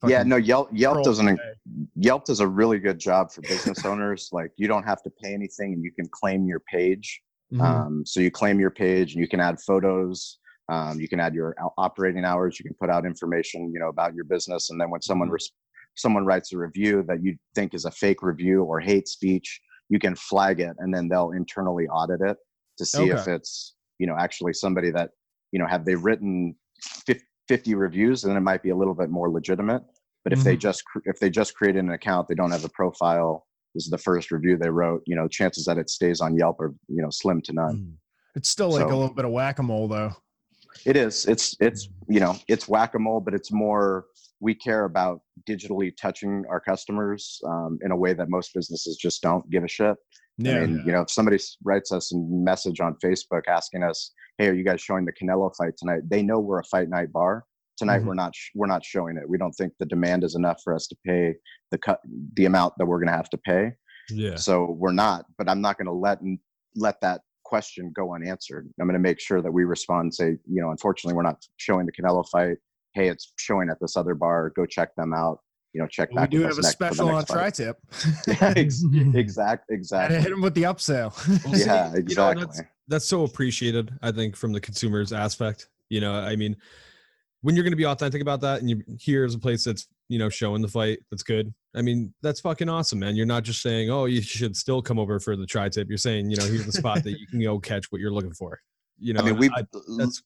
yeah, 0.07 0.23
no, 0.23 0.37
Yelp 0.37 0.69
Yelp 0.73 1.03
doesn't 1.03 1.27
away. 1.29 1.39
Yelp 1.97 2.27
does 2.27 2.41
a 2.41 2.47
really 2.47 2.79
good 2.79 2.99
job 2.99 3.33
for 3.33 3.41
business 3.43 3.85
owners. 3.87 4.29
Like 4.33 4.53
you 4.57 4.69
don't 4.69 4.85
have 4.85 5.03
to 5.05 5.11
pay 5.11 5.33
anything 5.33 5.73
and 5.73 5.83
you 5.83 5.91
can 5.91 6.07
claim 6.09 6.47
your 6.47 6.61
page. 6.61 7.23
Mhm. 7.53 7.61
Um, 7.63 8.07
so 8.07 8.21
you 8.21 8.31
claim 8.31 8.61
your 8.61 8.71
page 8.71 9.15
and 9.15 9.21
you 9.23 9.29
can 9.29 9.41
add 9.41 9.61
photos. 9.61 10.39
Um, 10.69 10.99
you 10.99 11.09
can 11.09 11.21
add 11.21 11.35
your 11.35 11.55
operating 11.77 12.25
hours. 12.25 12.59
You 12.59 12.65
can 12.65 12.75
put 12.81 12.91
out 12.91 13.05
information, 13.05 13.71
you 13.73 13.79
know, 13.79 13.89
about 13.89 14.15
your 14.15 14.25
business. 14.25 14.71
And 14.71 14.81
then 14.81 14.91
when 14.91 15.03
someone 15.03 15.29
res- 15.29 15.53
someone 15.95 16.25
writes 16.25 16.53
a 16.53 16.59
review 16.59 17.05
that 17.09 17.23
you 17.23 17.37
think 17.55 17.75
is 17.75 17.85
a 17.85 17.91
fake 17.91 18.23
review 18.23 18.63
or 18.63 18.81
hate 18.81 19.07
speech, 19.07 19.61
you 19.89 19.99
can 19.99 20.15
flag 20.15 20.61
it, 20.61 20.75
and 20.79 20.95
then 20.95 21.09
they'll 21.09 21.33
internally 21.33 21.87
audit 21.89 22.21
it 22.23 22.37
to 22.79 22.85
see 22.85 23.11
if 23.11 23.29
it's 23.29 23.75
you 23.99 24.07
know 24.07 24.17
actually 24.19 24.53
somebody 24.53 24.91
that 24.91 25.11
you 25.53 25.59
know 25.59 25.67
have 25.67 25.85
they 25.85 25.95
written 25.95 26.57
50 27.49 27.75
reviews, 27.75 28.23
then 28.23 28.37
it 28.37 28.41
might 28.41 28.63
be 28.63 28.71
a 28.71 28.77
little 28.77 28.95
bit 28.95 29.11
more 29.11 29.31
legitimate. 29.31 29.83
But 30.25 30.33
if 30.33 30.43
they 30.43 30.57
just 30.57 30.83
if 31.05 31.21
they 31.21 31.29
just 31.29 31.55
created 31.55 31.85
an 31.85 31.91
account, 31.91 32.29
they 32.29 32.35
don't 32.35 32.51
have 32.51 32.65
a 32.65 32.71
profile. 32.71 33.47
This 33.75 33.85
is 33.85 33.91
the 33.91 33.99
first 33.99 34.31
review 34.31 34.57
they 34.57 34.71
wrote. 34.71 35.03
You 35.07 35.17
know, 35.17 35.29
chances 35.29 35.67
that 35.67 35.77
it 35.77 35.91
stays 35.91 36.23
on 36.23 36.35
Yelp 36.35 36.59
are 36.61 36.75
you 36.89 37.03
know 37.03 37.11
slim 37.11 37.43
to 37.43 37.53
none. 37.53 37.77
Mm. 37.77 37.93
It's 38.35 38.49
still 38.49 38.71
like 38.71 38.87
a 38.87 38.97
little 38.97 39.15
bit 39.15 39.25
of 39.25 39.31
whack 39.31 39.59
a 39.59 39.63
mole, 39.63 39.87
though. 39.87 40.13
It 40.85 40.97
is. 40.97 41.27
It's 41.27 41.57
it's 41.61 41.89
you 42.09 42.21
know 42.21 42.37
it's 42.49 42.69
whack 42.69 42.95
a 42.95 42.99
mole, 42.99 43.21
but 43.21 43.35
it's 43.35 43.53
more 43.53 44.07
we 44.41 44.55
care 44.55 44.85
about 44.85 45.21
digitally 45.49 45.93
touching 45.97 46.45
our 46.51 46.61
customers 46.61 47.41
um, 47.47 47.79
in 47.85 47.91
a 47.93 47.97
way 47.97 48.13
that 48.13 48.29
most 48.29 48.53
businesses 48.55 48.97
just 48.97 49.23
don't 49.23 49.49
give 49.51 49.65
a 49.65 49.69
shit. 49.69 49.97
Yeah. 50.37 50.57
I 50.57 50.67
mean, 50.67 50.83
you 50.85 50.93
know, 50.93 51.03
if 51.03 51.11
somebody 51.11 51.39
writes 51.63 51.93
us 51.93 52.13
a 52.13 52.17
message 52.19 52.81
on 52.81 52.97
Facebook 53.03 53.43
asking 53.49 53.83
us, 53.85 54.11
"Hey, 54.39 54.49
are 54.49 54.53
you 54.55 54.65
guys 54.65 54.81
showing 54.81 55.05
the 55.05 55.13
Canelo 55.13 55.51
fight 55.57 55.75
tonight?" 55.79 56.03
They 56.09 56.23
know 56.23 56.41
we're 56.41 56.59
a 56.59 56.65
fight 56.65 56.89
night 56.89 57.13
bar. 57.13 57.45
Tonight 57.77 58.03
Mhm. 58.03 58.07
we're 58.07 58.15
not 58.15 58.35
sh- 58.35 58.51
we're 58.55 58.67
not 58.67 58.85
showing 58.85 59.17
it. 59.17 59.29
We 59.29 59.39
don't 59.39 59.53
think 59.53 59.73
the 59.79 59.87
demand 59.87 60.23
is 60.25 60.35
enough 60.35 60.61
for 60.63 60.75
us 60.75 60.87
to 60.89 60.97
pay 61.07 61.35
the 61.71 61.79
cut 61.79 62.01
the 62.35 62.45
amount 62.45 62.75
that 62.79 62.87
we're 62.87 62.99
going 62.99 63.09
to 63.09 63.17
have 63.17 63.31
to 63.31 63.39
pay. 63.39 63.73
Yeah. 64.11 64.37
So 64.37 64.73
we're 64.79 64.93
not. 64.93 65.25
But 65.39 65.49
I'm 65.49 65.61
not 65.61 65.79
going 65.79 65.87
to 65.87 65.93
let 65.93 66.19
n- 66.21 66.39
let 66.77 67.01
that 67.01 67.23
question 67.45 67.93
go 67.95 68.15
unanswered. 68.15 68.69
I'm 68.81 68.87
going 68.87 68.95
to 68.95 68.99
make 68.99 69.21
sure 69.21 69.41
that 69.43 69.53
we 69.53 69.65
respond. 69.65 70.05
And 70.05 70.15
say, 70.15 70.27
you 70.51 70.61
know, 70.61 70.71
unfortunately, 70.71 71.15
we're 71.17 71.23
not 71.23 71.45
showing 71.57 71.87
the 71.87 71.93
Canelo 71.93 72.27
fight. 72.29 72.57
Hey, 72.95 73.09
it's 73.09 73.33
showing 73.37 73.69
at 73.71 73.79
this 73.81 73.97
other 73.97 74.15
bar. 74.15 74.51
Go 74.57 74.67
check 74.67 74.95
them 74.97 75.13
out. 75.15 75.41
You 75.73 75.83
know, 75.83 75.89
check 75.89 76.11
we 76.11 76.17
back. 76.17 76.31
do 76.31 76.43
have 76.43 76.57
a 76.57 76.63
next 76.63 76.71
special 76.71 77.09
on 77.09 77.17
next 77.17 77.33
tri-tip. 77.33 77.77
Yeah, 78.29 78.55
ex- 78.57 78.85
exact, 79.15 79.69
Gotta 79.69 79.77
exactly. 79.77 80.21
hit 80.21 80.31
him 80.31 80.41
with 80.41 80.55
the 80.55 80.63
upsell. 80.63 81.13
Well, 81.45 81.55
see, 81.55 81.65
Yeah, 81.67 81.87
you 81.89 81.93
know, 81.93 81.99
exactly. 81.99 82.45
that's, 82.45 82.63
that's 82.87 83.05
so 83.07 83.25
appreciated, 83.25 83.93
I 84.01 84.13
think, 84.13 84.37
from 84.37 84.53
the 84.53 84.61
consumer's 84.61 85.13
aspect. 85.13 85.69
You 85.89 86.01
know, 86.01 86.15
I 86.15 86.37
mean, 86.37 86.57
when 87.41 87.57
you're 87.57 87.65
going 87.65 87.73
to 87.73 87.77
be 87.77 87.87
authentic 87.87 88.23
about 88.23 88.41
that 88.43 88.61
and 88.61 88.71
you 88.71 88.83
here's 89.01 89.35
a 89.35 89.39
place 89.39 89.65
that's, 89.65 89.89
you 90.09 90.19
know, 90.19 90.29
showing 90.29 90.63
the 90.63 90.69
fight 90.69 90.99
that's 91.11 91.23
good. 91.23 91.53
I 91.75 91.83
mean, 91.83 92.15
that's 92.23 92.41
fucking 92.41 92.69
awesome, 92.69 92.99
man. 92.99 93.17
You're 93.17 93.27
not 93.27 93.43
just 93.43 93.63
saying, 93.63 93.91
oh, 93.91 94.05
you 94.05 94.23
should 94.23 94.57
still 94.57 94.83
come 94.83 94.99
over 94.99 95.19
for 95.19 95.37
the 95.37 95.47
tri 95.47 95.69
tip. 95.69 95.89
You're 95.89 95.99
saying, 95.99 96.31
you 96.31 96.37
know, 96.37 96.45
here's 96.45 96.67
the 96.67 96.73
spot 96.73 97.03
that 97.05 97.19
you 97.19 97.27
can 97.27 97.41
go 97.41 97.59
catch 97.59 97.91
what 97.91 98.01
you're 98.01 98.13
looking 98.13 98.35
for. 98.35 98.61
You 98.99 99.13
know, 99.13 99.21
I 99.21 99.25
mean, 99.25 99.39
we, 99.39 99.51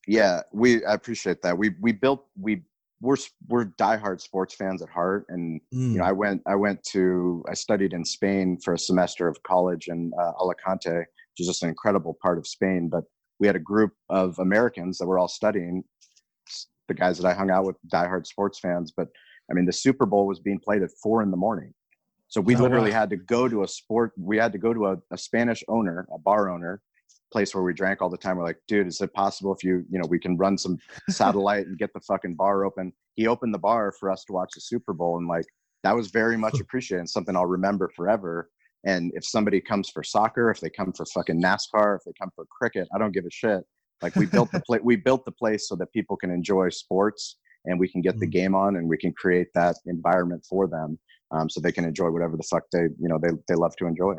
yeah, 0.06 0.42
we, 0.52 0.84
I 0.84 0.92
appreciate 0.92 1.40
that. 1.42 1.56
We, 1.56 1.74
we 1.80 1.92
built, 1.92 2.26
we, 2.38 2.62
we're, 3.00 3.16
we're 3.48 3.66
diehard 3.66 4.20
sports 4.20 4.54
fans 4.54 4.82
at 4.82 4.90
heart. 4.90 5.24
And, 5.30 5.60
mm, 5.72 5.92
you 5.92 5.98
know, 5.98 6.04
I 6.04 6.12
went, 6.12 6.42
I 6.46 6.54
went 6.54 6.82
to, 6.90 7.42
I 7.48 7.54
studied 7.54 7.94
in 7.94 8.04
Spain 8.04 8.58
for 8.62 8.74
a 8.74 8.78
semester 8.78 9.26
of 9.26 9.42
college 9.42 9.88
in 9.88 10.12
uh, 10.20 10.32
Alicante, 10.38 10.90
which 10.90 11.06
is 11.38 11.46
just 11.46 11.62
an 11.62 11.70
incredible 11.70 12.18
part 12.20 12.36
of 12.36 12.46
Spain. 12.46 12.90
But 12.90 13.04
we 13.40 13.46
had 13.46 13.56
a 13.56 13.60
group 13.60 13.92
of 14.10 14.38
Americans 14.38 14.98
that 14.98 15.06
were 15.06 15.18
all 15.18 15.28
studying, 15.28 15.82
the 16.88 16.94
guys 16.94 17.18
that 17.18 17.26
I 17.26 17.34
hung 17.34 17.50
out 17.50 17.64
with, 17.64 17.76
diehard 17.90 18.26
sports 18.26 18.58
fans. 18.58 18.92
But 18.94 19.08
I 19.50 19.54
mean, 19.54 19.64
the 19.66 19.72
Super 19.72 20.06
Bowl 20.06 20.26
was 20.26 20.40
being 20.40 20.58
played 20.58 20.82
at 20.82 20.90
four 21.02 21.22
in 21.22 21.30
the 21.30 21.36
morning. 21.36 21.72
So 22.28 22.40
we 22.40 22.54
Oh, 22.56 22.62
literally 22.62 22.90
wow. 22.90 23.00
had 23.00 23.10
to 23.10 23.16
go 23.16 23.48
to 23.48 23.62
a 23.62 23.68
sport. 23.68 24.12
We 24.18 24.36
had 24.36 24.52
to 24.52 24.58
go 24.58 24.74
to 24.74 24.86
a, 24.88 24.96
a 25.10 25.16
Spanish 25.18 25.64
owner, 25.68 26.06
a 26.12 26.18
bar 26.18 26.50
owner, 26.50 26.82
place 27.32 27.54
where 27.54 27.64
we 27.64 27.72
drank 27.72 28.02
all 28.02 28.10
the 28.10 28.18
time. 28.18 28.36
We're 28.36 28.44
like, 28.44 28.60
dude, 28.68 28.86
is 28.86 29.00
it 29.00 29.12
possible 29.14 29.54
if 29.54 29.64
you, 29.64 29.84
you 29.90 29.98
know, 29.98 30.06
we 30.08 30.18
can 30.18 30.36
run 30.36 30.58
some 30.58 30.78
satellite 31.08 31.66
and 31.66 31.78
get 31.78 31.92
the 31.94 32.00
fucking 32.00 32.34
bar 32.34 32.64
open? 32.64 32.92
He 33.16 33.26
opened 33.26 33.54
the 33.54 33.58
bar 33.58 33.92
for 33.98 34.10
us 34.10 34.24
to 34.24 34.32
watch 34.32 34.50
the 34.54 34.60
Super 34.60 34.92
Bowl, 34.92 35.16
and 35.18 35.26
like 35.26 35.46
that 35.84 35.96
was 35.96 36.08
very 36.10 36.36
much 36.36 36.60
appreciated. 36.60 37.00
and 37.00 37.10
Something 37.10 37.34
I'll 37.36 37.46
remember 37.46 37.90
forever. 37.96 38.50
And 38.84 39.10
if 39.14 39.24
somebody 39.24 39.60
comes 39.60 39.90
for 39.90 40.02
soccer, 40.04 40.50
if 40.50 40.60
they 40.60 40.70
come 40.70 40.92
for 40.92 41.04
fucking 41.06 41.42
NASCAR, 41.42 41.96
if 41.96 42.02
they 42.06 42.12
come 42.18 42.30
for 42.36 42.44
cricket, 42.46 42.86
I 42.94 42.98
don't 42.98 43.12
give 43.12 43.24
a 43.24 43.30
shit. 43.30 43.64
Like 44.02 44.14
we 44.14 44.26
built 44.26 44.52
the 44.52 44.60
place, 44.66 44.80
we 44.84 44.96
built 44.96 45.24
the 45.24 45.32
place 45.32 45.68
so 45.68 45.74
that 45.76 45.92
people 45.92 46.16
can 46.16 46.30
enjoy 46.30 46.68
sports 46.68 47.36
and 47.68 47.78
we 47.78 47.88
can 47.88 48.00
get 48.00 48.18
the 48.18 48.26
Mm. 48.26 48.32
game 48.32 48.54
on 48.54 48.76
and 48.76 48.88
we 48.88 48.98
can 48.98 49.12
create 49.12 49.48
that 49.54 49.76
environment 49.86 50.44
for 50.48 50.66
them, 50.66 50.98
um, 51.30 51.48
so 51.48 51.60
they 51.60 51.72
can 51.72 51.84
enjoy 51.84 52.10
whatever 52.10 52.36
the 52.36 52.42
fuck 52.42 52.64
they, 52.72 52.84
you 52.98 53.08
know, 53.08 53.18
they 53.22 53.30
they 53.46 53.54
love 53.54 53.76
to 53.76 53.86
enjoy. 53.86 54.14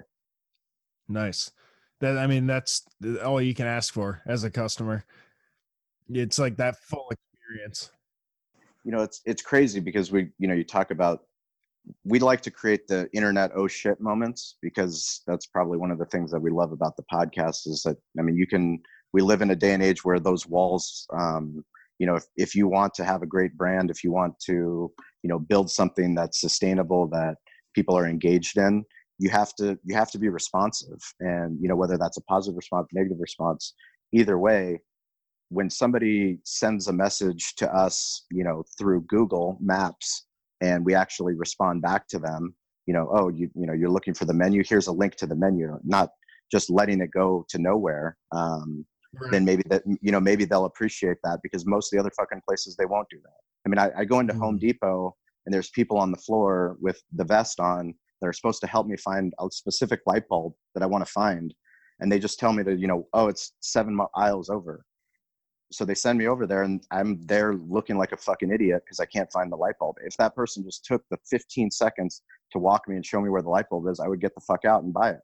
Nice. 1.10 1.52
That 2.00 2.18
I 2.18 2.28
mean, 2.28 2.48
that's 2.48 2.86
all 3.26 3.42
you 3.42 3.54
can 3.54 3.68
ask 3.68 3.94
for 3.94 4.22
as 4.26 4.44
a 4.44 4.52
customer. 4.52 5.04
It's 6.10 6.40
like 6.40 6.58
that 6.58 6.78
full 6.78 7.10
experience. 7.12 7.92
you 8.86 8.92
know 8.92 9.02
it's 9.04 9.22
it's 9.26 9.42
crazy 9.42 9.80
because 9.80 10.12
we 10.12 10.30
you 10.40 10.48
know 10.48 10.54
you 10.54 10.64
talk 10.64 10.92
about 10.92 11.20
we 12.06 12.20
like 12.20 12.42
to 12.42 12.52
create 12.52 12.88
the 12.88 13.10
internet 13.14 13.52
oh 13.56 13.68
shit 13.68 14.00
moments 14.00 14.58
because 14.62 15.22
that's 15.28 15.48
probably 15.48 15.78
one 15.78 15.92
of 15.92 15.98
the 16.00 16.06
things 16.06 16.32
that 16.32 16.40
we 16.40 16.50
love 16.52 16.72
about 16.72 16.96
the 16.96 17.04
podcast 17.12 17.68
is 17.68 17.82
that 17.86 17.98
i 18.18 18.22
mean 18.22 18.36
you 18.36 18.48
can 18.48 18.80
we 19.14 19.22
live 19.22 19.42
in 19.42 19.52
a 19.52 19.56
day 19.56 19.74
and 19.74 19.84
age 19.84 20.06
where 20.06 20.20
those 20.20 20.48
walls 20.48 21.06
um, 21.14 21.64
you 22.00 22.08
know 22.08 22.16
if, 22.16 22.24
if 22.36 22.56
you 22.56 22.68
want 22.68 22.94
to 22.96 23.06
have 23.06 23.22
a 23.22 23.28
great 23.28 23.56
brand 23.56 23.92
if 23.92 24.04
you 24.04 24.12
want 24.12 24.34
to 24.40 24.92
you 25.24 25.30
know 25.30 25.40
build 25.40 25.70
something 25.70 26.16
that's 26.16 26.42
sustainable 26.42 27.08
that 27.08 27.36
people 27.76 27.96
are 27.98 28.08
engaged 28.08 28.58
in 28.58 28.84
you 29.20 29.30
have 29.30 29.54
to 29.56 29.78
you 29.84 29.94
have 29.94 30.10
to 30.10 30.18
be 30.18 30.30
responsive. 30.30 31.00
And 31.20 31.58
you 31.62 31.68
know 31.68 31.76
whether 31.76 31.98
that's 31.98 32.18
a 32.18 32.24
positive 32.24 32.56
response 32.56 32.88
negative 32.94 33.18
response 33.20 33.74
either 34.12 34.40
way 34.40 34.80
when 35.50 35.70
somebody 35.70 36.40
sends 36.46 36.88
a 36.88 36.94
message 36.94 37.54
to 37.58 37.72
us 37.74 38.26
you 38.32 38.44
know 38.44 38.64
through 38.78 39.02
google 39.02 39.58
maps 39.60 40.26
and 40.62 40.86
we 40.86 40.96
actually 40.96 41.36
respond 41.36 41.82
back 41.82 42.08
to 42.08 42.20
them 42.20 42.56
you 42.86 42.94
know 42.94 43.10
oh 43.12 43.30
you 43.30 43.50
you 43.56 43.68
know 43.68 43.74
you're 43.74 43.90
looking 43.90 44.14
for 44.14 44.26
the 44.26 44.34
menu. 44.34 44.64
Here's 44.68 44.88
a 44.88 44.92
link 44.92 45.16
to 45.18 45.28
the 45.28 45.36
menu 45.36 45.78
not 45.84 46.10
just 46.52 46.70
letting 46.70 47.02
it 47.02 47.12
go 47.12 47.46
to 47.50 47.60
nowhere 47.60 48.18
um, 48.32 48.86
then 49.32 49.46
maybe 49.46 49.64
that 49.70 49.84
you 50.02 50.12
know 50.12 50.20
maybe 50.20 50.46
they'll 50.46 50.66
appreciate 50.66 51.18
that 51.24 51.40
because 51.44 51.66
most 51.66 51.92
of 51.92 51.98
the 51.98 52.00
other 52.00 52.12
fucking 52.16 52.42
places 52.48 52.76
they 52.76 52.86
won't 52.86 53.08
do 53.10 53.18
that. 53.24 53.40
I 53.66 53.70
mean 53.70 53.80
i, 53.80 54.02
I 54.02 54.06
go 54.06 54.20
into 54.20 54.34
home 54.34 54.58
mm. 54.58 54.62
depot 54.62 55.16
and 55.46 55.54
there's 55.54 55.70
people 55.70 55.98
on 55.98 56.12
the 56.12 56.18
floor 56.18 56.78
with 56.80 57.02
the 57.14 57.24
vest 57.24 57.60
on 57.60 57.94
that 58.22 58.28
are 58.28 58.34
supposed 58.34 58.62
to 58.62 58.68
help 58.68 58.88
me 58.88 58.98
find 58.98 59.34
a 59.40 59.48
specific 59.52 60.02
light 60.06 60.28
bulb 60.28 60.54
that 60.74 60.84
i 60.84 60.86
want 60.86 61.06
to 61.06 61.12
find 61.12 61.54
and 62.00 62.12
they 62.12 62.20
just 62.20 62.40
tell 62.40 62.54
me 62.54 62.64
to 62.64 62.76
you 62.76 62.88
know 62.88 63.08
oh 63.14 63.28
it's 63.28 63.54
seven 63.62 64.00
aisles 64.16 64.50
over. 64.50 64.84
So 65.72 65.86
they 65.86 65.94
send 65.94 66.18
me 66.18 66.28
over 66.28 66.48
there 66.48 66.64
and 66.64 66.84
i'm 66.92 67.22
there 67.26 67.54
looking 67.56 67.98
like 67.98 68.12
a 68.12 68.18
fucking 68.18 68.52
idiot 68.52 68.82
because 68.86 69.00
i 69.00 69.06
can't 69.06 69.32
find 69.32 69.52
the 69.52 69.56
light 69.58 69.76
bulb. 69.80 69.96
If 70.04 70.18
that 70.18 70.36
person 70.36 70.64
just 70.64 70.86
took 70.86 71.04
the 71.10 71.18
15 71.30 71.72
seconds 71.72 72.24
to 72.52 72.60
walk 72.60 72.88
me 72.88 72.96
and 72.96 73.06
show 73.06 73.22
me 73.22 73.30
where 73.30 73.44
the 73.44 73.50
light 73.50 73.70
bulb 73.70 73.88
is 73.88 74.00
i 74.00 74.08
would 74.08 74.22
get 74.22 74.34
the 74.34 74.42
fuck 74.42 74.66
out 74.66 74.84
and 74.84 74.94
buy 74.94 75.12
it 75.12 75.20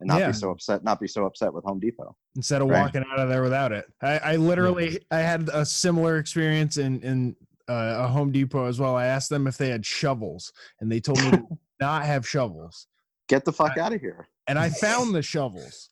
and 0.00 0.08
not 0.08 0.18
Yeah. 0.18 0.28
be 0.28 0.32
so 0.32 0.50
upset 0.50 0.82
not 0.82 0.98
be 1.00 1.06
so 1.06 1.24
upset 1.26 1.52
with 1.52 1.64
home 1.64 1.78
depot 1.80 2.16
instead 2.36 2.62
of 2.62 2.68
Right. 2.68 2.80
walking 2.80 3.04
out 3.10 3.18
of 3.20 3.28
there 3.28 3.42
without 3.42 3.72
it. 3.72 3.84
I, 4.02 4.18
I 4.18 4.36
literally 4.36 5.00
I 5.10 5.18
had 5.18 5.48
a 5.52 5.64
similar 5.64 6.18
experience 6.18 6.76
in 6.78 7.00
in 7.02 7.36
uh, 7.68 8.02
a 8.04 8.08
Home 8.08 8.32
Depot 8.32 8.64
as 8.64 8.80
well. 8.80 8.96
I 8.96 9.06
asked 9.06 9.30
them 9.30 9.46
if 9.46 9.56
they 9.56 9.68
had 9.68 9.86
shovels, 9.86 10.52
and 10.80 10.90
they 10.90 10.98
told 10.98 11.20
me 11.20 11.30
to 11.30 11.44
not 11.80 12.04
have 12.04 12.26
shovels. 12.26 12.88
get 13.28 13.44
the 13.44 13.52
fuck 13.52 13.78
out 13.78 13.92
of 13.92 14.00
here 14.00 14.26
And 14.48 14.58
I 14.58 14.68
found 14.86 15.14
the 15.14 15.22
shovels. 15.22 15.90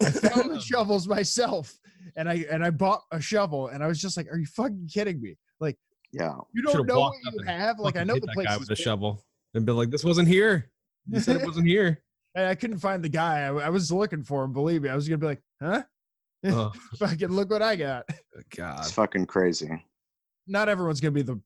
I 0.00 0.10
found 0.12 0.52
the 0.52 0.60
shovels 0.70 1.08
myself, 1.08 1.76
and 2.14 2.28
I 2.28 2.44
and 2.50 2.64
I 2.64 2.70
bought 2.70 3.02
a 3.10 3.20
shovel, 3.20 3.66
and 3.68 3.82
I 3.82 3.88
was 3.88 4.00
just 4.00 4.16
like, 4.16 4.28
"Are 4.30 4.38
you 4.38 4.46
fucking 4.46 4.88
kidding 4.92 5.20
me? 5.20 5.36
Like 5.58 5.76
yeah 6.12 6.36
you 6.54 6.62
Should've 6.70 6.86
don't 6.86 6.96
know 6.96 7.00
what 7.00 7.14
you 7.32 7.42
have? 7.44 7.80
Like 7.80 7.96
I 7.96 8.04
know 8.04 8.14
the 8.14 8.28
place 8.28 8.46
guy 8.46 8.54
is 8.54 8.60
with 8.60 8.70
a 8.70 8.76
shovel 8.76 9.24
and 9.54 9.66
be 9.66 9.72
like, 9.72 9.90
this 9.90 10.04
wasn't 10.04 10.28
here. 10.28 10.70
You 11.08 11.18
said 11.20 11.36
it 11.36 11.46
wasn't 11.46 11.66
here. 11.66 12.00
And 12.38 12.46
I 12.48 12.54
couldn't 12.54 12.78
find 12.78 13.02
the 13.02 13.08
guy. 13.08 13.40
I, 13.42 13.48
I 13.48 13.68
was 13.68 13.90
looking 13.90 14.22
for 14.22 14.44
him. 14.44 14.52
Believe 14.52 14.82
me, 14.82 14.88
I 14.88 14.94
was 14.94 15.08
gonna 15.08 15.18
be 15.18 15.26
like, 15.26 15.42
huh? 15.62 15.82
Oh, 16.44 16.70
Fucking 16.98 17.30
look 17.30 17.50
what 17.50 17.62
I 17.62 17.74
got. 17.74 18.04
God. 18.56 18.78
It's 18.78 18.92
fucking 18.92 19.26
crazy. 19.26 19.84
Not 20.46 20.68
everyone's 20.68 21.00
gonna 21.00 21.10
be 21.10 21.22
the 21.22 21.40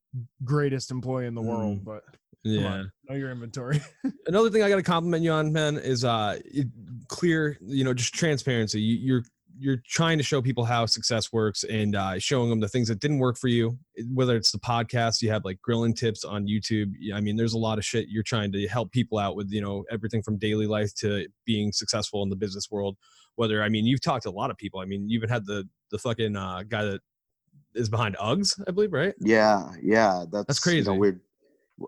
greatest 0.45 0.91
employee 0.91 1.27
in 1.27 1.35
the 1.35 1.41
world, 1.41 1.79
Mm. 1.81 1.85
but 1.85 2.03
Yeah. 2.45 2.67
on, 2.67 2.93
know 3.09 3.15
your 3.17 3.31
inventory. 3.31 3.81
Another 4.27 4.51
thing 4.51 4.63
I 4.63 4.69
got 4.69 4.77
to 4.77 4.83
compliment 4.83 5.23
you 5.25 5.33
on, 5.33 5.51
man, 5.51 5.79
is 5.79 6.05
uh, 6.05 6.39
it, 6.45 6.67
clear. 7.09 7.57
You 7.63 7.85
know, 7.85 7.95
just 7.95 8.13
transparency. 8.15 8.83
You, 8.83 8.97
you're 8.97 9.23
you're 9.59 9.83
trying 9.87 10.19
to 10.19 10.25
show 10.25 10.41
people 10.43 10.65
how 10.65 10.87
success 10.87 11.33
works 11.33 11.65
and 11.65 11.95
uh, 11.97 12.19
showing 12.19 12.51
them 12.51 12.61
the 12.61 12.69
things 12.69 12.89
that 12.89 13.01
didn't 13.01 13.19
work 13.19 13.37
for 13.37 13.49
you. 13.49 13.79
Whether 14.13 14.37
it's 14.37 14.51
the 14.53 14.59
podcast, 14.59 15.23
you 15.23 15.31
have 15.31 15.45
like 15.45 15.61
grilling 15.63 15.95
tips 15.95 16.25
on 16.25 16.47
YouTube. 16.47 16.93
I 17.15 17.21
mean, 17.21 17.37
there's 17.37 17.53
a 17.55 17.59
lot 17.59 17.79
of 17.79 17.85
shit 17.85 18.07
you're 18.09 18.23
trying 18.23 18.53
to 18.53 18.67
help 18.69 18.91
people 18.93 19.19
out 19.19 19.37
with. 19.37 19.51
You 19.51 19.61
know, 19.61 19.85
everything 19.91 20.23
from 20.23 20.39
daily 20.39 20.67
life 20.67 20.95
to 20.97 21.27
being 21.45 21.73
successful 21.73 22.23
in 22.23 22.29
the 22.31 22.37
business 22.37 22.69
world. 22.71 22.97
Whether 23.37 23.63
I 23.63 23.69
mean, 23.69 23.87
you've 23.87 24.01
talked 24.03 24.25
to 24.25 24.31
a 24.31 24.33
lot 24.33 24.51
of 24.51 24.57
people. 24.57 24.81
I 24.81 24.85
mean, 24.85 25.09
you 25.09 25.17
even 25.19 25.29
had 25.29 25.47
the 25.47 25.69
the 25.91 25.99
fucking 25.99 26.37
uh, 26.37 26.63
guy 26.69 26.85
that 26.85 27.01
is 27.75 27.89
behind 27.89 28.17
Uggs, 28.17 28.61
I 28.67 28.71
believe, 28.71 28.93
right? 28.93 29.15
Yeah, 29.21 29.71
yeah, 29.83 30.25
that's 30.31 30.59
You 30.59 30.71
crazy. 30.71 30.89
know, 30.91 30.95
we, 30.97 31.13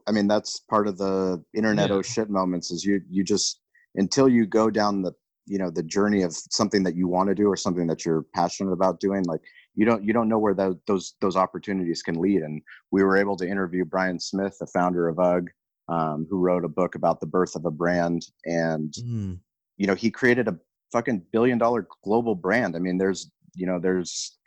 I 0.07 0.13
mean, 0.13 0.27
that's 0.29 0.61
part 0.61 0.89
of 0.89 0.97
the 0.99 1.43
internet 1.55 1.91
Yeah. 1.91 1.97
oh 1.97 2.03
shit 2.03 2.31
moments. 2.31 2.71
Is 2.71 2.85
you 2.85 3.01
you 3.11 3.23
just 3.25 3.61
until 3.97 4.29
you 4.29 4.47
go 4.47 4.71
down 4.71 5.03
the 5.03 5.13
you 5.47 5.59
know 5.59 5.71
the 5.71 5.83
journey 5.83 6.23
of 6.23 6.33
something 6.35 6.83
that 6.85 6.97
you 6.97 7.07
want 7.09 7.29
to 7.29 7.35
do 7.35 7.47
or 7.49 7.57
something 7.57 7.87
that 7.89 8.05
you're 8.05 8.23
passionate 8.35 8.73
about 8.73 9.01
doing, 9.01 9.25
like 9.25 9.41
you 9.75 9.85
don't 9.85 10.03
you 10.05 10.13
don't 10.13 10.29
know 10.29 10.39
where 10.39 10.55
tho- 10.55 10.79
those 10.87 11.15
those 11.21 11.37
opportunities 11.37 12.03
can 12.03 12.21
lead. 12.21 12.43
And 12.43 12.63
we 12.91 13.03
were 13.03 13.17
able 13.17 13.37
to 13.37 13.49
interview 13.49 13.85
Brian 13.85 14.19
Smith, 14.19 14.57
the 14.59 14.67
founder 14.67 15.09
of 15.09 15.19
UGG, 15.19 15.51
um, 15.89 16.27
who 16.31 16.39
wrote 16.39 16.65
a 16.65 16.69
book 16.69 16.95
about 16.95 17.21
the 17.21 17.27
birth 17.27 17.55
of 17.57 17.65
a 17.67 17.71
brand, 17.71 18.23
and 18.47 18.93
Mm. 18.93 19.39
you 19.77 19.87
know 19.87 19.95
he 19.95 20.11
created 20.11 20.49
a 20.49 20.59
fucking 20.93 21.23
billion 21.33 21.59
dollar 21.59 21.87
global 22.05 22.35
brand. 22.35 22.77
I 22.77 22.79
mean, 22.79 22.99
there's 22.99 23.31
you 23.55 23.67
know 23.67 23.79
there's 23.79 24.39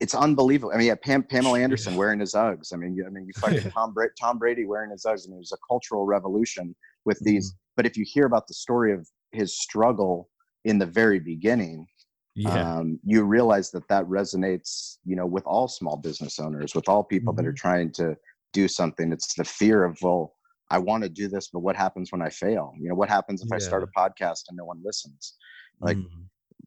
it's 0.00 0.14
unbelievable. 0.14 0.72
I 0.72 0.78
mean, 0.78 0.86
yeah, 0.86 0.94
Pam, 0.94 1.24
Pamela 1.24 1.58
Anderson 1.58 1.96
wearing 1.96 2.20
his 2.20 2.32
Uggs. 2.34 2.72
I 2.72 2.76
mean, 2.76 2.94
you, 2.94 3.04
I 3.04 3.10
mean, 3.10 3.26
you 3.26 3.32
fucking 3.40 3.68
Tom, 3.72 3.92
Bra- 3.92 4.06
Tom 4.20 4.38
Brady 4.38 4.64
wearing 4.64 4.92
his 4.92 5.04
Uggs. 5.04 5.26
I 5.26 5.28
mean, 5.28 5.38
it 5.38 5.40
was 5.40 5.52
a 5.52 5.56
cultural 5.68 6.06
revolution 6.06 6.74
with 7.04 7.18
these. 7.20 7.52
But 7.76 7.84
if 7.84 7.96
you 7.96 8.04
hear 8.06 8.24
about 8.26 8.46
the 8.46 8.54
story 8.54 8.92
of 8.92 9.08
his 9.32 9.58
struggle 9.58 10.28
in 10.68 10.78
the 10.78 10.86
very 10.86 11.18
beginning, 11.18 11.86
Yeah. 12.34 12.76
um, 12.78 13.00
you 13.04 13.24
realize 13.24 13.70
that 13.72 13.86
that 13.88 14.04
resonates, 14.06 14.98
you 15.04 15.16
know, 15.16 15.26
with 15.26 15.44
all 15.46 15.66
small 15.68 15.96
business 15.96 16.38
owners, 16.38 16.74
with 16.74 16.88
all 16.88 17.02
people 17.02 17.32
that 17.36 17.46
are 17.46 17.52
trying 17.66 17.90
to 18.00 18.16
do 18.52 18.68
something. 18.68 19.12
It's 19.12 19.34
the 19.34 19.44
fear 19.44 19.84
of, 19.84 19.98
well, 20.02 20.34
I 20.70 20.78
want 20.78 21.02
to 21.02 21.08
do 21.08 21.26
this, 21.28 21.48
but 21.52 21.60
what 21.60 21.76
happens 21.76 22.12
when 22.12 22.22
I 22.22 22.30
fail? 22.30 22.72
You 22.80 22.88
know, 22.90 22.94
what 22.94 23.08
happens 23.08 23.42
if 23.42 23.50
I 23.52 23.58
start 23.58 23.82
a 23.82 23.90
podcast 24.00 24.42
and 24.48 24.56
no 24.56 24.64
one 24.66 24.80
listens? 24.84 25.36
Like, 25.80 25.96
Mm. 25.96 26.26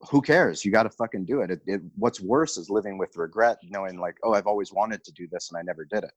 who 0.09 0.21
cares? 0.21 0.65
You 0.65 0.71
got 0.71 0.83
to 0.83 0.89
fucking 1.01 1.25
do 1.25 1.41
it. 1.41 1.51
It, 1.51 1.61
it. 1.67 1.81
What's 1.95 2.19
worse 2.19 2.57
is 2.57 2.69
living 2.69 2.97
with 2.97 3.15
regret, 3.15 3.57
knowing 3.63 3.97
like, 3.99 4.17
oh, 4.23 4.33
I've 4.33 4.47
always 4.47 4.73
wanted 4.73 5.03
to 5.03 5.11
do 5.13 5.27
this 5.31 5.49
and 5.51 5.57
I 5.59 5.61
never 5.61 5.85
did 5.85 6.03
it. 6.03 6.13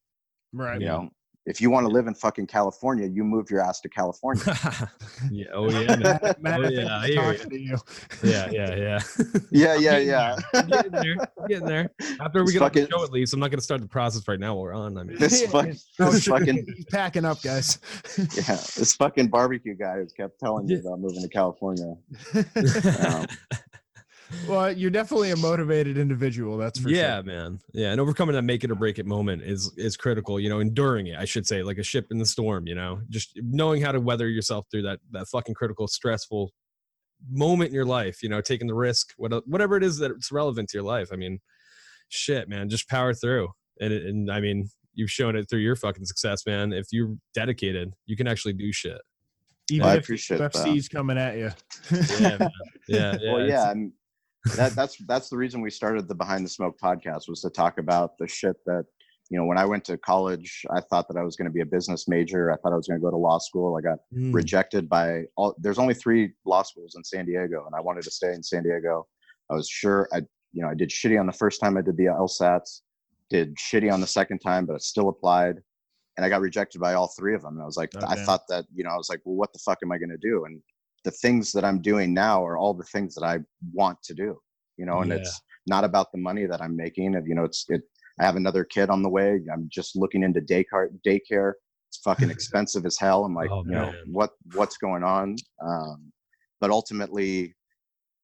right. 0.52 0.80
You 0.80 0.86
know, 0.88 1.10
if 1.46 1.60
you 1.60 1.70
want 1.70 1.86
to 1.86 1.92
live 1.92 2.06
in 2.06 2.14
fucking 2.14 2.46
California, 2.46 3.06
you 3.06 3.22
move 3.24 3.50
your 3.50 3.60
ass 3.60 3.80
to 3.80 3.88
California. 3.88 4.42
yeah. 5.30 5.46
Oh 5.52 5.68
yeah. 5.70 5.96
Matt, 5.96 6.42
Matt, 6.42 6.60
Oh, 6.64 6.68
yeah, 6.68 6.96
I 6.98 7.06
hear 7.08 7.32
you. 7.32 7.38
to 7.38 7.60
you. 7.60 7.76
Yeah. 8.22 8.50
Yeah. 8.50 8.74
Yeah. 8.74 8.98
yeah, 9.50 9.74
yeah, 9.74 9.90
getting 9.92 10.08
yeah. 10.08 10.36
I'm 10.54 10.66
getting 10.68 10.92
there. 10.92 11.16
I'm 11.40 11.46
getting 11.48 11.66
there. 11.66 11.90
After 12.20 12.38
we 12.40 12.44
It's 12.44 12.52
get 12.52 12.62
off 12.62 12.72
the 12.72 12.80
fucking- 12.80 12.90
show, 12.90 13.04
at 13.04 13.12
least, 13.12 13.34
I'm 13.34 13.40
not 13.40 13.50
going 13.50 13.58
to 13.58 13.64
start 13.64 13.80
the 13.82 13.88
process 13.88 14.26
right 14.26 14.40
now 14.40 14.54
while 14.54 14.62
we're 14.64 14.74
on. 14.74 14.96
I 14.96 15.02
mean, 15.04 15.18
This 15.18 15.42
fuck, 15.50 15.66
this 15.66 16.24
fucking 16.26 16.66
he's 16.76 16.86
packing 16.86 17.24
up, 17.24 17.42
guys. 17.42 17.78
yeah, 18.16 18.56
this 18.76 18.94
fucking 18.96 19.28
barbecue 19.28 19.74
guy 19.74 19.96
who's 19.96 20.12
kept 20.12 20.40
telling 20.40 20.66
me 20.66 20.76
about 20.78 20.98
moving 21.00 21.22
to 21.22 21.28
California. 21.28 21.94
Um, 22.34 23.26
well, 24.48 24.72
you're 24.72 24.90
definitely 24.90 25.30
a 25.30 25.36
motivated 25.36 25.98
individual. 25.98 26.56
That's 26.56 26.78
for 26.78 26.88
sure. 26.88 26.96
yeah, 26.96 27.16
sure. 27.16 27.22
man. 27.24 27.58
Yeah, 27.72 27.92
and 27.92 28.00
overcoming 28.00 28.34
that 28.34 28.42
make 28.42 28.64
it 28.64 28.70
or 28.70 28.74
break 28.74 28.98
it 28.98 29.06
moment 29.06 29.42
is 29.42 29.72
is 29.76 29.96
critical. 29.96 30.38
You 30.38 30.48
know, 30.48 30.60
enduring 30.60 31.08
it, 31.08 31.18
I 31.18 31.24
should 31.24 31.46
say, 31.46 31.62
like 31.62 31.78
a 31.78 31.82
ship 31.82 32.06
in 32.10 32.18
the 32.18 32.26
storm. 32.26 32.66
You 32.66 32.74
know, 32.74 33.00
just 33.08 33.32
knowing 33.36 33.82
how 33.82 33.92
to 33.92 34.00
weather 34.00 34.28
yourself 34.28 34.66
through 34.70 34.82
that 34.82 35.00
that 35.12 35.26
fucking 35.28 35.54
critical, 35.54 35.88
stressful 35.88 36.52
moment 37.30 37.68
in 37.68 37.74
your 37.74 37.86
life. 37.86 38.22
You 38.22 38.28
know, 38.28 38.40
taking 38.40 38.66
the 38.66 38.74
risk, 38.74 39.12
whatever 39.16 39.76
it 39.76 39.84
is 39.84 39.98
that 39.98 40.10
it's 40.10 40.32
relevant 40.32 40.68
to 40.70 40.78
your 40.78 40.84
life. 40.84 41.08
I 41.12 41.16
mean, 41.16 41.40
shit, 42.08 42.48
man, 42.48 42.68
just 42.68 42.88
power 42.88 43.14
through. 43.14 43.48
And 43.80 43.92
and 43.92 44.30
I 44.30 44.40
mean, 44.40 44.68
you've 44.94 45.10
shown 45.10 45.36
it 45.36 45.48
through 45.48 45.60
your 45.60 45.76
fucking 45.76 46.06
success, 46.06 46.46
man. 46.46 46.72
If 46.72 46.86
you're 46.92 47.14
dedicated, 47.34 47.94
you 48.06 48.16
can 48.16 48.26
actually 48.26 48.54
do 48.54 48.72
shit. 48.72 49.00
Even 49.70 49.86
I 49.86 49.94
if 49.94 50.04
appreciate 50.04 50.38
that. 50.38 50.52
UFC's 50.52 50.88
coming 50.88 51.16
at 51.16 51.36
you. 51.36 51.50
Yeah, 51.90 52.38
yeah, 52.88 53.16
yeah. 53.20 53.32
well, 53.32 53.46
yeah, 53.46 53.70
and 53.70 53.92
that, 54.56 54.74
that's 54.76 54.96
that's 55.06 55.28
the 55.28 55.36
reason 55.36 55.60
we 55.60 55.70
started 55.70 56.08
the 56.08 56.14
Behind 56.14 56.44
the 56.44 56.48
Smoke 56.50 56.76
podcast 56.82 57.28
was 57.28 57.40
to 57.42 57.50
talk 57.50 57.78
about 57.78 58.18
the 58.18 58.26
shit 58.28 58.56
that 58.66 58.84
you 59.30 59.38
know. 59.38 59.44
When 59.46 59.58
I 59.58 59.64
went 59.64 59.84
to 59.86 59.96
college, 59.98 60.62
I 60.70 60.80
thought 60.80 61.08
that 61.08 61.16
I 61.16 61.22
was 61.22 61.36
going 61.36 61.46
to 61.46 61.52
be 61.52 61.62
a 61.62 61.66
business 61.66 62.08
major. 62.08 62.52
I 62.52 62.56
thought 62.56 62.72
I 62.72 62.76
was 62.76 62.86
going 62.86 63.00
to 63.00 63.04
go 63.04 63.10
to 63.10 63.16
law 63.16 63.38
school. 63.38 63.76
I 63.76 63.80
got 63.80 63.98
Mm. 64.14 64.34
rejected 64.34 64.88
by 64.88 65.24
all. 65.36 65.54
There's 65.58 65.78
only 65.78 65.94
three 65.94 66.32
law 66.44 66.62
schools 66.62 66.94
in 66.96 67.02
San 67.04 67.24
Diego, 67.26 67.64
and 67.66 67.74
I 67.74 67.80
wanted 67.80 68.04
to 68.04 68.10
stay 68.10 68.32
in 68.32 68.42
San 68.42 68.62
Diego. 68.62 69.06
I 69.50 69.54
was 69.54 69.68
sure 69.68 70.08
I, 70.12 70.18
you 70.52 70.62
know, 70.62 70.68
I 70.68 70.74
did 70.74 70.90
shitty 70.90 71.18
on 71.18 71.26
the 71.26 71.32
first 71.32 71.60
time 71.60 71.76
I 71.76 71.82
did 71.82 71.96
the 71.96 72.04
LSATs, 72.04 72.82
did 73.30 73.56
shitty 73.56 73.92
on 73.92 74.00
the 74.00 74.06
second 74.06 74.38
time, 74.40 74.66
but 74.66 74.74
I 74.74 74.78
still 74.78 75.08
applied, 75.08 75.56
and 76.16 76.24
I 76.24 76.28
got 76.28 76.40
rejected 76.42 76.80
by 76.80 76.94
all 76.94 77.08
three 77.18 77.34
of 77.34 77.42
them. 77.42 77.54
And 77.54 77.62
I 77.62 77.66
was 77.66 77.76
like, 77.76 77.90
I 77.96 78.14
thought 78.24 78.42
that, 78.50 78.66
you 78.74 78.84
know, 78.84 78.90
I 78.90 78.96
was 78.96 79.08
like, 79.08 79.20
well, 79.24 79.34
what 79.36 79.52
the 79.52 79.58
fuck 79.58 79.78
am 79.82 79.90
I 79.90 79.98
going 79.98 80.10
to 80.10 80.16
do? 80.18 80.44
And 80.44 80.62
the 81.04 81.10
things 81.10 81.52
that 81.52 81.64
I'm 81.64 81.80
doing 81.80 82.12
now 82.14 82.44
are 82.44 82.56
all 82.56 82.74
the 82.74 82.84
things 82.84 83.14
that 83.14 83.24
I 83.24 83.38
want 83.72 84.02
to 84.04 84.14
do, 84.14 84.38
you 84.76 84.86
know, 84.86 85.00
and 85.02 85.10
Yeah. 85.10 85.18
it's 85.18 85.40
not 85.66 85.84
about 85.84 86.10
the 86.12 86.18
money 86.18 86.46
that 86.46 86.60
I'm 86.60 86.76
making. 86.76 87.14
Of 87.14 87.26
you 87.28 87.34
know, 87.34 87.44
it's 87.44 87.64
it. 87.68 87.82
I 88.20 88.24
have 88.24 88.36
another 88.36 88.64
kid 88.64 88.90
on 88.90 89.02
the 89.02 89.08
way. 89.08 89.40
I'm 89.52 89.68
just 89.70 89.96
looking 89.96 90.22
into 90.22 90.40
daycare. 90.40 90.88
Daycare. 91.06 91.52
It's 91.88 91.98
fucking 91.98 92.30
expensive 92.36 92.86
as 92.86 92.98
hell. 92.98 93.24
I'm 93.24 93.34
like, 93.34 93.50
Oh, 93.50 93.64
you 93.64 93.72
know, 93.72 93.92
what 94.06 94.30
what's 94.52 94.76
going 94.78 95.04
on? 95.04 95.36
Um, 95.64 96.12
but 96.60 96.70
ultimately, 96.70 97.54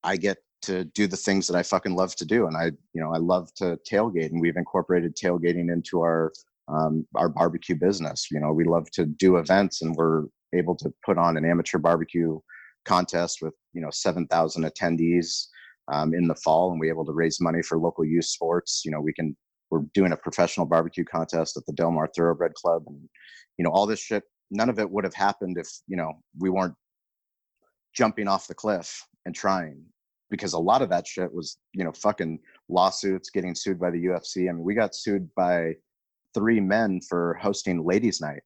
I 0.03 0.17
get 0.17 0.39
to 0.63 0.85
do 0.85 1.07
the 1.07 1.17
things 1.17 1.47
that 1.47 1.57
I 1.57 1.63
fucking 1.63 1.95
love 1.95 2.15
to 2.17 2.25
do, 2.25 2.47
and 2.47 2.57
I, 2.57 2.67
you 2.93 3.01
know, 3.03 3.13
I 3.15 3.19
love 3.19 3.53
to 3.57 3.79
tailgate, 3.91 4.31
and 4.31 4.41
we've 4.41 4.57
incorporated 4.57 5.17
tailgating 5.17 5.73
into 5.73 6.01
our 6.01 6.33
um, 6.69 7.07
our 7.17 7.29
barbecue 7.29 7.75
business. 7.75 8.29
You 8.31 8.41
know, 8.41 8.53
we 8.53 8.65
love 8.65 8.91
to 8.93 9.07
do 9.07 9.37
events, 9.37 9.83
and 9.83 9.95
we're 9.97 10.25
able 10.55 10.77
to 10.77 10.93
put 11.05 11.19
on 11.19 11.37
an 11.37 11.45
amateur 11.45 11.79
barbecue 11.79 12.39
contest 12.85 13.39
with 13.43 13.55
you 13.73 13.81
know 13.81 13.91
7,000 13.91 14.65
attendees 14.65 15.47
um, 15.93 16.15
in 16.15 16.29
the 16.29 16.35
fall, 16.35 16.71
and 16.71 16.81
we're 16.81 16.93
able 16.93 17.07
to 17.07 17.13
raise 17.13 17.41
money 17.41 17.63
for 17.63 17.79
local 17.79 18.05
youth 18.05 18.27
sports. 18.27 18.83
You 18.85 18.93
know, 18.93 19.01
we 19.01 19.13
can 19.13 19.37
we're 19.71 19.83
doing 19.95 20.13
a 20.13 20.17
professional 20.17 20.67
barbecue 20.67 21.05
contest 21.05 21.57
at 21.57 21.65
the 21.67 21.73
Del 21.73 21.93
Mar 21.93 22.11
Thoroughbred 22.15 22.55
Club, 22.55 22.83
and 22.87 23.01
you 23.59 23.65
know 23.65 23.71
all 23.71 23.87
this 23.87 24.01
shit. 24.01 24.25
None 24.51 24.69
of 24.69 24.81
it 24.81 24.91
would 24.91 25.05
have 25.05 25.15
happened 25.15 25.57
if 25.59 25.69
you 25.87 25.97
know 25.97 26.13
we 26.39 26.51
weren't 26.51 26.75
jumping 27.95 28.29
off 28.29 28.47
the 28.47 28.55
cliff 28.55 29.05
and 29.27 29.35
trying 29.35 29.83
because 30.31 30.53
a 30.53 30.59
lot 30.59 30.81
of 30.81 30.89
that 30.91 31.07
shit 31.07 31.33
was 31.33 31.59
you 31.73 31.85
know 31.85 31.93
fucking 31.93 32.39
lawsuits 32.69 33.31
getting 33.31 33.55
sued 33.55 33.81
by 33.81 33.91
the 33.91 34.05
UFC. 34.05 34.49
I 34.49 34.53
mean, 34.53 34.65
we 34.65 34.75
got 34.75 34.95
sued 34.95 35.29
by 35.35 35.75
three 36.35 36.61
men 36.61 37.01
for 37.09 37.39
hosting 37.41 37.85
ladies 37.85 38.21
night. 38.21 38.43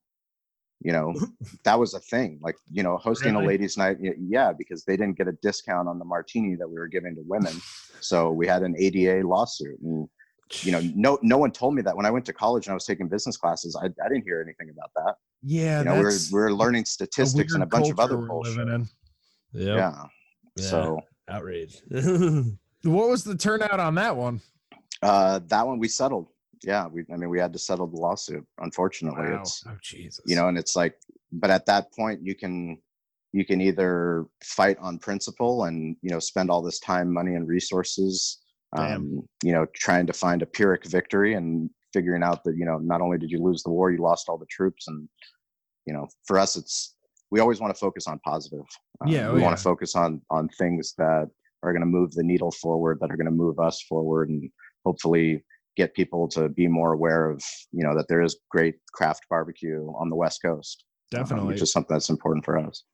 You 0.80 0.92
know, 0.92 1.14
that 1.64 1.78
was 1.78 1.94
a 1.94 2.00
thing. 2.00 2.38
Like, 2.42 2.56
you 2.70 2.82
know, 2.82 2.96
hosting 2.96 3.34
Really? 3.34 3.44
a 3.44 3.48
ladies 3.48 3.76
night, 3.76 3.98
yeah, 4.00 4.52
because 4.56 4.84
they 4.84 4.96
didn't 4.96 5.16
get 5.16 5.28
a 5.28 5.32
discount 5.42 5.88
on 5.88 5.98
the 5.98 6.04
martini 6.04 6.56
that 6.56 6.68
we 6.68 6.74
were 6.74 6.88
giving 6.88 7.14
to 7.14 7.22
women. 7.26 7.54
So 8.00 8.30
we 8.30 8.46
had 8.46 8.62
an 8.62 8.74
ADA 8.78 9.26
lawsuit 9.26 9.80
and 9.80 10.08
you 10.62 10.72
know, 10.72 10.80
no 10.94 11.18
no 11.22 11.38
one 11.38 11.50
told 11.50 11.74
me 11.74 11.82
that 11.82 11.96
when 11.96 12.06
I 12.06 12.10
went 12.10 12.26
to 12.26 12.32
college 12.32 12.66
and 12.66 12.72
I 12.72 12.74
was 12.74 12.84
taking 12.84 13.08
business 13.08 13.36
classes, 13.36 13.76
I, 13.80 13.86
I 13.86 14.08
didn't 14.08 14.24
hear 14.24 14.42
anything 14.42 14.70
about 14.70 14.90
that. 14.94 15.14
Yeah, 15.42 15.78
you 15.78 15.84
know, 15.86 15.94
we 15.94 16.04
were, 16.04 16.12
we 16.32 16.38
were 16.38 16.52
learning 16.52 16.84
statistics 16.84 17.54
and 17.54 17.62
a 17.62 17.66
bunch 17.66 17.90
of 17.90 17.98
other 17.98 18.18
we're 18.18 18.28
bullshit. 18.28 18.68
Yep. 18.68 18.86
Yeah. 19.52 20.04
Yeah. 20.56 20.64
So 20.64 21.00
outrage. 21.28 21.82
What 22.84 23.08
was 23.08 23.24
the 23.24 23.34
turnout 23.34 23.80
on 23.80 23.94
that 23.94 24.14
one? 24.14 24.42
uh 25.02 25.40
that 25.46 25.66
one 25.66 25.78
we 25.78 25.88
settled. 25.88 26.28
Yeah, 26.66 26.86
we 26.86 27.04
I 27.12 27.16
mean 27.16 27.30
we 27.30 27.38
had 27.38 27.52
to 27.52 27.58
settle 27.58 27.86
the 27.86 27.96
lawsuit. 27.96 28.44
Unfortunately, 28.58 29.30
Wow. 29.30 29.40
it's 29.40 29.64
oh 29.66 29.76
Jesus. 29.82 30.24
you 30.26 30.36
know, 30.36 30.48
and 30.48 30.58
it's 30.58 30.74
like, 30.76 30.96
but 31.32 31.50
at 31.50 31.66
that 31.66 31.92
point 31.92 32.20
you 32.22 32.34
can 32.34 32.78
you 33.32 33.44
can 33.44 33.60
either 33.60 34.26
fight 34.42 34.78
on 34.80 34.98
principle 34.98 35.64
and 35.64 35.96
you 36.02 36.10
know 36.10 36.18
spend 36.20 36.50
all 36.50 36.62
this 36.62 36.78
time, 36.80 37.12
money, 37.12 37.34
and 37.34 37.48
resources, 37.48 38.38
um, 38.76 39.26
you 39.42 39.52
know, 39.52 39.66
trying 39.74 40.06
to 40.06 40.12
find 40.12 40.40
a 40.42 40.46
pyrrhic 40.46 40.84
victory 40.86 41.34
and 41.34 41.68
figuring 41.92 42.22
out 42.22 42.44
that 42.44 42.56
you 42.56 42.64
know 42.64 42.78
not 42.78 43.00
only 43.00 43.18
did 43.18 43.30
you 43.30 43.38
lose 43.42 43.62
the 43.62 43.70
war, 43.70 43.90
you 43.90 43.98
lost 43.98 44.28
all 44.28 44.38
the 44.38 44.46
troops, 44.46 44.88
and 44.88 45.08
you 45.86 45.92
know, 45.92 46.06
for 46.26 46.38
us, 46.38 46.56
it's 46.56 46.94
we 47.30 47.40
always 47.40 47.60
want 47.60 47.74
to 47.74 47.78
focus 47.78 48.06
on 48.06 48.18
positive. 48.20 48.64
Um, 49.00 49.08
Yeah, 49.08 49.28
oh 49.28 49.34
we 49.34 49.40
yeah. 49.40 49.44
want 49.46 49.56
to 49.56 49.62
focus 49.62 49.96
on 49.96 50.22
on 50.30 50.48
things 50.50 50.94
that 50.98 51.28
are 51.62 51.72
going 51.72 51.80
to 51.82 51.86
move 51.86 52.12
the 52.12 52.22
needle 52.22 52.52
forward, 52.52 52.98
that 53.00 53.10
are 53.10 53.16
going 53.16 53.26
to 53.26 53.30
move 53.44 53.58
us 53.58 53.82
forward, 53.82 54.28
and 54.28 54.48
hopefully 54.84 55.42
get 55.76 55.94
people 55.94 56.28
to 56.28 56.48
be 56.48 56.68
more 56.68 56.92
aware 56.92 57.30
of 57.30 57.42
you 57.72 57.82
know 57.84 57.94
that 57.96 58.06
there 58.08 58.22
is 58.22 58.36
great 58.50 58.76
craft 58.92 59.22
barbecue 59.30 59.86
on 59.98 60.08
the 60.08 60.16
west 60.16 60.40
coast 60.44 60.84
um, 61.14 61.20
Definitely. 61.20 61.48
which 61.54 61.62
is 61.62 61.72
something 61.72 61.94
that's 61.94 62.10
important 62.10 62.44
for 62.44 62.58
us 62.58 62.84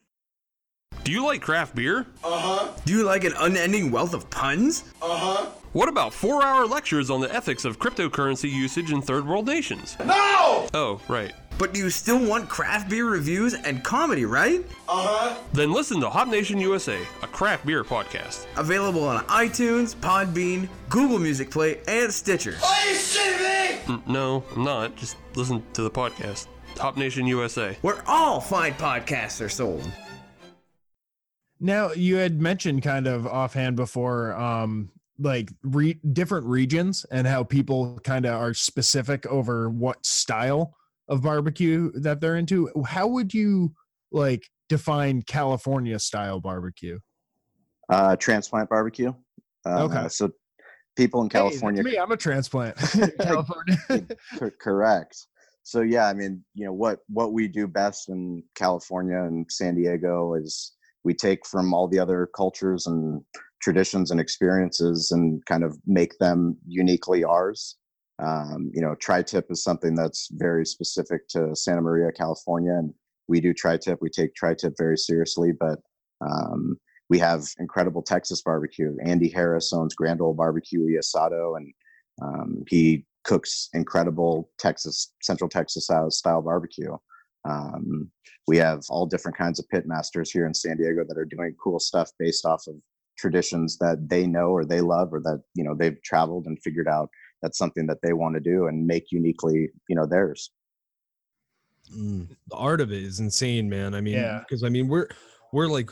Do 1.04 1.12
you 1.12 1.24
like 1.24 1.40
craft 1.42 1.74
beer? 1.74 2.06
Uh-huh. 2.24 2.68
Do 2.84 2.92
you 2.92 3.04
like 3.04 3.24
an 3.24 3.32
unending 3.38 3.90
wealth 3.90 4.12
of 4.14 4.28
puns? 4.30 4.84
Uh-huh. 5.00 5.46
What 5.72 5.88
about 5.88 6.12
four 6.12 6.42
hour 6.44 6.66
lectures 6.66 7.10
on 7.10 7.20
the 7.20 7.32
ethics 7.32 7.64
of 7.64 7.78
cryptocurrency 7.78 8.50
usage 8.50 8.90
in 8.92 9.00
third 9.00 9.26
world 9.26 9.46
nations? 9.46 9.96
No! 10.04 10.66
Oh, 10.74 11.00
right. 11.08 11.32
But 11.60 11.74
do 11.74 11.80
you 11.80 11.90
still 11.90 12.18
want 12.26 12.48
craft 12.48 12.88
beer 12.88 13.04
reviews 13.04 13.52
and 13.52 13.84
comedy, 13.84 14.24
right? 14.24 14.64
Uh 14.88 15.06
huh. 15.06 15.38
Then 15.52 15.74
listen 15.74 16.00
to 16.00 16.08
Hop 16.08 16.26
Nation 16.26 16.58
USA, 16.58 16.98
a 17.22 17.26
craft 17.26 17.66
beer 17.66 17.84
podcast. 17.84 18.46
Available 18.56 19.04
on 19.04 19.22
iTunes, 19.26 19.94
Podbean, 19.94 20.70
Google 20.88 21.18
Music 21.18 21.50
Play, 21.50 21.82
and 21.86 22.10
Stitcher. 22.10 22.52
Mm, 22.52 24.06
no, 24.06 24.42
I'm 24.56 24.64
not. 24.64 24.96
Just 24.96 25.18
listen 25.34 25.62
to 25.74 25.82
the 25.82 25.90
podcast. 25.90 26.46
Hop 26.78 26.96
Nation 26.96 27.26
USA. 27.26 27.76
Where 27.82 28.02
all 28.06 28.40
fine 28.40 28.72
podcasts 28.72 29.44
are 29.44 29.50
sold. 29.50 29.86
Now 31.60 31.92
you 31.92 32.16
had 32.16 32.40
mentioned 32.40 32.82
kind 32.82 33.06
of 33.06 33.26
offhand 33.26 33.76
before, 33.76 34.32
um, 34.32 34.92
like 35.18 35.50
re- 35.62 36.00
different 36.10 36.46
regions 36.46 37.04
and 37.10 37.26
how 37.26 37.44
people 37.44 38.00
kind 38.02 38.24
of 38.24 38.32
are 38.40 38.54
specific 38.54 39.26
over 39.26 39.68
what 39.68 40.06
style 40.06 40.74
of 41.10 41.22
barbecue 41.22 41.92
that 41.92 42.20
they're 42.20 42.36
into. 42.36 42.70
How 42.86 43.06
would 43.06 43.34
you 43.34 43.74
like 44.10 44.48
define 44.70 45.22
California 45.22 45.98
style 45.98 46.40
barbecue? 46.40 46.98
Uh, 47.90 48.16
transplant 48.16 48.70
barbecue. 48.70 49.12
Uh, 49.66 49.84
Okay. 49.84 50.08
So 50.08 50.30
people 50.96 51.20
in 51.20 51.28
California. 51.28 51.82
Hey, 51.82 51.90
me, 51.90 51.98
I'm 51.98 52.10
a 52.10 52.16
transplant. 52.16 52.76
California. 53.20 53.76
Correct 54.58 55.26
so 55.62 55.82
yeah 55.82 56.06
i 56.06 56.14
mean 56.14 56.42
you 56.54 56.64
know 56.64 56.72
what 56.72 57.00
what 57.08 57.32
we 57.32 57.46
do 57.46 57.66
best 57.66 58.08
in 58.08 58.42
california 58.54 59.22
and 59.24 59.46
san 59.50 59.74
diego 59.74 60.34
is 60.34 60.72
we 61.04 61.14
take 61.14 61.46
from 61.46 61.72
all 61.72 61.88
the 61.88 61.98
other 61.98 62.28
cultures 62.34 62.86
and 62.86 63.22
traditions 63.62 64.10
and 64.10 64.20
experiences 64.20 65.10
and 65.10 65.44
kind 65.46 65.62
of 65.62 65.76
make 65.86 66.18
them 66.18 66.56
uniquely 66.66 67.24
ours 67.24 67.76
um, 68.22 68.70
you 68.74 68.80
know 68.80 68.94
tri-tip 68.96 69.46
is 69.50 69.62
something 69.62 69.94
that's 69.94 70.28
very 70.32 70.66
specific 70.66 71.28
to 71.28 71.54
santa 71.54 71.80
maria 71.80 72.12
california 72.12 72.72
and 72.72 72.92
we 73.28 73.40
do 73.40 73.52
tri-tip 73.52 73.98
we 74.00 74.10
take 74.10 74.34
tri-tip 74.34 74.74
very 74.78 74.96
seriously 74.96 75.52
but 75.58 75.78
um, 76.20 76.76
we 77.08 77.18
have 77.18 77.44
incredible 77.58 78.02
texas 78.02 78.42
barbecue 78.42 78.96
andy 79.04 79.28
harris 79.28 79.72
owns 79.72 79.94
grand 79.94 80.20
ole 80.20 80.34
barbecue 80.34 80.84
y 80.84 80.98
asado 81.00 81.56
and 81.56 81.72
um, 82.22 82.62
he 82.68 83.06
cooks 83.24 83.68
incredible 83.74 84.50
Texas, 84.58 85.12
Central 85.22 85.48
Texas 85.48 85.88
style- 86.08 86.42
barbecue. 86.42 86.96
Um, 87.48 88.10
we 88.46 88.56
have 88.58 88.82
all 88.90 89.06
different 89.06 89.36
kinds 89.36 89.58
of 89.58 89.68
pit 89.68 89.84
masters 89.86 90.30
here 90.30 90.46
in 90.46 90.54
San 90.54 90.76
Diego 90.76 91.04
that 91.06 91.18
are 91.18 91.24
doing 91.24 91.54
cool 91.62 91.78
stuff 91.78 92.10
based 92.18 92.44
off 92.44 92.64
of 92.66 92.74
traditions 93.18 93.78
that 93.78 94.08
they 94.08 94.26
know 94.26 94.48
or 94.48 94.64
they 94.64 94.80
love 94.80 95.12
or 95.12 95.20
that 95.20 95.42
you 95.54 95.62
know 95.62 95.74
they've 95.74 96.02
traveled 96.02 96.46
and 96.46 96.58
figured 96.62 96.88
out 96.88 97.10
that's 97.42 97.58
something 97.58 97.86
that 97.86 97.98
they 98.02 98.12
want 98.12 98.34
to 98.34 98.40
do 98.40 98.66
and 98.66 98.86
make 98.86 99.10
uniquely 99.12 99.68
you 99.88 99.96
know 99.96 100.06
theirs. 100.06 100.50
Mm, 101.94 102.28
the 102.48 102.56
art 102.56 102.80
of 102.80 102.92
it 102.92 103.02
is 103.02 103.20
insane, 103.20 103.68
man. 103.68 103.94
I 103.94 104.00
mean, 104.00 104.14
Yeah. 104.14 104.40
because 104.40 104.62
I 104.64 104.68
mean, 104.68 104.88
we're 104.88 105.08
we're 105.52 105.66
like 105.66 105.90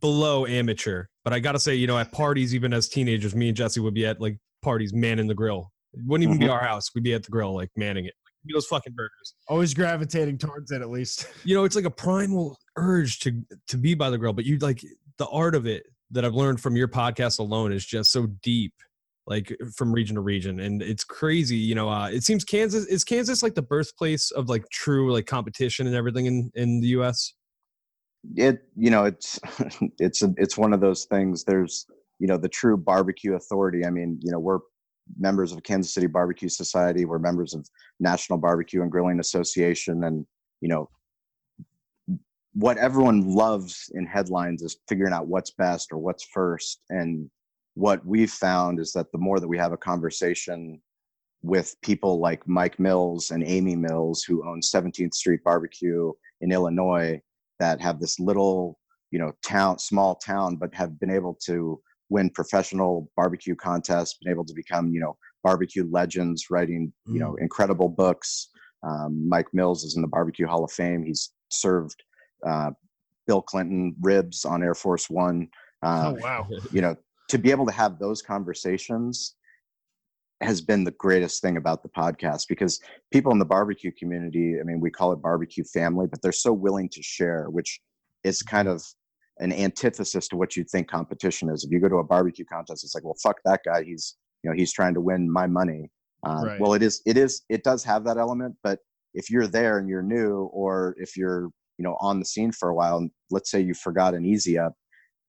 below 0.00 0.46
amateur, 0.46 1.04
but 1.24 1.32
I 1.32 1.38
gotta 1.40 1.60
say, 1.60 1.74
you 1.74 1.86
know, 1.86 1.98
at 1.98 2.10
parties, 2.12 2.54
even 2.54 2.72
as 2.72 2.88
teenagers, 2.88 3.34
me 3.34 3.48
and 3.48 3.56
Jesse 3.56 3.80
would 3.80 3.94
be 3.94 4.06
at 4.06 4.20
like 4.20 4.38
parties, 4.62 4.92
manning 4.94 5.26
the 5.26 5.34
grill. 5.34 5.72
It 5.92 6.00
wouldn't 6.06 6.28
even 6.28 6.38
be 6.40 6.46
Mhm. 6.46 6.52
our 6.52 6.62
house. 6.64 6.94
We'd 6.94 7.04
be 7.04 7.14
at 7.14 7.22
the 7.22 7.30
grill, 7.30 7.54
like 7.54 7.70
manning 7.76 8.06
it. 8.06 8.14
Like, 8.44 8.54
those 8.54 8.66
fucking 8.66 8.94
burgers. 8.94 9.34
Always 9.48 9.74
gravitating 9.74 10.38
towards 10.38 10.70
it 10.70 10.80
at 10.80 10.88
least. 10.88 11.28
You 11.44 11.54
know, 11.54 11.64
it's 11.64 11.76
like 11.76 11.84
a 11.84 11.90
primal 11.90 12.58
urge 12.76 13.18
to 13.20 13.42
to 13.68 13.76
be 13.76 13.94
by 13.94 14.08
the 14.10 14.18
grill, 14.18 14.32
but 14.32 14.44
you 14.46 14.58
like 14.58 14.80
the 15.18 15.26
art 15.28 15.54
of 15.54 15.66
it 15.66 15.84
that 16.10 16.24
I've 16.24 16.34
learned 16.34 16.60
from 16.60 16.76
your 16.76 16.88
podcast 16.88 17.38
alone 17.38 17.72
is 17.72 17.84
just 17.84 18.10
so 18.12 18.26
deep 18.42 18.72
like 19.26 19.56
from 19.74 19.92
region 19.92 20.14
to 20.14 20.20
region 20.20 20.60
and 20.60 20.82
it's 20.82 21.04
crazy 21.04 21.56
you 21.56 21.74
know 21.74 21.88
uh 21.88 22.08
it 22.08 22.22
seems 22.22 22.44
kansas 22.44 22.86
is 22.86 23.04
kansas 23.04 23.42
like 23.42 23.54
the 23.54 23.62
birthplace 23.62 24.30
of 24.30 24.48
like 24.48 24.64
true 24.70 25.12
like 25.12 25.26
competition 25.26 25.86
and 25.86 25.96
everything 25.96 26.26
in 26.26 26.50
in 26.54 26.80
the 26.80 26.88
us 26.88 27.34
it 28.34 28.62
you 28.76 28.90
know 28.90 29.04
it's 29.04 29.38
it's 29.98 30.22
it's 30.36 30.56
one 30.56 30.72
of 30.72 30.80
those 30.80 31.04
things 31.04 31.44
there's 31.44 31.86
you 32.18 32.26
know 32.26 32.36
the 32.36 32.48
true 32.48 32.76
barbecue 32.76 33.34
authority 33.34 33.84
i 33.84 33.90
mean 33.90 34.18
you 34.22 34.30
know 34.30 34.38
we're 34.38 34.58
members 35.18 35.52
of 35.52 35.62
kansas 35.62 35.94
city 35.94 36.06
barbecue 36.06 36.48
society 36.48 37.04
we're 37.04 37.18
members 37.18 37.54
of 37.54 37.68
national 38.00 38.38
barbecue 38.38 38.82
and 38.82 38.90
grilling 38.90 39.20
association 39.20 40.04
and 40.04 40.26
you 40.60 40.68
know 40.68 40.88
what 42.54 42.78
everyone 42.78 43.34
loves 43.34 43.90
in 43.94 44.06
headlines 44.06 44.62
is 44.62 44.78
figuring 44.88 45.12
out 45.12 45.26
what's 45.26 45.50
best 45.50 45.92
or 45.92 45.98
what's 45.98 46.24
first 46.24 46.80
and 46.88 47.30
what 47.76 48.04
we've 48.06 48.32
found 48.32 48.80
is 48.80 48.92
that 48.92 49.12
the 49.12 49.18
more 49.18 49.38
that 49.38 49.46
we 49.46 49.58
have 49.58 49.72
a 49.72 49.76
conversation 49.76 50.80
with 51.42 51.76
people 51.82 52.18
like 52.18 52.42
mike 52.48 52.80
mills 52.80 53.30
and 53.30 53.44
amy 53.44 53.76
mills 53.76 54.24
who 54.24 54.46
own 54.48 54.60
17th 54.60 55.14
street 55.14 55.44
barbecue 55.44 56.10
in 56.40 56.50
illinois 56.50 57.20
that 57.60 57.80
have 57.80 58.00
this 58.00 58.18
little 58.18 58.78
you 59.10 59.18
know 59.18 59.30
town 59.44 59.78
small 59.78 60.14
town 60.14 60.56
but 60.56 60.74
have 60.74 60.98
been 60.98 61.10
able 61.10 61.34
to 61.34 61.78
win 62.08 62.30
professional 62.30 63.10
barbecue 63.14 63.54
contests 63.54 64.18
been 64.22 64.32
able 64.32 64.44
to 64.44 64.54
become 64.54 64.92
you 64.92 65.00
know 65.00 65.16
barbecue 65.44 65.86
legends 65.90 66.46
writing 66.50 66.92
you 67.06 67.20
know 67.20 67.36
incredible 67.36 67.88
books. 67.88 68.48
Um, 68.82 69.28
mike 69.28 69.52
mills 69.52 69.84
is 69.84 69.96
in 69.96 70.02
the 70.02 70.08
barbecue 70.08 70.46
hall 70.46 70.64
of 70.64 70.72
fame. 70.72 71.04
He's 71.04 71.32
served 71.50 72.02
uh, 72.46 72.70
bill 73.26 73.42
clinton 73.42 73.94
ribs 74.00 74.44
on 74.44 74.62
air 74.62 74.74
force 74.74 75.10
one 75.10 75.48
Oh 75.82 75.88
um, 75.88 76.20
wow. 76.20 76.48
you 76.72 76.80
know 76.80 76.96
to 77.28 77.38
be 77.38 77.50
able 77.50 77.66
to 77.66 77.72
have 77.72 77.98
those 77.98 78.22
conversations 78.22 79.34
has 80.42 80.60
been 80.60 80.84
the 80.84 80.90
greatest 80.92 81.40
thing 81.40 81.56
about 81.56 81.82
the 81.82 81.88
podcast 81.88 82.42
because 82.48 82.78
people 83.10 83.32
in 83.32 83.38
the 83.38 83.44
barbecue 83.44 83.90
community 83.98 84.56
i 84.60 84.64
mean 84.64 84.80
we 84.80 84.90
call 84.90 85.10
it 85.12 85.22
barbecue 85.22 85.64
family 85.64 86.06
but 86.06 86.20
they're 86.20 86.30
so 86.30 86.52
willing 86.52 86.90
to 86.90 87.02
share 87.02 87.46
which 87.48 87.80
is 88.22 88.42
kind 88.42 88.68
of 88.68 88.82
an 89.38 89.52
antithesis 89.52 90.28
to 90.28 90.36
what 90.36 90.56
you'd 90.56 90.70
think 90.70 90.88
competition 90.88 91.50
is. 91.50 91.64
If 91.64 91.70
you 91.70 91.80
go 91.80 91.88
to 91.88 91.96
a 91.96 92.04
barbecue 92.04 92.44
contest 92.44 92.84
it's 92.84 92.94
like 92.94 93.04
well 93.04 93.16
fuck 93.22 93.36
that 93.44 93.60
guy. 93.64 93.84
He's 93.84 94.16
you 94.42 94.50
know 94.50 94.56
he's 94.56 94.72
trying 94.72 94.94
to 94.94 95.00
win 95.00 95.30
my 95.30 95.46
money. 95.46 95.90
Uh, 96.26 96.42
Right. 96.44 96.60
well 96.60 96.74
it 96.74 96.82
is 96.82 97.02
it 97.06 97.16
is 97.16 97.42
it 97.48 97.62
does 97.62 97.84
have 97.84 98.04
that 98.04 98.16
element 98.16 98.56
but 98.62 98.80
if 99.14 99.30
you're 99.30 99.46
there 99.46 99.78
and 99.78 99.88
you're 99.88 100.02
new 100.02 100.44
or 100.52 100.96
if 100.98 101.16
you're 101.16 101.50
you 101.78 101.84
know 101.84 101.96
on 102.00 102.18
the 102.18 102.24
scene 102.24 102.52
for 102.52 102.70
a 102.70 102.74
while 102.74 102.96
and 102.96 103.10
let's 103.30 103.50
say 103.50 103.60
you 103.60 103.74
forgot 103.74 104.14
an 104.14 104.24
easy 104.24 104.58
up 104.58 104.72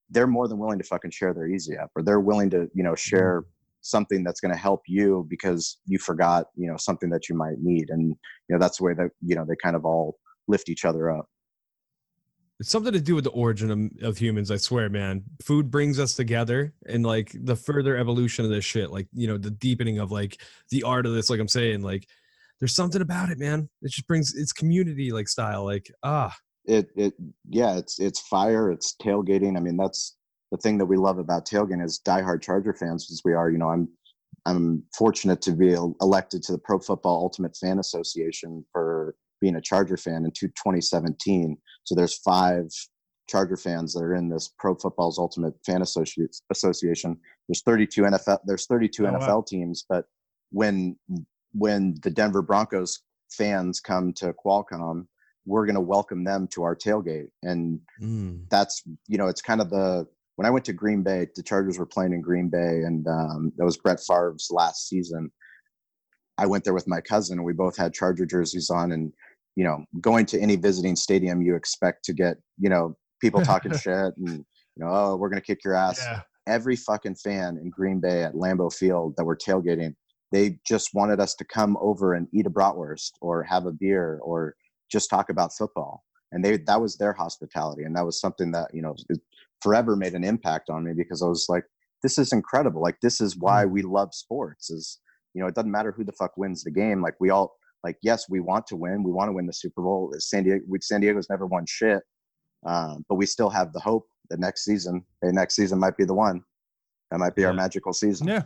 they're 0.10 0.28
more 0.28 0.48
than 0.48 0.58
willing 0.58 0.80
to 0.80 0.86
fucking 0.86 1.12
share 1.12 1.34
their 1.34 1.48
easy 1.48 1.78
up 1.78 1.92
or 1.96 2.02
they're 2.02 2.20
willing 2.20 2.50
to 2.50 2.70
you 2.74 2.84
know 2.84 2.96
share 2.96 3.44
something 3.82 4.24
that's 4.24 4.40
going 4.40 4.54
to 4.54 4.60
help 4.60 4.82
you 4.88 5.26
because 5.30 5.78
you 5.86 5.98
forgot 5.98 6.48
you 6.56 6.70
know 6.70 6.78
something 6.78 7.10
that 7.10 7.30
you 7.30 7.36
might 7.36 7.60
need 7.60 7.90
and 7.90 8.10
you 8.10 8.16
know 8.50 8.60
that's 8.60 8.78
the 8.78 8.84
way 8.84 8.94
that 8.94 9.10
you 9.22 9.36
know 9.36 9.46
they 9.48 9.56
kind 9.62 9.76
of 9.76 9.86
all 9.86 10.18
lift 10.48 10.70
each 10.70 10.86
other 10.86 11.12
up. 11.12 11.28
It's 12.60 12.72
something 12.72 12.94
to 12.94 13.00
do 13.00 13.14
with 13.14 13.24
the 13.24 13.30
origin 13.32 13.70
of, 14.02 14.08
of 14.08 14.18
humans 14.18 14.50
i 14.50 14.58
swear 14.58 14.90
man. 14.90 15.24
Food 15.44 15.70
brings 15.70 16.00
us 16.00 16.14
together 16.14 16.74
and 16.88 17.06
like 17.06 17.32
the 17.34 17.56
further 17.56 17.98
evolution 17.98 18.46
of 18.46 18.52
this 18.52 18.66
shit 18.66 18.92
like 18.92 19.08
you 19.14 19.28
know 19.28 19.38
the 19.38 19.52
deepening 19.52 20.00
of 20.00 20.12
like 20.12 20.42
the 20.70 20.84
art 20.84 21.06
of 21.06 21.14
this 21.14 21.30
like 21.30 21.40
i'm 21.40 21.48
saying 21.48 21.82
like 21.82 22.08
there's 22.60 22.76
something 22.76 23.02
about 23.02 23.30
it 23.30 23.38
man. 23.38 23.70
It 23.82 23.92
just 23.92 24.08
brings 24.08 24.34
it's 24.36 24.54
community 24.54 25.12
like 25.12 25.28
style 25.28 25.64
like 25.66 25.92
ah 26.04 26.36
it 26.68 26.90
it 26.96 27.14
yeah 27.50 27.78
it's 27.78 28.00
it's 28.00 28.20
fire 28.20 28.72
it's 28.72 28.96
tailgating. 29.02 29.58
I 29.58 29.60
mean 29.62 29.78
that's 29.78 30.16
the 30.52 30.58
thing 30.58 30.78
that 30.78 30.86
we 30.86 30.98
love 30.98 31.18
about 31.18 31.48
tailgating 31.48 31.84
as 31.84 32.00
diehard 32.06 32.42
charger 32.42 32.74
fans 32.74 33.10
as 33.12 33.22
we 33.26 33.34
are 33.34 33.50
you 33.50 33.58
know 33.58 33.70
i'm 33.70 33.88
i'm 34.46 34.84
fortunate 34.98 35.42
to 35.42 35.52
be 35.52 35.74
elected 36.02 36.42
to 36.44 36.52
the 36.52 36.58
pro 36.58 36.80
football 36.80 37.20
ultimate 37.22 37.56
fan 37.58 37.80
association 37.80 38.66
for 38.72 39.16
being 39.42 39.56
a 39.56 39.62
charger 39.62 39.98
fan 39.98 40.24
in 40.26 40.32
2017 40.32 41.58
so 41.84 41.96
there's 41.96 42.18
five 42.20 42.66
charger 43.30 43.58
fans 43.58 43.94
that 43.94 44.04
are 44.04 44.16
in 44.16 44.30
this 44.30 44.54
pro 44.58 44.74
football's 44.76 45.20
ultimate 45.20 45.54
fan 45.66 45.82
Associ- 45.82 46.42
association. 46.50 47.18
There's 47.48 47.62
32 47.62 48.04
nfl 48.04 48.40
there's 48.46 48.66
32 48.68 49.06
Oh, 49.06 49.12
wow. 49.12 49.20
nfl 49.20 49.46
teams 49.48 49.86
but 49.90 50.06
when 50.52 50.96
when 51.54 51.96
the 52.04 52.10
denver 52.10 52.42
broncos 52.42 53.02
fans 53.30 53.80
come 53.82 54.14
to 54.14 54.34
qualcomm 54.34 55.08
we're 55.48 55.66
going 55.66 55.76
to 55.76 55.82
welcome 55.82 56.26
them 56.26 56.48
to 56.52 56.64
our 56.64 56.76
tailgate. 56.76 57.30
And 57.42 57.80
mm, 58.02 58.42
that's 58.50 58.84
you 59.08 59.18
know 59.18 59.28
it's 59.28 59.42
kind 59.42 59.62
of 59.62 59.70
the 59.70 60.06
when 60.36 60.46
i 60.46 60.52
went 60.52 60.66
to 60.66 60.74
green 60.74 61.02
bay 61.02 61.26
the 61.36 61.42
chargers 61.42 61.80
were 61.80 61.86
playing 61.86 62.14
in 62.14 62.22
green 62.22 62.50
bay 62.50 62.84
and 62.86 63.08
um, 63.08 63.52
that 63.58 63.66
was 63.66 63.78
brett 63.78 64.00
Favre's 64.00 64.50
last 64.52 64.88
season. 64.88 65.32
I 66.38 66.46
went 66.46 66.66
there 66.66 66.76
with 66.76 66.88
my 66.88 67.02
cousin 67.02 67.40
and 67.40 67.46
we 67.46 67.54
both 67.54 67.76
had 67.76 67.94
charger 67.94 68.26
jerseys 68.26 68.70
on 68.70 68.92
and 68.92 69.12
you 69.56 69.64
know 69.64 69.84
going 70.02 70.26
to 70.28 70.40
any 70.40 70.58
visiting 70.58 70.96
stadium 70.96 71.42
you 71.42 71.56
expect 71.56 72.04
to 72.06 72.14
get 72.14 72.38
you 72.60 72.70
know 72.70 72.96
people 73.22 73.42
talking 73.42 73.76
shit 73.78 74.14
and 74.18 74.30
you 74.30 74.46
know 74.78 74.90
oh 74.90 75.16
we're 75.16 75.30
going 75.30 75.42
to 75.42 75.46
kick 75.46 75.64
your 75.64 75.74
ass. 75.74 76.00
Yeah. 76.00 76.22
every 76.46 76.76
fucking 76.76 77.16
fan 77.16 77.58
in 77.58 77.70
Green 77.70 78.00
Bay 78.00 78.24
at 78.24 78.34
Lambeau 78.34 78.72
Field 78.72 79.16
that 79.18 79.26
were 79.26 79.36
tailgating, 79.36 79.96
they 80.32 80.60
just 80.66 80.92
wanted 80.94 81.20
us 81.20 81.34
to 81.36 81.46
come 81.46 81.78
over 81.82 82.14
and 82.14 82.28
eat 82.34 82.46
a 82.46 82.50
bratwurst 82.50 83.12
or 83.22 83.44
have 83.44 83.66
a 83.66 83.72
beer 83.72 84.20
or 84.24 84.56
just 84.92 85.10
talk 85.10 85.30
about 85.30 85.52
football. 85.58 86.04
and 86.32 86.44
they 86.44 86.58
that 86.58 86.82
was 86.82 86.98
their 86.98 87.14
hospitality. 87.14 87.84
And 87.84 87.96
that 87.96 88.06
was 88.06 88.20
something 88.20 88.52
that 88.52 88.74
you 88.74 88.82
know 88.82 88.96
forever 89.62 89.96
made 89.96 90.14
an 90.14 90.24
impact 90.24 90.70
on 90.70 90.84
me 90.84 90.94
because 90.96 91.22
i 91.24 91.28
was 91.28 91.48
like 91.50 91.66
this 92.04 92.18
is 92.20 92.32
incredible. 92.32 92.82
Like 92.82 93.00
this 93.02 93.20
is 93.22 93.38
why 93.38 93.66
we 93.66 93.82
love 93.82 94.14
sports 94.14 94.70
is 94.70 95.00
you 95.34 95.42
know 95.42 95.48
it 95.48 95.56
doesn't 95.56 95.72
matter 95.72 95.92
who 95.92 96.04
the 96.04 96.12
fuck 96.14 96.38
wins 96.38 96.64
the 96.64 96.72
game. 96.72 97.02
Like 97.02 97.16
we 97.20 97.30
all 97.30 97.56
like 97.84 97.98
yes 98.02 98.30
we 98.30 98.40
want 98.40 98.68
to 98.68 98.76
win. 98.76 99.04
We 99.04 99.12
want 99.12 99.30
to 99.30 99.34
win 99.34 99.48
the 99.48 99.54
super 99.54 99.82
bowl. 99.82 100.14
San 100.20 100.44
diego 100.44 100.64
we, 100.68 100.80
san 100.82 101.02
diego's 101.02 101.30
never 101.30 101.46
won 101.46 101.66
shit 101.68 102.04
um, 102.66 103.06
but 103.08 103.16
we 103.16 103.26
still 103.26 103.50
have 103.50 103.74
the 103.74 103.80
hope 103.80 104.08
that 104.30 104.40
next 104.40 104.66
season 104.66 105.04
hey, 105.22 105.30
next 105.32 105.56
season 105.56 105.80
might 105.80 105.98
be 105.98 106.06
the 106.06 106.14
one. 106.14 106.44
That 107.12 107.20
might 107.20 107.36
be 107.36 107.46
our 107.46 107.54
magical 107.54 107.94
season. 107.94 108.28
Yeah. 108.28 108.44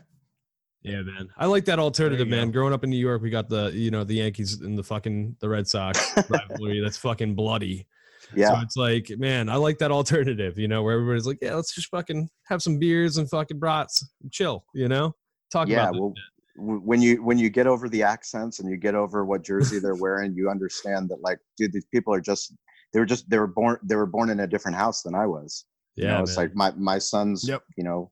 Yeah, 0.84 1.01
man. 1.01 1.29
I 1.38 1.45
like 1.45 1.65
that 1.65 1.79
alternative, 1.79 2.27
you 2.27 2.36
man. 2.36 2.51
Growing 2.51 2.73
up 2.73 2.84
in 2.84 2.89
New 2.89 2.97
York, 2.97 3.21
we 3.21 3.29
got 3.29 3.49
the 3.49 3.71
you 3.73 3.91
know 3.91 4.03
the 4.03 4.15
Yankees 4.15 4.61
and 4.61 4.77
the 4.77 4.84
fucking 4.84 5.36
the 5.39 5.47
Red 5.49 5.67
Sox 5.67 5.99
rivalry. 6.29 6.82
That's 6.82 6.97
fucking 6.97 7.36
bloody. 7.36 7.88
yeah 8.36 8.49
So 8.49 8.59
it's 8.61 8.77
like, 8.77 9.11
man, 9.17 9.47
I 9.49 9.55
like 9.55 9.77
that 9.79 9.91
alternative. 9.91 10.57
You 10.57 10.67
know, 10.67 10.82
where 10.84 10.95
everybody's 10.95 11.27
like, 11.27 11.38
yeah, 11.41 11.55
let's 11.55 11.75
just 11.75 11.89
fucking 11.89 12.29
have 12.47 12.61
some 12.61 12.79
beers 12.79 13.17
and 13.17 13.29
fucking 13.29 13.59
brats, 13.59 14.03
and 14.23 14.32
chill. 14.32 14.65
You 14.73 14.88
know, 14.88 15.15
talk 15.51 15.67
yeah 15.67 15.84
about. 15.89 15.93
this 15.93 15.99
well 16.01 16.13
w- 16.57 16.82
when 16.82 17.01
you 17.01 17.23
when 17.23 17.38
you 17.38 17.49
get 17.49 17.67
over 17.67 17.88
the 17.89 18.03
accents 18.03 18.59
and 18.59 18.69
you 18.69 18.77
get 18.77 18.95
over 18.95 19.23
what 19.25 19.43
jersey 19.43 19.79
they're 19.79 19.95
wearing 19.95 20.34
you 20.34 20.49
understand 20.49 21.09
that 21.09 21.21
like 21.21 21.39
dude 21.57 21.71
these 21.73 21.86
people 21.93 22.13
are 22.13 22.21
just 22.21 22.53
they 22.93 22.99
were 22.99 23.05
just 23.05 23.29
they 23.29 23.38
were 23.38 23.47
born 23.47 23.77
they 23.84 23.95
were 23.95 24.05
born 24.05 24.29
in 24.29 24.41
a 24.41 24.47
different 24.47 24.75
house 24.77 25.01
than 25.01 25.15
i 25.15 25.25
was 25.25 25.65
you 25.95 26.05
yeah, 26.05 26.17
know 26.17 26.23
it's 26.23 26.38
like 26.38 26.53
my 26.55 26.71
my 26.77 26.97
son's 26.97 27.47
Yep. 27.47 27.63
you 27.77 27.84
know 27.84 28.11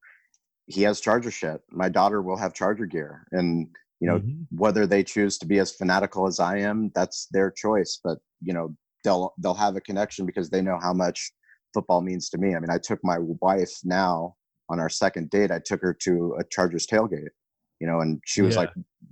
he 0.69 0.83
has 0.83 1.01
charger 1.01 1.31
shit 1.31 1.61
my 1.71 1.89
daughter 1.89 2.21
will 2.21 2.37
have 2.37 2.53
charger 2.53 2.85
gear 2.85 3.25
and 3.31 3.67
you 3.99 4.07
know 4.07 4.19
Mhm. 4.19 4.45
whether 4.51 4.85
they 4.87 5.03
choose 5.03 5.37
to 5.37 5.45
be 5.45 5.59
as 5.59 5.71
fanatical 5.75 6.27
as 6.27 6.39
i 6.39 6.57
am 6.57 6.91
that's 6.95 7.27
their 7.31 7.51
choice 7.51 7.99
but 8.03 8.19
you 8.41 8.53
know 8.53 8.75
they'll 9.03 9.33
they'll 9.39 9.53
have 9.53 9.75
a 9.75 9.81
connection 9.81 10.25
because 10.25 10.49
they 10.49 10.61
know 10.61 10.79
how 10.81 10.93
much 10.93 11.31
football 11.73 12.01
means 12.01 12.29
to 12.29 12.37
me 12.37 12.55
i 12.55 12.59
mean 12.59 12.69
i 12.69 12.77
took 12.77 12.99
my 13.03 13.17
wife 13.19 13.73
now 13.83 14.35
on 14.69 14.79
our 14.79 14.89
second 14.89 15.29
date 15.29 15.51
i 15.51 15.59
took 15.59 15.81
her 15.81 15.93
to 15.93 16.35
a 16.39 16.43
chargers 16.45 16.85
tailgate 16.87 17.33
you 17.79 17.87
know 17.87 17.99
and 18.01 18.21
she 18.25 18.41
was 18.41 18.55
Yeah. 18.55 18.61
like 18.61 18.71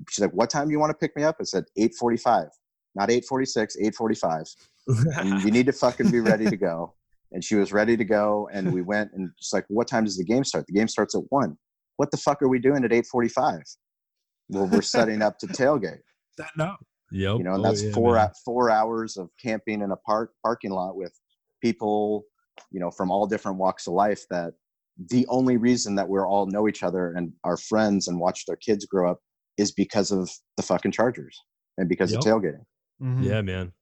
she's 0.09 0.21
like 0.23 0.33
what 0.33 0.49
time 0.49 0.67
do 0.67 0.71
you 0.71 0.79
want 0.79 0.91
to 0.91 0.97
pick 0.97 1.15
me 1.15 1.23
up 1.23 1.37
i 1.39 1.43
said 1.43 1.65
8.45 1.77 2.49
not 2.95 3.09
8.46 3.09 3.77
8.45 3.83 4.55
and 5.19 5.43
you 5.45 5.51
need 5.51 5.65
to 5.65 5.73
fucking 5.73 6.11
be 6.11 6.19
ready 6.19 6.49
to 6.49 6.57
go. 6.57 6.93
And 7.31 7.43
she 7.43 7.55
was 7.55 7.73
ready 7.73 7.97
to 7.97 8.05
go, 8.05 8.49
and 8.53 8.71
we 8.73 8.81
went 8.93 9.11
and 9.13 9.29
just 9.37 9.53
like, 9.53 9.65
what 9.67 9.87
time 9.87 10.05
does 10.05 10.17
the 10.17 10.23
game 10.23 10.43
start? 10.43 10.65
The 10.67 10.73
game 10.73 10.87
starts 10.87 11.15
at 11.15 11.21
one. 11.29 11.57
What 11.97 12.11
the 12.11 12.17
fuck 12.17 12.41
are 12.41 12.47
we 12.47 12.59
doing 12.59 12.83
at 12.85 12.93
eight 12.93 13.05
forty-five? 13.07 13.61
Well, 14.49 14.67
we're 14.67 14.81
setting 14.97 15.21
up 15.21 15.37
to 15.39 15.47
tailgate. 15.47 15.99
That 16.37 16.51
no. 16.57 16.75
Yep. 17.11 17.37
You 17.37 17.43
know, 17.43 17.53
and 17.53 17.65
Oh, 17.65 17.69
that's 17.69 17.83
yeah, 17.83 17.91
four 17.93 18.15
man. 18.15 18.29
four 18.45 18.69
hours 18.69 19.17
of 19.17 19.29
camping 19.41 19.81
in 19.81 19.91
a 19.91 19.95
park 19.97 20.31
parking 20.43 20.71
lot 20.71 20.95
with 20.97 21.13
people, 21.61 22.23
you 22.71 22.79
know, 22.79 22.91
from 22.91 23.11
all 23.11 23.25
different 23.27 23.57
walks 23.57 23.87
of 23.87 23.93
life. 23.93 24.23
That 24.29 24.53
the 25.09 25.25
only 25.27 25.57
reason 25.57 25.95
that 25.95 26.07
we're 26.07 26.27
all 26.27 26.45
know 26.47 26.67
each 26.67 26.83
other 26.83 27.13
and 27.13 27.31
are 27.43 27.57
friends 27.57 28.07
and 28.07 28.19
watch 28.19 28.45
their 28.45 28.57
kids 28.57 28.85
grow 28.85 29.11
up 29.11 29.19
is 29.57 29.71
because 29.71 30.11
of 30.11 30.29
the 30.57 30.63
fucking 30.63 30.91
Chargers 30.91 31.37
and 31.77 31.87
because 31.89 32.11
Yep. 32.11 32.19
of 32.19 32.25
tailgating. 32.25 32.63
Mhm. 33.01 33.23
Yeah, 33.23 33.41
man. 33.41 33.73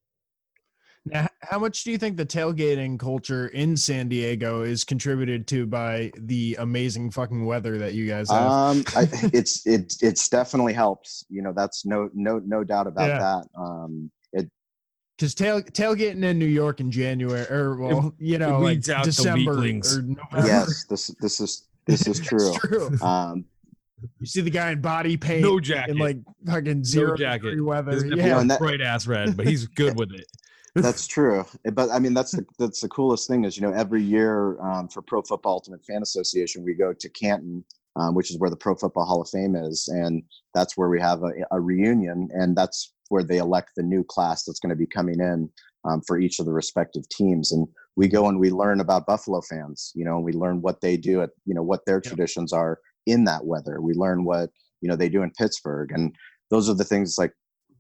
Now, 1.08 1.28
how 1.42 1.60
much 1.60 1.84
do 1.84 1.92
you 1.92 2.00
think 2.00 2.18
the 2.18 2.26
tailgating 2.26 2.98
culture 2.98 3.48
in 3.50 3.78
San 3.78 4.10
Diego 4.10 4.64
is 4.64 4.84
contributed 4.84 5.46
to 5.48 5.68
by 5.68 6.12
the 6.18 6.56
amazing 6.60 7.12
fucking 7.12 7.46
weather 7.46 7.78
that 7.78 7.94
you 7.94 8.08
guys 8.08 8.30
have? 8.32 8.50
Um, 8.52 8.84
I, 8.96 9.08
it's 9.34 9.66
it 9.68 9.94
it's 10.02 10.28
definitely 10.30 10.74
helps. 10.74 11.24
You 11.30 11.44
know, 11.44 11.54
that's 11.56 11.86
no 11.86 12.10
no 12.16 12.40
no 12.40 12.64
doubt 12.64 12.88
about 12.88 13.08
Yeah. 13.10 13.20
that. 13.20 13.48
Um, 13.56 14.10
it 14.34 14.50
Because 15.18 15.36
tail 15.36 15.62
tailgating 15.62 16.24
in 16.24 16.40
New 16.40 16.46
York 16.48 16.80
in 16.80 16.90
January, 16.90 17.46
or 17.52 17.76
well, 17.78 18.16
you 18.18 18.40
know, 18.40 18.60
like 18.60 18.78
weeds 18.78 18.88
December 19.04 19.52
or 19.52 19.56
November. 19.58 20.18
yes, 20.48 20.86
this 20.90 21.08
this 21.22 21.40
is 21.40 21.68
this 21.86 22.08
is 22.08 22.20
true. 22.20 22.50
It's 22.50 22.58
true. 22.58 22.98
Um, 23.08 23.46
You 24.20 24.26
see 24.26 24.42
the 24.42 24.50
guy 24.50 24.72
in 24.72 24.82
body 24.82 25.18
paint 25.18 25.44
No 25.44 25.60
jacket. 25.60 25.92
in 25.92 25.98
like 26.00 26.18
fucking 26.48 26.84
zero 26.84 27.16
jacket. 27.16 27.44
degree 27.44 27.62
weather. 27.62 27.92
His 27.92 28.06
Yeah. 28.06 28.16
yeah, 28.16 28.40
and 28.42 28.50
that- 28.50 28.58
bright 28.60 28.82
ass 28.82 29.06
red, 29.06 29.38
but 29.38 29.46
he's 29.46 29.68
good 29.68 29.96
with 30.00 30.12
it. 30.12 30.26
That's 30.76 31.08
true. 31.08 31.46
But 31.74 31.90
I 31.90 32.00
mean, 32.00 32.14
that's 32.14 32.32
the 32.32 32.46
that's 32.60 32.82
the 32.82 32.90
coolest 32.90 33.28
thing 33.28 33.46
is 33.46 33.58
you 33.58 33.64
know 33.64 33.74
every 33.74 34.04
year 34.04 34.60
um, 34.62 34.90
for 34.90 35.02
Pro 35.02 35.22
Football 35.22 35.54
Ultimate 35.54 35.86
Fan 35.86 36.02
Association 36.02 36.64
we 36.64 36.74
go 36.74 36.92
to 36.94 37.10
Canton, 37.10 37.64
um, 37.96 38.14
which 38.14 38.30
is 38.30 38.38
where 38.38 38.50
the 38.50 38.58
Pro 38.58 38.76
Football 38.76 39.06
Hall 39.06 39.22
of 39.22 39.30
Fame 39.30 39.56
is, 39.56 39.88
and 39.88 40.24
that's 40.54 40.76
where 40.76 40.90
we 40.90 41.00
have 41.00 41.24
a, 41.24 41.32
a 41.52 41.62
reunion, 41.62 42.28
and 42.34 42.58
that's 42.58 42.94
where 43.10 43.24
they 43.24 43.38
elect 43.38 43.72
the 43.76 43.84
new 43.84 44.04
class 44.04 44.44
that's 44.44 44.60
going 44.60 44.70
to 44.70 44.76
be 44.76 44.86
coming 44.86 45.20
in 45.22 45.50
um, 45.86 46.02
for 46.06 46.20
each 46.20 46.40
of 46.40 46.46
the 46.46 46.54
respective 46.54 47.08
teams, 47.08 47.54
and 47.54 47.68
we 47.96 48.10
go 48.10 48.28
and 48.28 48.38
we 48.38 48.52
learn 48.52 48.82
about 48.82 49.06
Buffalo 49.06 49.42
fans, 49.42 49.94
you 49.96 50.04
know, 50.04 50.18
and 50.18 50.26
we 50.26 50.34
learn 50.34 50.62
what 50.62 50.82
they 50.82 50.98
do 50.98 51.22
at 51.22 51.30
you 51.46 51.56
know 51.56 51.64
what 51.64 51.86
their 51.86 52.02
traditions 52.02 52.52
are 52.52 52.80
in 53.06 53.24
that 53.24 53.46
weather. 53.46 53.80
We 53.80 53.94
learn 53.94 54.26
what 54.26 54.50
you 54.82 54.90
know 54.90 54.98
they 54.98 55.10
do 55.10 55.24
in 55.24 55.32
Pittsburgh, 55.32 55.92
and 55.94 56.14
those 56.50 56.70
are 56.70 56.76
the 56.76 56.84
things 56.84 57.16
like 57.18 57.32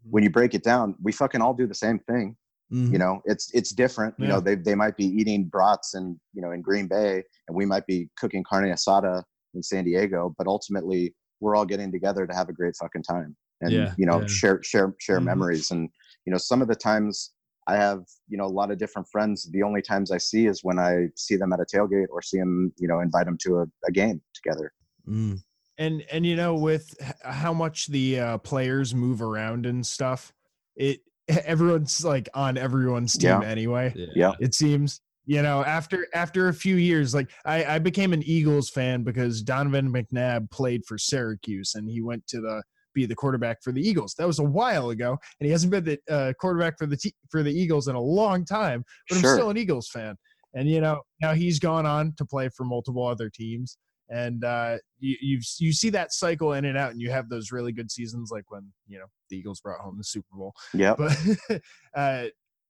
when 0.09 0.23
you 0.23 0.29
break 0.29 0.53
it 0.53 0.63
down, 0.63 0.95
we 1.01 1.11
fucking 1.11 1.41
all 1.41 1.53
do 1.53 1.67
the 1.67 1.73
same 1.73 1.99
thing 1.99 2.37
Mm-hmm. 2.73 2.93
you 2.93 2.97
know 2.97 3.21
it's 3.25 3.51
it's 3.53 3.69
different 3.71 4.15
you 4.17 4.27
know 4.27 4.39
they, 4.41 4.55
they 4.55 4.73
might 4.73 4.97
be 4.97 5.05
eating 5.05 5.45
brats 5.45 5.93
and 5.93 6.19
you 6.33 6.41
know 6.41 6.49
in 6.51 6.61
green 6.63 6.87
bay 6.87 7.23
and 7.47 7.55
we 7.55 7.63
might 7.63 7.85
be 7.85 8.09
cooking 8.17 8.43
carne 8.43 8.65
asada 8.71 9.21
in 9.53 9.61
san 9.61 9.83
diego 9.85 10.33
but 10.37 10.47
ultimately 10.47 11.13
we're 11.41 11.55
all 11.55 11.63
getting 11.65 11.91
together 11.91 12.25
to 12.25 12.33
have 12.33 12.49
a 12.49 12.53
great 12.53 12.75
fucking 12.75 13.03
time 13.03 13.35
and 13.61 13.71
Yeah, 13.71 13.93
you 13.99 14.07
know 14.07 14.21
yeah. 14.21 14.25
share 14.27 14.63
share 14.63 14.95
share 14.99 15.19
Mhm. 15.19 15.25
memories 15.25 15.69
and 15.69 15.89
you 16.25 16.31
know 16.31 16.39
some 16.39 16.59
of 16.63 16.67
the 16.67 16.75
times 16.75 17.33
i 17.67 17.75
have 17.75 17.99
you 18.27 18.37
know 18.37 18.45
a 18.45 18.55
lot 18.59 18.71
of 18.71 18.79
different 18.79 19.07
friends 19.09 19.47
the 19.51 19.61
only 19.61 19.83
times 19.83 20.09
i 20.09 20.17
see 20.17 20.47
is 20.47 20.63
when 20.63 20.79
i 20.79 21.07
see 21.15 21.35
them 21.35 21.53
at 21.53 21.59
a 21.59 21.65
tailgate 21.65 22.07
or 22.09 22.21
see 22.23 22.39
them 22.39 22.73
you 22.77 22.87
know 22.87 22.99
invite 22.99 23.25
them 23.27 23.37
to 23.45 23.59
a, 23.59 23.65
a 23.87 23.91
game 23.91 24.19
together 24.33 24.73
Mm. 25.07 25.43
and 25.77 26.03
and 26.11 26.25
you 26.25 26.35
know 26.35 26.55
with 26.55 26.95
how 27.23 27.53
much 27.53 27.87
the 27.87 28.19
uh, 28.19 28.37
players 28.39 28.95
move 28.95 29.21
around 29.21 29.67
and 29.67 29.85
stuff 29.85 30.33
it 30.75 31.01
everyone's 31.45 32.03
like 32.05 32.29
on 32.33 32.57
everyone's 32.57 33.13
team 33.17 33.41
Yeah. 33.41 33.47
anyway 33.47 33.93
Yeah. 33.95 34.05
yeah 34.15 34.31
it 34.39 34.53
seems 34.53 35.01
you 35.25 35.41
know 35.41 35.63
after 35.63 36.07
after 36.13 36.49
a 36.49 36.53
few 36.53 36.75
years 36.75 37.15
like 37.15 37.31
i 37.45 37.65
i 37.65 37.79
became 37.79 38.13
an 38.13 38.21
eagles 38.23 38.69
fan 38.69 39.03
because 39.03 39.41
donovan 39.41 39.91
mcnabb 39.91 40.51
played 40.51 40.81
for 40.87 40.97
syracuse 40.99 41.73
and 41.75 41.89
he 41.89 42.01
went 42.01 42.25
to 42.27 42.41
the 42.41 42.61
be 42.93 43.05
the 43.05 43.15
quarterback 43.15 43.57
for 43.63 43.71
the 43.73 43.81
eagles 43.81 44.13
that 44.17 44.27
was 44.27 44.39
a 44.39 44.43
while 44.43 44.91
ago 44.91 45.17
and 45.39 45.45
he 45.45 45.51
hasn't 45.51 45.71
been 45.71 45.83
the 45.83 45.99
uh, 46.09 46.31
quarterback 46.39 46.77
for 46.77 46.85
the 46.85 46.95
te- 46.95 47.13
for 47.29 47.43
the 47.43 47.51
eagles 47.51 47.87
in 47.87 47.95
a 47.95 47.99
long 48.01 48.45
time 48.45 48.85
but 49.09 49.17
Sure. 49.17 49.31
i'm 49.31 49.35
still 49.35 49.49
an 49.49 49.57
eagles 49.57 49.89
fan 49.89 50.15
and 50.53 50.69
you 50.69 50.79
know 50.79 51.01
now 51.21 51.33
he's 51.33 51.59
gone 51.59 51.85
on 51.85 52.13
to 52.17 52.23
play 52.25 52.47
for 52.55 52.63
multiple 52.63 53.05
other 53.05 53.29
teams 53.29 53.77
and 54.09 54.43
uh 54.43 54.77
you 54.99 55.15
you 55.21 55.39
you 55.59 55.73
see 55.73 55.89
that 55.89 56.13
cycle 56.13 56.53
in 56.53 56.65
and 56.65 56.77
out 56.77 56.91
and 56.91 57.01
you 57.01 57.09
have 57.09 57.29
those 57.29 57.51
really 57.51 57.71
good 57.71 57.89
seasons 57.89 58.29
like 58.31 58.49
when 58.49 58.71
you 58.87 58.99
know 58.99 59.05
the 59.29 59.37
eagles 59.37 59.59
brought 59.61 59.79
home 59.79 59.97
the 59.97 60.03
super 60.03 60.35
bowl. 60.35 60.53
Yep. 60.73 60.97
But 60.97 61.61
uh 61.95 62.25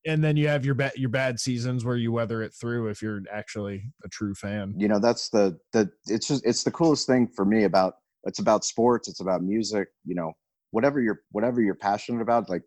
and 0.08 0.24
then 0.24 0.38
you 0.38 0.48
have 0.48 0.66
your 0.66 0.76
bad 0.76 0.94
your 0.96 1.10
bad 1.10 1.40
seasons 1.40 1.84
where 1.84 1.98
you 1.98 2.12
weather 2.12 2.42
it 2.42 2.54
through 2.54 2.88
if 2.88 3.02
you're 3.02 3.22
actually 3.32 3.84
a 4.04 4.10
true 4.10 4.36
fan. 4.36 4.74
You 4.78 4.88
know 4.88 5.00
that's 5.00 5.30
the 5.30 5.58
the 5.74 5.90
it's 6.08 6.28
just 6.28 6.46
it's 6.46 6.64
the 6.64 6.72
coolest 6.72 7.08
thing 7.08 7.28
for 7.28 7.46
me 7.46 7.64
about 7.64 7.96
it's 8.24 8.40
about 8.40 8.66
sports 8.66 9.08
it's 9.08 9.20
about 9.20 9.44
music 9.44 9.88
you 10.04 10.16
know 10.16 10.34
whatever 10.72 11.00
you're 11.00 11.22
whatever 11.32 11.62
you're 11.62 11.76
passionate 11.76 12.22
about 12.22 12.50
like 12.50 12.64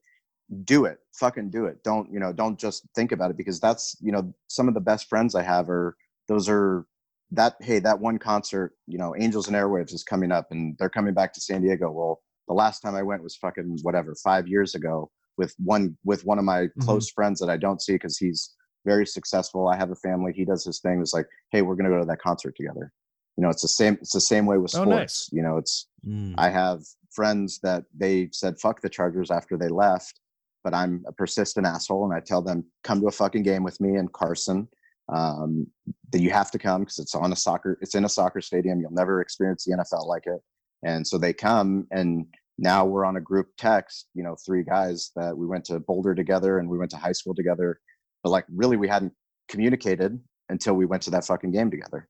do 0.64 0.84
it 0.86 0.98
fucking 1.12 1.50
do 1.50 1.66
it. 1.66 1.82
Don't 1.84 2.10
you 2.12 2.20
know 2.20 2.32
don't 2.32 2.58
just 2.58 2.86
think 2.94 3.12
about 3.12 3.30
it 3.30 3.36
because 3.36 3.60
that's 3.60 3.96
you 4.00 4.12
know 4.12 4.32
some 4.48 4.68
of 4.68 4.74
the 4.74 4.80
best 4.80 5.08
friends 5.08 5.34
i 5.34 5.42
have 5.42 5.68
are 5.68 5.96
those 6.26 6.48
are 6.48 6.86
that 7.33 7.57
hey 7.61 7.79
that 7.79 8.01
one 8.01 8.18
concert 8.18 8.72
you 8.87 8.97
know 8.99 9.14
angels 9.16 9.49
and 9.49 9.57
airwaves 9.57 9.93
is 9.93 10.03
coming 10.03 10.33
up 10.33 10.47
and 10.51 10.74
they're 10.79 10.89
coming 10.89 11.12
back 11.14 11.33
to 11.35 11.41
san 11.41 11.61
diego. 11.62 11.91
Well 11.91 12.20
the 12.47 12.55
last 12.55 12.81
time 12.81 12.95
i 12.95 13.03
went 13.03 13.22
was 13.22 13.37
fucking 13.37 13.79
whatever 13.83 14.14
five 14.24 14.49
years 14.49 14.74
ago 14.74 15.11
with 15.37 15.55
one 15.59 15.97
with 16.05 16.24
one 16.24 16.39
of 16.39 16.45
my 16.45 16.68
close 16.81 17.11
friends 17.11 17.39
that 17.41 17.51
i 17.51 17.57
don't 17.57 17.83
see 17.83 17.93
because 17.93 18.16
he's 18.18 18.55
very 18.87 19.05
successful. 19.07 19.68
I 19.68 19.76
have 19.76 19.91
a 19.91 19.97
family. 19.97 20.33
He 20.35 20.47
does 20.47 20.64
his 20.64 20.81
thing. 20.81 21.01
It's 21.03 21.12
like 21.12 21.26
hey 21.53 21.61
we're 21.62 21.74
going 21.74 21.85
to 21.91 21.95
go 21.95 22.01
to 22.01 22.07
that 22.07 22.20
concert 22.22 22.55
together. 22.57 22.91
You 23.37 23.43
know 23.43 23.51
it's 23.51 23.61
the 23.62 23.68
same 23.68 23.95
it's 24.01 24.12
the 24.14 24.20
same 24.20 24.47
way 24.47 24.57
with 24.57 24.74
Oh, 24.74 24.83
sports. 24.85 24.89
nice. 24.99 25.29
you 25.33 25.43
know 25.43 25.59
it's 25.59 25.87
Mm. 26.07 26.35
I 26.39 26.49
have 26.49 26.81
friends 27.11 27.59
that 27.64 27.83
they 27.93 28.29
said 28.33 28.59
fuck 28.61 28.81
the 28.81 28.89
Chargers 28.89 29.31
after 29.33 29.59
they 29.59 29.66
left, 29.68 30.20
but 30.62 30.72
I'm 30.72 31.03
a 31.09 31.12
persistent 31.12 31.66
asshole 31.66 32.05
and 32.05 32.14
I 32.14 32.20
tell 32.20 32.41
them 32.41 32.64
come 32.85 33.01
to 33.01 33.09
a 33.09 33.11
fucking 33.11 33.43
game 33.43 33.64
with 33.64 33.81
me 33.81 33.97
and 33.97 34.11
Carson. 34.12 34.68
Um, 35.11 35.66
that 36.11 36.20
you 36.20 36.30
have 36.30 36.50
to 36.50 36.59
come 36.59 36.82
because 36.82 36.98
it's 36.98 37.14
on 37.14 37.32
a 37.32 37.36
soccer, 37.36 37.78
it's 37.80 37.94
in 37.94 38.04
a 38.04 38.09
soccer 38.09 38.40
stadium. 38.40 38.80
You'll 38.80 38.92
never 38.92 39.20
experience 39.20 39.64
the 39.64 39.76
NFL 39.76 40.06
like 40.06 40.26
it. 40.26 40.40
And 40.84 41.06
so 41.06 41.16
they 41.16 41.32
come 41.32 41.86
and 41.90 42.26
now 42.59 42.84
we're 42.84 43.04
on 43.04 43.16
a 43.16 43.20
group 43.20 43.48
text, 43.56 44.09
you 44.14 44.22
know, 44.22 44.36
three 44.44 44.62
guys 44.62 45.11
that 45.16 45.36
we 45.36 45.46
went 45.46 45.64
to 45.66 45.80
Boulder 45.80 46.14
together 46.14 46.59
and 46.59 46.68
we 46.68 46.76
went 46.76 46.90
to 46.90 46.96
high 46.96 47.12
school 47.12 47.34
together. 47.34 47.80
But 48.22 48.30
like 48.30 48.44
really 48.50 48.76
we 48.76 48.88
hadn't 48.88 49.12
communicated 49.48 50.20
until 50.50 50.74
we 50.74 50.84
went 50.84 51.02
to 51.04 51.11
that 51.12 51.24
fucking 51.24 51.52
game 51.52 51.70
together. 51.70 52.09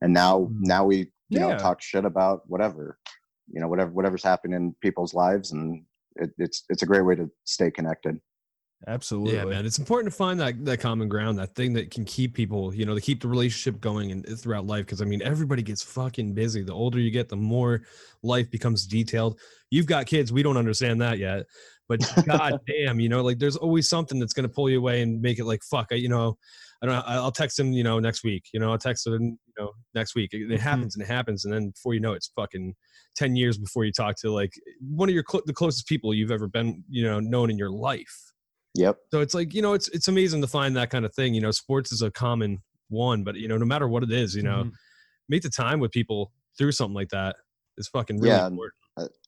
And 0.00 0.14
now 0.14 0.48
now 0.60 0.84
we, 0.84 1.10
you 1.28 1.40
know, 1.40 1.56
talk 1.58 1.82
shit 1.82 2.04
about 2.04 2.42
whatever 2.46 2.98
you 3.52 3.60
know 3.60 3.68
whatever 3.68 3.90
whatever's 3.90 4.22
happening 4.22 4.56
in 4.56 4.74
people's 4.82 5.14
lives 5.14 5.52
and 5.52 5.82
it, 6.16 6.30
it's 6.38 6.64
it's 6.68 6.82
a 6.82 6.86
great 6.86 7.04
way 7.04 7.14
to 7.14 7.30
stay 7.44 7.70
connected 7.70 8.20
Absolutely. 8.86 9.34
Yeah, 9.34 9.44
man. 9.44 9.66
It's 9.66 9.78
important 9.78 10.12
to 10.12 10.16
find 10.16 10.38
that 10.38 10.64
that 10.64 10.78
common 10.78 11.08
ground, 11.08 11.38
that 11.38 11.54
thing 11.56 11.72
that 11.72 11.90
can 11.90 12.04
keep 12.04 12.34
people, 12.34 12.72
you 12.72 12.86
know, 12.86 12.94
to 12.94 13.00
keep 13.00 13.20
the 13.20 13.28
relationship 13.28 13.80
going 13.80 14.12
and 14.12 14.28
uh, 14.30 14.36
throughout 14.36 14.66
life. 14.66 14.86
Because 14.86 15.02
I 15.02 15.04
mean, 15.04 15.20
everybody 15.22 15.62
gets 15.62 15.82
fucking 15.82 16.32
busy. 16.32 16.62
The 16.62 16.72
older 16.72 17.00
you 17.00 17.10
get, 17.10 17.28
the 17.28 17.36
more 17.36 17.82
life 18.22 18.48
becomes 18.50 18.86
detailed. 18.86 19.40
You've 19.70 19.86
got 19.86 20.06
kids. 20.06 20.32
We 20.32 20.44
don't 20.44 20.56
understand 20.56 21.00
that 21.00 21.18
yet, 21.18 21.46
but 21.88 22.00
god 22.24 22.60
damn, 22.68 23.00
you 23.00 23.08
know, 23.08 23.22
like 23.22 23.40
there's 23.40 23.56
always 23.56 23.88
something 23.88 24.20
that's 24.20 24.32
gonna 24.32 24.48
pull 24.48 24.70
you 24.70 24.78
away 24.78 25.02
and 25.02 25.20
make 25.20 25.40
it 25.40 25.44
like 25.44 25.62
fuck. 25.64 25.88
I, 25.90 25.96
you 25.96 26.08
know, 26.08 26.38
I 26.80 26.86
don't. 26.86 26.94
know, 26.94 27.02
I'll 27.04 27.32
text 27.32 27.58
him, 27.58 27.72
you 27.72 27.82
know, 27.82 27.98
next 27.98 28.22
week. 28.22 28.44
You 28.54 28.60
know, 28.60 28.70
I'll 28.70 28.78
text 28.78 29.08
him, 29.08 29.20
you 29.22 29.54
know, 29.58 29.72
next 29.94 30.14
week. 30.14 30.32
It, 30.32 30.42
it 30.42 30.48
mm-hmm. 30.48 30.56
happens 30.56 30.94
and 30.94 31.02
it 31.02 31.08
happens, 31.08 31.44
and 31.44 31.52
then 31.52 31.70
before 31.70 31.94
you 31.94 32.00
know, 32.00 32.12
it, 32.12 32.18
it's 32.18 32.30
fucking 32.36 32.76
ten 33.16 33.34
years 33.34 33.58
before 33.58 33.84
you 33.84 33.90
talk 33.90 34.14
to 34.20 34.30
like 34.30 34.52
one 34.80 35.08
of 35.08 35.16
your 35.16 35.24
cl- 35.28 35.42
the 35.46 35.52
closest 35.52 35.88
people 35.88 36.14
you've 36.14 36.30
ever 36.30 36.46
been, 36.46 36.84
you 36.88 37.02
know, 37.02 37.18
known 37.18 37.50
in 37.50 37.58
your 37.58 37.70
life. 37.70 38.27
Yep. 38.74 38.98
So 39.10 39.20
it's 39.20 39.34
like, 39.34 39.54
you 39.54 39.62
know, 39.62 39.72
it's 39.72 39.88
it's 39.88 40.08
amazing 40.08 40.40
to 40.42 40.46
find 40.46 40.76
that 40.76 40.90
kind 40.90 41.04
of 41.04 41.14
thing. 41.14 41.34
You 41.34 41.40
know, 41.40 41.50
sports 41.50 41.92
is 41.92 42.02
a 42.02 42.10
common 42.10 42.62
one, 42.88 43.24
but 43.24 43.36
you 43.36 43.48
know, 43.48 43.56
no 43.58 43.66
matter 43.66 43.88
what 43.88 44.02
it 44.02 44.12
is, 44.12 44.34
you 44.34 44.42
know, 44.42 44.64
Mhm. 44.64 44.72
make 45.28 45.42
the 45.42 45.50
time 45.50 45.80
with 45.80 45.90
people 45.90 46.32
through 46.56 46.72
something 46.72 46.94
like 46.94 47.10
that 47.10 47.36
is 47.76 47.88
fucking 47.88 48.16
really 48.18 48.30
Yeah, 48.30 48.46
important. 48.46 48.74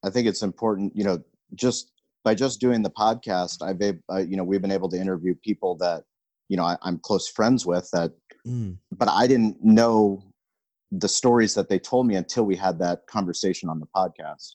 I, 0.02 0.10
think 0.10 0.26
it's 0.26 0.42
important, 0.42 0.96
you 0.96 1.04
know, 1.04 1.22
just 1.54 1.92
by 2.24 2.34
just 2.34 2.60
doing 2.60 2.82
the 2.82 2.90
podcast, 2.90 3.62
I've, 3.62 3.80
uh, 4.12 4.18
you 4.18 4.36
know, 4.36 4.42
we've 4.42 4.60
been 4.60 4.72
able 4.72 4.88
to 4.88 4.96
interview 5.00 5.34
people 5.44 5.76
that, 5.76 6.02
you 6.48 6.56
know, 6.56 6.64
I, 6.64 6.76
I'm 6.82 6.98
close 6.98 7.28
friends 7.28 7.64
with 7.66 7.88
that, 7.92 8.12
Mm. 8.46 8.78
but 8.90 9.08
I 9.08 9.26
didn't 9.26 9.62
know 9.62 10.32
the 10.90 11.08
stories 11.08 11.54
that 11.54 11.68
they 11.68 11.78
told 11.78 12.06
me 12.06 12.16
until 12.16 12.44
we 12.44 12.56
had 12.56 12.78
that 12.80 13.06
conversation 13.06 13.68
on 13.68 13.78
the 13.78 13.86
podcast. 13.94 14.54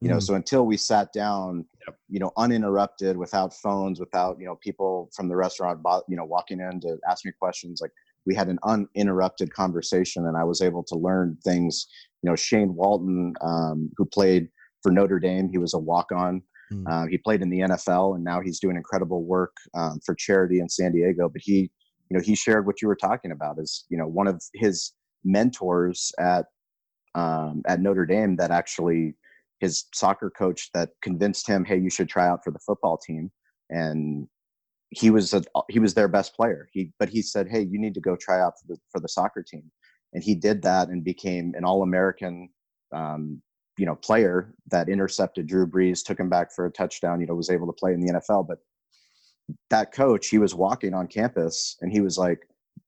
You 0.00 0.08
know, 0.08 0.16
Mm. 0.16 0.22
so 0.22 0.34
until 0.34 0.66
we 0.66 0.76
sat 0.76 1.12
down, 1.12 1.66
you 2.08 2.18
know, 2.18 2.32
uninterrupted, 2.36 3.16
without 3.16 3.54
phones, 3.54 4.00
without 4.00 4.36
you 4.38 4.46
know 4.46 4.56
people 4.56 5.10
from 5.14 5.28
the 5.28 5.36
restaurant, 5.36 5.80
you 6.08 6.16
know, 6.16 6.24
walking 6.24 6.60
in 6.60 6.80
to 6.80 6.98
ask 7.08 7.24
me 7.24 7.32
questions, 7.38 7.80
like 7.80 7.92
we 8.26 8.34
had 8.34 8.48
an 8.48 8.58
uninterrupted 8.64 9.52
conversation, 9.52 10.26
and 10.26 10.36
I 10.36 10.44
was 10.44 10.60
able 10.60 10.82
to 10.84 10.96
learn 10.96 11.38
things. 11.44 11.86
You 12.22 12.30
know, 12.30 12.36
Shane 12.36 12.74
Walton, 12.74 13.34
um, 13.40 13.90
who 13.96 14.04
played 14.04 14.48
for 14.82 14.90
Notre 14.90 15.20
Dame, 15.20 15.48
he 15.48 15.58
was 15.58 15.74
a 15.74 15.78
walk-on. 15.78 16.42
Mm. 16.72 16.84
Uh, 16.88 17.06
he 17.06 17.18
played 17.18 17.42
in 17.42 17.50
the 17.50 17.60
NFL, 17.60 18.16
and 18.16 18.24
now 18.24 18.40
he's 18.40 18.58
doing 18.58 18.76
incredible 18.76 19.24
work 19.24 19.56
um, 19.74 20.00
for 20.04 20.14
charity 20.14 20.58
in 20.58 20.68
San 20.68 20.92
Diego. 20.92 21.28
But 21.28 21.42
he, 21.44 21.70
you 22.10 22.18
know, 22.18 22.20
he 22.20 22.34
shared 22.34 22.66
what 22.66 22.82
you 22.82 22.88
were 22.88 22.96
talking 22.96 23.30
about. 23.30 23.58
Is 23.58 23.84
you 23.88 23.96
know 23.96 24.08
one 24.08 24.26
of 24.26 24.42
his 24.54 24.92
mentors 25.24 26.12
at 26.18 26.46
um, 27.14 27.62
at 27.66 27.80
Notre 27.80 28.06
Dame 28.06 28.36
that 28.36 28.50
actually 28.50 29.14
his 29.60 29.84
soccer 29.94 30.30
coach 30.30 30.70
that 30.74 30.90
convinced 31.02 31.48
him, 31.48 31.64
hey, 31.64 31.78
you 31.78 31.90
should 31.90 32.08
try 32.08 32.28
out 32.28 32.44
for 32.44 32.50
the 32.50 32.58
football 32.58 32.98
team, 32.98 33.30
and 33.70 34.26
he 34.90 35.10
was 35.10 35.34
a, 35.34 35.42
he 35.68 35.78
was 35.78 35.94
their 35.94 36.08
best 36.08 36.34
player. 36.34 36.68
He 36.72 36.92
but 36.98 37.08
he 37.08 37.22
said, 37.22 37.48
hey, 37.48 37.62
you 37.62 37.78
need 37.78 37.94
to 37.94 38.00
go 38.00 38.16
try 38.16 38.40
out 38.40 38.54
for 38.60 38.74
the 38.74 38.78
for 38.90 39.00
the 39.00 39.08
soccer 39.08 39.42
team, 39.42 39.70
and 40.12 40.22
he 40.22 40.34
did 40.34 40.62
that 40.62 40.88
and 40.88 41.02
became 41.02 41.52
an 41.56 41.64
All 41.64 41.82
American. 41.82 42.48
Um, 42.92 43.42
you 43.78 43.84
know, 43.84 43.94
player 43.96 44.54
that 44.70 44.88
intercepted 44.88 45.46
Drew 45.46 45.66
Brees, 45.66 46.02
took 46.02 46.18
him 46.18 46.30
back 46.30 46.50
for 46.54 46.64
a 46.64 46.70
touchdown. 46.70 47.20
You 47.20 47.26
know, 47.26 47.34
was 47.34 47.50
able 47.50 47.66
to 47.66 47.74
play 47.74 47.92
in 47.92 48.00
the 48.00 48.12
NFL. 48.14 48.48
But 48.48 48.58
that 49.70 49.92
coach, 49.92 50.28
he 50.28 50.38
was 50.38 50.54
walking 50.54 50.94
on 50.94 51.08
campus, 51.08 51.76
and 51.82 51.92
he 51.92 52.00
was 52.00 52.16
like, 52.16 52.40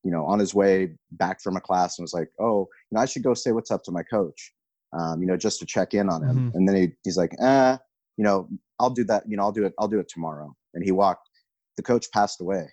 you 0.03 0.11
know, 0.11 0.25
on 0.25 0.39
his 0.39 0.55
way 0.55 0.93
back 1.13 1.43
from 1.43 1.57
a 1.57 1.61
class, 1.61 1.99
and 1.99 2.05
was 2.05 2.15
like, 2.15 2.31
"Oh, 2.39 2.69
you 2.91 2.97
know, 2.97 3.01
I 3.01 3.07
should 3.07 3.23
go 3.23 3.35
say 3.35 3.53
what's 3.53 3.71
up 3.71 3.83
to 3.85 3.93
my 3.93 4.03
coach." 4.03 4.53
Um, 4.93 5.21
you 5.21 5.27
know, 5.27 5.37
just 5.37 5.59
to 5.61 5.67
check 5.67 5.95
in 5.95 6.09
on 6.09 6.23
him. 6.23 6.51
And 6.55 6.69
then 6.69 6.77
he, 6.77 6.89
he's 7.05 7.17
like, 7.17 7.35
eh, 7.41 7.77
you 8.17 8.25
know, 8.25 8.49
I'll 8.79 8.91
do 8.91 9.05
that. 9.05 9.25
You 9.29 9.37
know, 9.37 9.43
I'll 9.45 9.53
do 9.53 9.65
it. 9.65 9.75
I'll 9.79 9.89
do 9.89 9.99
it 9.99 10.09
tomorrow. 10.09 10.55
And 10.75 10.85
he 10.85 10.93
walked. 10.93 11.29
The 11.77 11.83
coach 11.83 12.07
passed 12.13 12.41
away, 12.41 12.67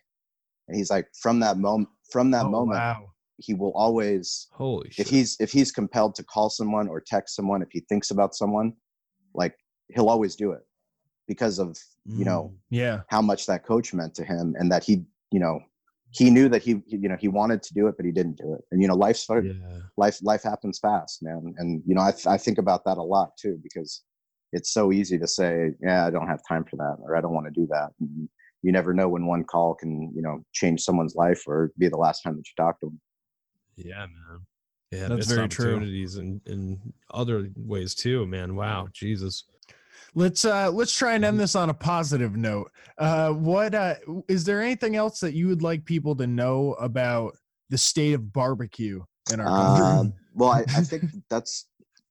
and 0.67 0.75
he's 0.77 0.89
like, 0.89 1.07
from 1.21 1.39
that 1.41 1.57
moment, 1.57 1.89
from 2.11 2.31
that 2.31 2.45
Oh, 2.45 2.49
moment, 2.49 2.79
wow. 2.79 3.11
he 3.37 3.53
will 3.53 3.71
always. 3.75 4.47
Holy 4.51 4.89
shit. 4.89 5.05
If 5.05 5.11
he's 5.11 5.37
if 5.39 5.51
he's 5.51 5.71
compelled 5.71 6.15
to 6.15 6.23
call 6.23 6.49
someone 6.49 6.87
or 6.87 6.99
text 7.01 7.35
someone, 7.35 7.61
if 7.61 7.69
he 7.71 7.81
thinks 7.87 8.09
about 8.11 8.33
someone, 8.35 8.73
like 9.35 9.55
he'll 9.93 10.09
always 10.09 10.35
do 10.35 10.51
it 10.53 10.61
because 11.27 11.59
of 11.59 11.77
you 12.05 12.25
know 12.25 12.53
Yeah. 12.69 13.01
how 13.09 13.21
much 13.21 13.45
that 13.47 13.65
coach 13.65 13.93
meant 13.93 14.15
to 14.15 14.23
him 14.23 14.55
and 14.57 14.71
that 14.71 14.83
he 14.83 15.05
you 15.31 15.39
know 15.39 15.59
he 16.17 16.29
knew 16.29 16.47
that 16.49 16.61
he 16.63 16.81
you 16.87 17.09
know 17.09 17.17
he 17.19 17.27
wanted 17.27 17.61
to 17.63 17.73
do 17.73 17.87
it 17.87 17.95
but 17.97 18.05
he 18.05 18.11
didn't 18.11 18.37
do 18.37 18.53
it 18.53 18.61
and 18.71 18.81
you 18.81 18.87
know 18.87 18.95
life's 18.95 19.27
Yeah. 19.29 19.51
life 19.97 20.17
life 20.23 20.43
happens 20.43 20.79
fast 20.79 21.21
man 21.21 21.53
and 21.57 21.83
you 21.85 21.93
know 21.95 22.01
I, 22.01 22.11
th- 22.11 22.27
I 22.27 22.37
think 22.37 22.57
about 22.57 22.85
that 22.85 22.97
a 22.97 23.03
lot 23.03 23.29
too 23.37 23.59
because 23.61 24.03
it's 24.53 24.71
so 24.71 24.91
easy 24.91 25.17
to 25.19 25.27
say 25.27 25.71
yeah 25.81 26.05
i 26.07 26.09
don't 26.09 26.27
have 26.27 26.41
time 26.47 26.63
for 26.63 26.77
that 26.77 26.97
or 27.03 27.15
i 27.15 27.21
don't 27.21 27.33
want 27.33 27.47
to 27.47 27.51
do 27.61 27.67
that 27.71 27.89
and 27.99 28.29
you 28.61 28.71
never 28.71 28.93
know 28.93 29.09
when 29.09 29.25
one 29.25 29.43
call 29.43 29.75
can 29.75 30.11
you 30.15 30.21
know 30.21 30.43
change 30.53 30.81
someone's 30.81 31.15
life 31.15 31.43
or 31.47 31.71
be 31.77 31.87
the 31.89 31.97
last 31.97 32.21
time 32.21 32.35
that 32.35 32.45
you 32.47 32.53
talk 32.63 32.79
to 32.79 32.87
them 32.87 32.99
Yeah, 33.75 34.05
man. 34.05 34.45
Yeah, 34.91 35.07
That's 35.09 35.27
very 35.27 35.47
true. 35.49 35.75
opportunities 35.75 36.15
and 36.15 36.39
in 36.45 36.93
other 37.11 37.49
ways 37.57 37.93
too, 37.95 38.25
man. 38.25 38.55
Wow, 38.55 38.87
Jesus. 38.93 39.43
Let's 40.15 40.45
uh 40.45 40.71
let's 40.71 40.95
try 40.95 41.13
and 41.13 41.25
end 41.25 41.39
this 41.39 41.55
on 41.55 41.69
a 41.69 41.73
positive 41.73 42.37
note. 42.37 42.71
Uh 42.97 43.31
what 43.31 43.75
uh 43.75 43.95
is 44.27 44.45
there 44.45 44.61
anything 44.61 44.95
else 44.95 45.19
that 45.19 45.33
you 45.33 45.47
would 45.49 45.61
like 45.61 45.83
people 45.83 46.15
to 46.15 46.25
know 46.25 46.73
about 46.73 47.35
the 47.69 47.77
state 47.77 48.13
of 48.13 48.31
barbecue 48.31 49.03
in 49.33 49.39
our 49.41 49.47
country? 49.47 49.85
Um, 49.85 50.13
well, 50.33 50.51
I, 50.51 50.61
I 50.61 50.81
think 50.81 51.11
that's 51.29 51.67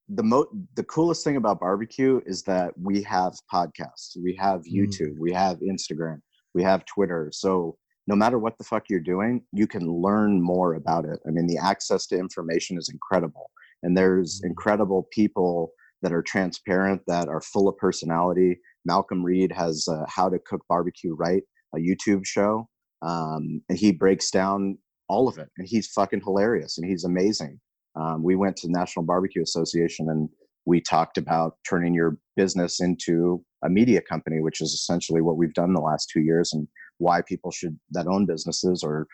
the 0.09 0.22
mo 0.22 0.46
the 0.74 0.84
coolest 0.84 1.24
thing 1.24 1.36
about 1.36 1.61
barbecue 1.61 2.20
is 2.26 2.42
that 2.42 2.74
we 2.78 3.02
have 3.02 3.34
podcasts, 3.52 4.16
we 4.22 4.36
have 4.38 4.62
YouTube, 4.64 5.16
we 5.18 5.32
have 5.32 5.59
Instagram, 5.61 6.20
we 6.55 6.62
have 6.62 6.84
Twitter. 6.84 7.30
So 7.32 7.78
no 8.07 8.14
matter 8.14 8.38
what 8.38 8.59
the 8.59 8.64
fuck 8.64 8.90
you're 8.90 9.00
doing, 9.00 9.42
you 9.52 9.66
can 9.66 9.90
learn 9.90 10.42
more 10.42 10.74
about 10.74 11.07
it. 11.07 11.20
I 11.26 11.30
mean, 11.30 11.46
the 11.46 11.57
access 11.57 12.07
to 12.09 12.18
information 12.18 12.76
is 12.76 12.90
incredible, 12.90 13.50
and 13.82 13.96
there's 13.96 14.42
incredible 14.44 15.09
people 15.11 15.72
that 16.05 16.12
are 16.12 16.22
transparent, 16.22 17.00
that 17.07 17.28
are 17.28 17.40
full 17.40 17.66
of 17.66 17.76
personality. 17.78 18.61
Malcolm 18.84 19.24
Reed 19.24 19.50
has 19.50 19.88
uh, 19.90 20.05
How 20.07 20.28
to 20.28 20.38
Cook 20.38 20.61
Barbecue 20.68 21.14
Right, 21.14 21.42
a 21.74 21.78
YouTube 21.78 22.26
show, 22.26 22.68
um, 23.00 23.62
and 23.70 23.78
he 23.78 23.90
breaks 23.90 24.30
down 24.30 24.76
all 25.09 25.28
of 25.28 25.38
it, 25.38 25.48
and 25.57 25.66
he's 25.66 25.88
fucking 25.88 26.20
hilarious, 26.20 26.76
and 26.76 26.88
he's 26.88 27.05
amazing. 27.05 27.59
Um, 27.96 28.22
we 28.22 28.36
went 28.36 28.57
to 28.57 28.66
the 28.66 28.72
National 28.72 29.05
Barbecue 29.05 29.42
Association, 29.42 30.11
and 30.11 30.28
we 30.66 30.82
talked 30.82 31.16
about 31.16 31.57
turning 31.68 31.94
your 31.94 32.18
business 32.36 32.80
into 32.80 33.42
a 33.64 33.70
media 33.70 34.02
company, 34.02 34.42
which 34.42 34.61
is 34.61 34.74
essentially 34.74 35.22
what 35.22 35.38
we've 35.38 35.55
done 35.55 35.72
the 35.72 35.80
last 35.80 36.11
two 36.12 36.20
years, 36.20 36.52
and 36.52 36.68
why 36.98 37.22
people 37.22 37.50
should 37.50 37.78
that 37.92 38.07
own 38.07 38.26
businesses 38.26 38.82
or 38.84 39.07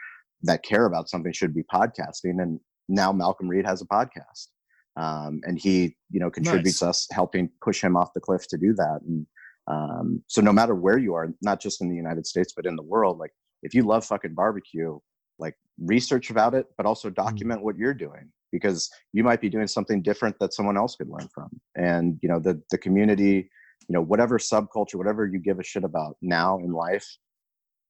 that 0.43 0.65
care 0.65 0.87
about 0.87 1.09
something 1.09 1.33
should 1.33 1.55
be 1.55 1.63
podcasting. 1.73 2.43
And 2.43 2.59
now 2.89 3.13
Malcolm 3.13 3.47
Reed 3.47 3.65
has 3.65 3.81
a 3.81 3.87
podcast 3.87 4.49
um, 4.97 5.41
and 5.45 5.59
he 5.59 5.97
you 6.11 6.21
know 6.21 6.31
contributes 6.31 6.83
us 6.83 7.07
helping 7.13 7.51
push 7.63 7.83
him 7.83 7.97
off 7.97 8.13
the 8.15 8.21
cliff 8.21 8.47
to 8.49 8.59
do 8.59 8.73
that. 8.75 9.01
And 9.07 9.27
um, 9.67 10.23
so 10.27 10.41
no 10.41 10.53
matter 10.53 10.75
where 10.75 10.99
you 10.99 11.15
are 11.15 11.29
not 11.43 11.61
just 11.61 11.81
in 11.81 11.89
the 11.89 11.95
united 11.95 12.27
states 12.27 12.53
but 12.57 12.67
in 12.67 12.77
the 12.77 12.83
world 12.83 13.19
like 13.19 13.31
if 13.63 13.75
you 13.75 13.83
love 13.83 14.05
fucking 14.05 14.35
barbecue 14.35 14.99
like 15.39 15.55
research 15.79 16.31
about 16.31 16.55
it 16.55 16.67
but 16.77 16.87
also 16.87 17.11
document 17.11 17.63
what 17.63 17.77
you're 17.77 17.95
doing 17.95 18.31
because 18.53 18.91
you 19.13 19.23
might 19.23 19.41
be 19.41 19.49
doing 19.49 19.67
something 19.67 20.03
different 20.03 20.37
that 20.41 20.53
someone 20.53 20.77
else 20.77 20.97
could 20.97 21.09
learn 21.09 21.29
from. 21.33 21.49
And 21.77 22.19
you 22.23 22.29
know 22.29 22.39
the 22.39 22.61
the 22.71 22.79
community 22.79 23.51
you 23.89 23.95
know 23.95 24.03
whatever 24.03 24.39
subculture 24.39 24.97
whatever 24.97 25.27
you 25.27 25.39
give 25.39 25.59
a 25.59 25.65
shit 25.65 25.85
about 25.85 26.17
now 26.23 26.59
in 26.59 26.73
life 26.73 27.07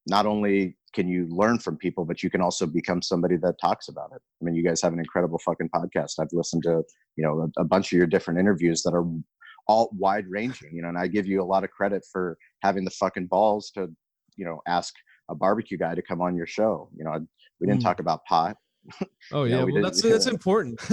not 0.07 0.24
only 0.26 0.76
can 0.93 1.09
you 1.09 1.26
learn 1.30 1.59
from 1.59 1.76
people, 1.76 2.05
but 2.05 2.22
you 2.22 2.30
can 2.30 2.41
also 2.41 2.66
become 2.66 3.01
somebody 3.03 3.36
that 3.36 3.55
talks 3.61 3.88
about 3.88 4.11
it. 4.14 4.20
I 4.41 4.45
mean, 4.45 4.55
you 4.55 4.64
guys 4.64 4.82
have 4.82 4.93
an 4.93 4.99
incredible 4.99 5.38
fucking 5.38 5.70
podcast. 5.74 6.14
I've 6.20 6.28
listened 6.32 6.62
to, 6.64 6.82
you 7.16 7.24
know, 7.24 7.49
a, 7.57 7.61
a 7.62 7.64
bunch 7.64 7.93
of 7.93 7.97
your 7.99 8.07
different 8.07 8.41
interviews 8.41 8.82
that 8.82 8.93
are 8.95 9.05
all 9.68 9.91
wide 9.97 10.24
ranging, 10.28 10.74
you 10.74 10.82
know, 10.82 10.88
and 10.88 10.99
I 10.99 11.07
give 11.07 11.26
you 11.26 11.43
a 11.43 11.45
lot 11.45 11.62
of 11.64 11.70
credit 11.70 12.03
for 12.12 12.36
having 12.62 12.84
the 12.84 12.91
fucking 12.91 13.26
balls 13.26 13.70
to, 13.76 13.88
you 14.36 14.45
know, 14.45 14.61
ask 14.66 14.93
a 15.30 15.34
barbecue 15.34 15.78
guy 15.78 15.95
to 15.95 16.03
come 16.03 16.20
on 16.20 16.34
your 16.36 16.47
show. 16.47 16.91
You 16.97 17.05
know, 17.05 17.18
we 17.61 17.66
didn't 17.68 17.80
Mm. 17.80 17.84
talk 17.84 18.01
about 18.01 18.24
pot. 18.24 18.57
Oh 19.32 19.45
You 19.45 19.51
know, 19.51 19.59
yeah, 19.59 19.64
we 19.64 19.72
well, 19.72 19.82
did- 19.82 19.84
that's 19.93 20.03
that's 20.03 20.26
important. 20.36 20.80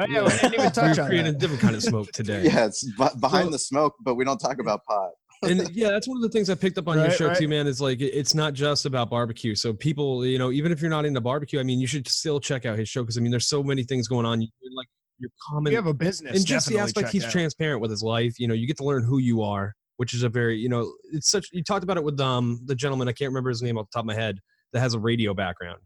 Oh, 0.00 0.06
yeah, 0.08 0.22
we 0.24 0.28
didn't 0.30 0.54
even 0.54 0.72
touch 0.72 0.96
We're 0.96 1.04
on 1.04 1.08
creating 1.08 1.32
that. 1.32 1.36
a 1.36 1.38
different 1.38 1.62
kind 1.62 1.76
of 1.76 1.82
smoke 1.84 2.10
today. 2.10 2.42
Yeah, 2.46 2.66
it's 2.66 2.82
b- 2.82 3.06
behind 3.20 3.44
So- 3.46 3.50
the 3.50 3.58
smoke, 3.60 3.94
but 4.04 4.16
we 4.16 4.24
don't 4.24 4.38
talk 4.38 4.58
about 4.58 4.84
pot. 4.84 5.10
And 5.42 5.68
yeah, 5.74 5.90
that's 5.90 6.08
one 6.08 6.16
of 6.16 6.22
the 6.22 6.28
things 6.28 6.48
I 6.50 6.54
picked 6.54 6.78
up 6.78 6.88
on 6.88 6.98
your 6.98 7.10
show 7.10 7.28
right. 7.28 7.36
too, 7.36 7.48
man. 7.48 7.66
Is 7.66 7.80
like 7.80 8.00
it's 8.00 8.34
not 8.34 8.54
just 8.54 8.86
about 8.86 9.10
barbecue. 9.10 9.54
So 9.54 9.72
people, 9.72 10.24
you 10.24 10.38
know, 10.38 10.50
even 10.50 10.72
if 10.72 10.80
you're 10.80 10.90
not 10.90 11.04
into 11.04 11.20
barbecue, 11.20 11.60
I 11.60 11.62
mean, 11.62 11.80
you 11.80 11.86
should 11.86 12.06
still 12.08 12.40
check 12.40 12.64
out 12.66 12.78
his 12.78 12.88
show 12.88 13.02
because 13.02 13.18
I 13.18 13.20
mean, 13.20 13.30
there's 13.30 13.48
so 13.48 13.62
many 13.62 13.84
things 13.84 14.08
going 14.08 14.26
on. 14.26 14.40
You're 14.40 14.50
like 14.74 14.88
your 15.18 15.30
common 15.48 15.70
You 15.72 15.76
have 15.76 15.86
a 15.86 15.94
business. 15.94 16.36
and 16.36 16.46
just 16.46 16.68
the 16.68 16.78
aspect 16.78 17.10
he's 17.10 17.24
out. 17.24 17.30
transparent 17.30 17.80
with 17.80 17.90
his 17.90 18.02
life. 18.02 18.38
You 18.38 18.48
know, 18.48 18.54
you 18.54 18.66
get 18.66 18.76
to 18.78 18.84
learn 18.84 19.04
who 19.04 19.18
you 19.18 19.42
are, 19.42 19.74
which 19.96 20.14
is 20.14 20.22
a 20.22 20.28
very, 20.28 20.56
you 20.58 20.68
know, 20.68 20.92
it's 21.12 21.30
such. 21.30 21.48
You 21.52 21.62
talked 21.62 21.84
about 21.84 21.96
it 21.96 22.04
with 22.04 22.18
um 22.20 22.60
the 22.64 22.74
gentleman 22.74 23.08
I 23.08 23.12
can't 23.12 23.30
remember 23.30 23.50
his 23.50 23.62
name 23.62 23.76
off 23.78 23.86
the 23.90 23.96
top 23.98 24.02
of 24.04 24.06
my 24.06 24.14
head 24.14 24.38
that 24.72 24.80
has 24.80 24.94
a 24.94 24.98
radio 24.98 25.34
background. 25.34 25.80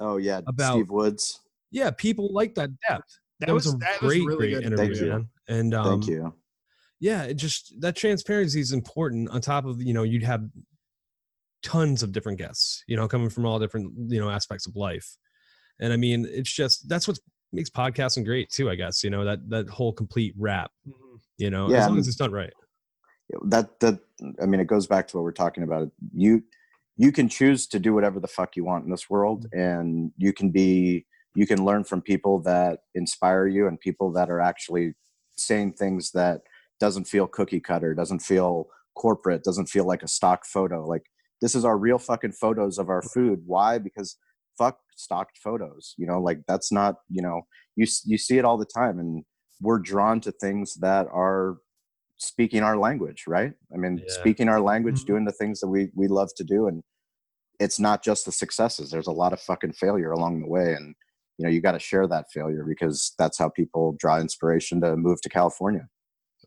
Oh 0.00 0.16
yeah, 0.16 0.40
About- 0.46 0.74
Steve 0.74 0.90
Woods. 0.90 1.40
Yeah, 1.70 1.90
people 1.90 2.32
like 2.32 2.54
that 2.54 2.70
depth. 2.88 3.04
That 3.40 3.46
That, 3.48 3.52
was, 3.54 3.66
was- 3.66 3.74
a 3.74 3.78
that 3.78 4.00
was 4.00 4.12
great, 4.14 4.26
really 4.26 4.36
great 4.50 4.54
good. 4.54 4.64
interview, 4.72 4.86
Thank 4.94 5.00
you. 5.00 5.08
man. 5.10 5.28
And 5.48 5.74
um, 5.74 6.00
Thank 6.00 6.06
you. 6.06 6.34
Yeah 7.00 7.22
it 7.22 7.34
just 7.34 7.74
that 7.80 7.94
transparency 7.94 8.60
is 8.60 8.72
important 8.72 9.28
on 9.30 9.40
top 9.40 9.64
of 9.64 9.80
you 9.80 9.94
know 9.94 10.02
you'd 10.02 10.22
have 10.22 10.42
tons 11.62 12.02
of 12.02 12.12
different 12.12 12.38
guests, 12.38 12.82
you 12.86 12.96
know, 12.96 13.08
coming 13.08 13.30
from 13.30 13.46
all 13.46 13.58
different, 13.58 13.92
you 14.08 14.20
know, 14.20 14.30
aspects 14.30 14.66
of 14.66 14.76
life. 14.76 15.16
And 15.80 15.92
I 15.92 15.96
mean, 15.96 16.26
it's 16.28 16.52
just 16.52 16.88
that's 16.88 17.08
what 17.08 17.18
makes 17.52 17.70
podcasting 17.70 18.24
great 18.24 18.50
too, 18.50 18.70
I 18.70 18.74
guess, 18.74 19.02
you 19.02 19.10
know, 19.10 19.24
that 19.24 19.48
that 19.50 19.68
whole 19.68 19.92
complete 19.92 20.34
wrap, 20.36 20.70
mm-hmm. 20.86 21.16
you 21.38 21.50
know, 21.50 21.68
Yeah, 21.70 21.78
as 21.78 21.82
long 21.82 21.90
and- 21.92 22.00
as 22.00 22.08
it's 22.08 22.16
done 22.16 22.32
right. 22.32 22.52
that 23.44 23.78
that 23.80 23.98
i 24.42 24.46
mean 24.46 24.58
it 24.58 24.66
goes 24.66 24.86
back 24.86 25.06
to 25.06 25.16
what 25.16 25.22
we're 25.22 25.42
talking 25.44 25.62
about 25.62 25.90
you 26.14 26.42
you 26.96 27.12
can 27.12 27.28
choose 27.28 27.66
to 27.66 27.78
do 27.78 27.92
whatever 27.92 28.18
the 28.18 28.26
fuck 28.26 28.56
you 28.56 28.64
want 28.64 28.86
in 28.86 28.90
this 28.90 29.10
world 29.10 29.44
mm-hmm. 29.44 29.60
and 29.60 30.12
you 30.16 30.32
can 30.32 30.48
be 30.50 31.04
you 31.34 31.46
can 31.46 31.62
learn 31.62 31.84
from 31.84 32.00
people 32.00 32.40
that 32.40 32.78
inspire 32.94 33.46
you 33.46 33.68
and 33.68 33.78
people 33.80 34.10
that 34.10 34.30
are 34.30 34.40
actually 34.40 34.94
saying 35.36 35.74
things 35.74 36.10
that 36.12 36.40
doesn't 36.80 37.04
feel 37.06 37.26
cookie 37.26 37.60
cutter 37.60 37.94
doesn't 37.94 38.20
feel 38.20 38.68
corporate 38.96 39.44
doesn't 39.44 39.66
feel 39.68 39.84
like 39.86 40.02
a 40.02 40.08
stock 40.08 40.44
photo. 40.44 40.86
Like 40.86 41.04
this 41.40 41.54
is 41.54 41.64
our 41.64 41.78
real 41.78 41.98
fucking 41.98 42.32
photos 42.32 42.78
of 42.78 42.88
our 42.88 43.02
food. 43.02 43.42
Why? 43.46 43.78
Because 43.78 44.16
fuck 44.56 44.78
stocked 44.96 45.38
photos 45.38 45.94
you 45.98 46.06
know? 46.06 46.20
Like 46.20 46.40
that's 46.48 46.72
not 46.72 46.96
you 47.08 47.22
know 47.22 47.42
you 47.76 47.86
you 48.04 48.18
see 48.18 48.38
it 48.38 48.44
all 48.44 48.58
the 48.58 48.66
time 48.66 48.98
and 48.98 49.24
we're 49.60 49.78
drawn 49.78 50.20
to 50.20 50.32
things 50.32 50.74
that 50.76 51.06
are 51.12 51.58
speaking 52.16 52.62
our 52.62 52.76
language 52.76 53.24
right? 53.26 53.52
I 53.72 53.76
mean 53.76 53.98
Yeah. 53.98 54.04
speaking 54.08 54.48
our 54.48 54.60
language 54.60 55.02
Mhm. 55.02 55.06
doing 55.06 55.24
the 55.24 55.32
things 55.32 55.60
that 55.60 55.68
we 55.68 55.90
we 55.94 56.08
love 56.08 56.30
to 56.36 56.44
do 56.44 56.66
and 56.68 56.82
it's 57.60 57.80
not 57.80 58.04
just 58.04 58.24
the 58.24 58.30
successes. 58.32 58.90
There's 58.90 59.08
a 59.08 59.12
lot 59.12 59.32
of 59.32 59.40
fucking 59.40 59.72
failure 59.72 60.12
along 60.12 60.40
the 60.40 60.46
way 60.48 60.74
and 60.74 60.94
you 61.38 61.44
know 61.44 61.50
you 61.50 61.60
got 61.60 61.72
to 61.72 61.78
share 61.78 62.06
that 62.08 62.26
failure 62.32 62.64
because 62.66 63.14
that's 63.18 63.38
how 63.38 63.48
people 63.48 63.94
draw 63.98 64.18
inspiration 64.20 64.80
to 64.80 64.96
move 64.96 65.20
to 65.22 65.28
california 65.28 65.88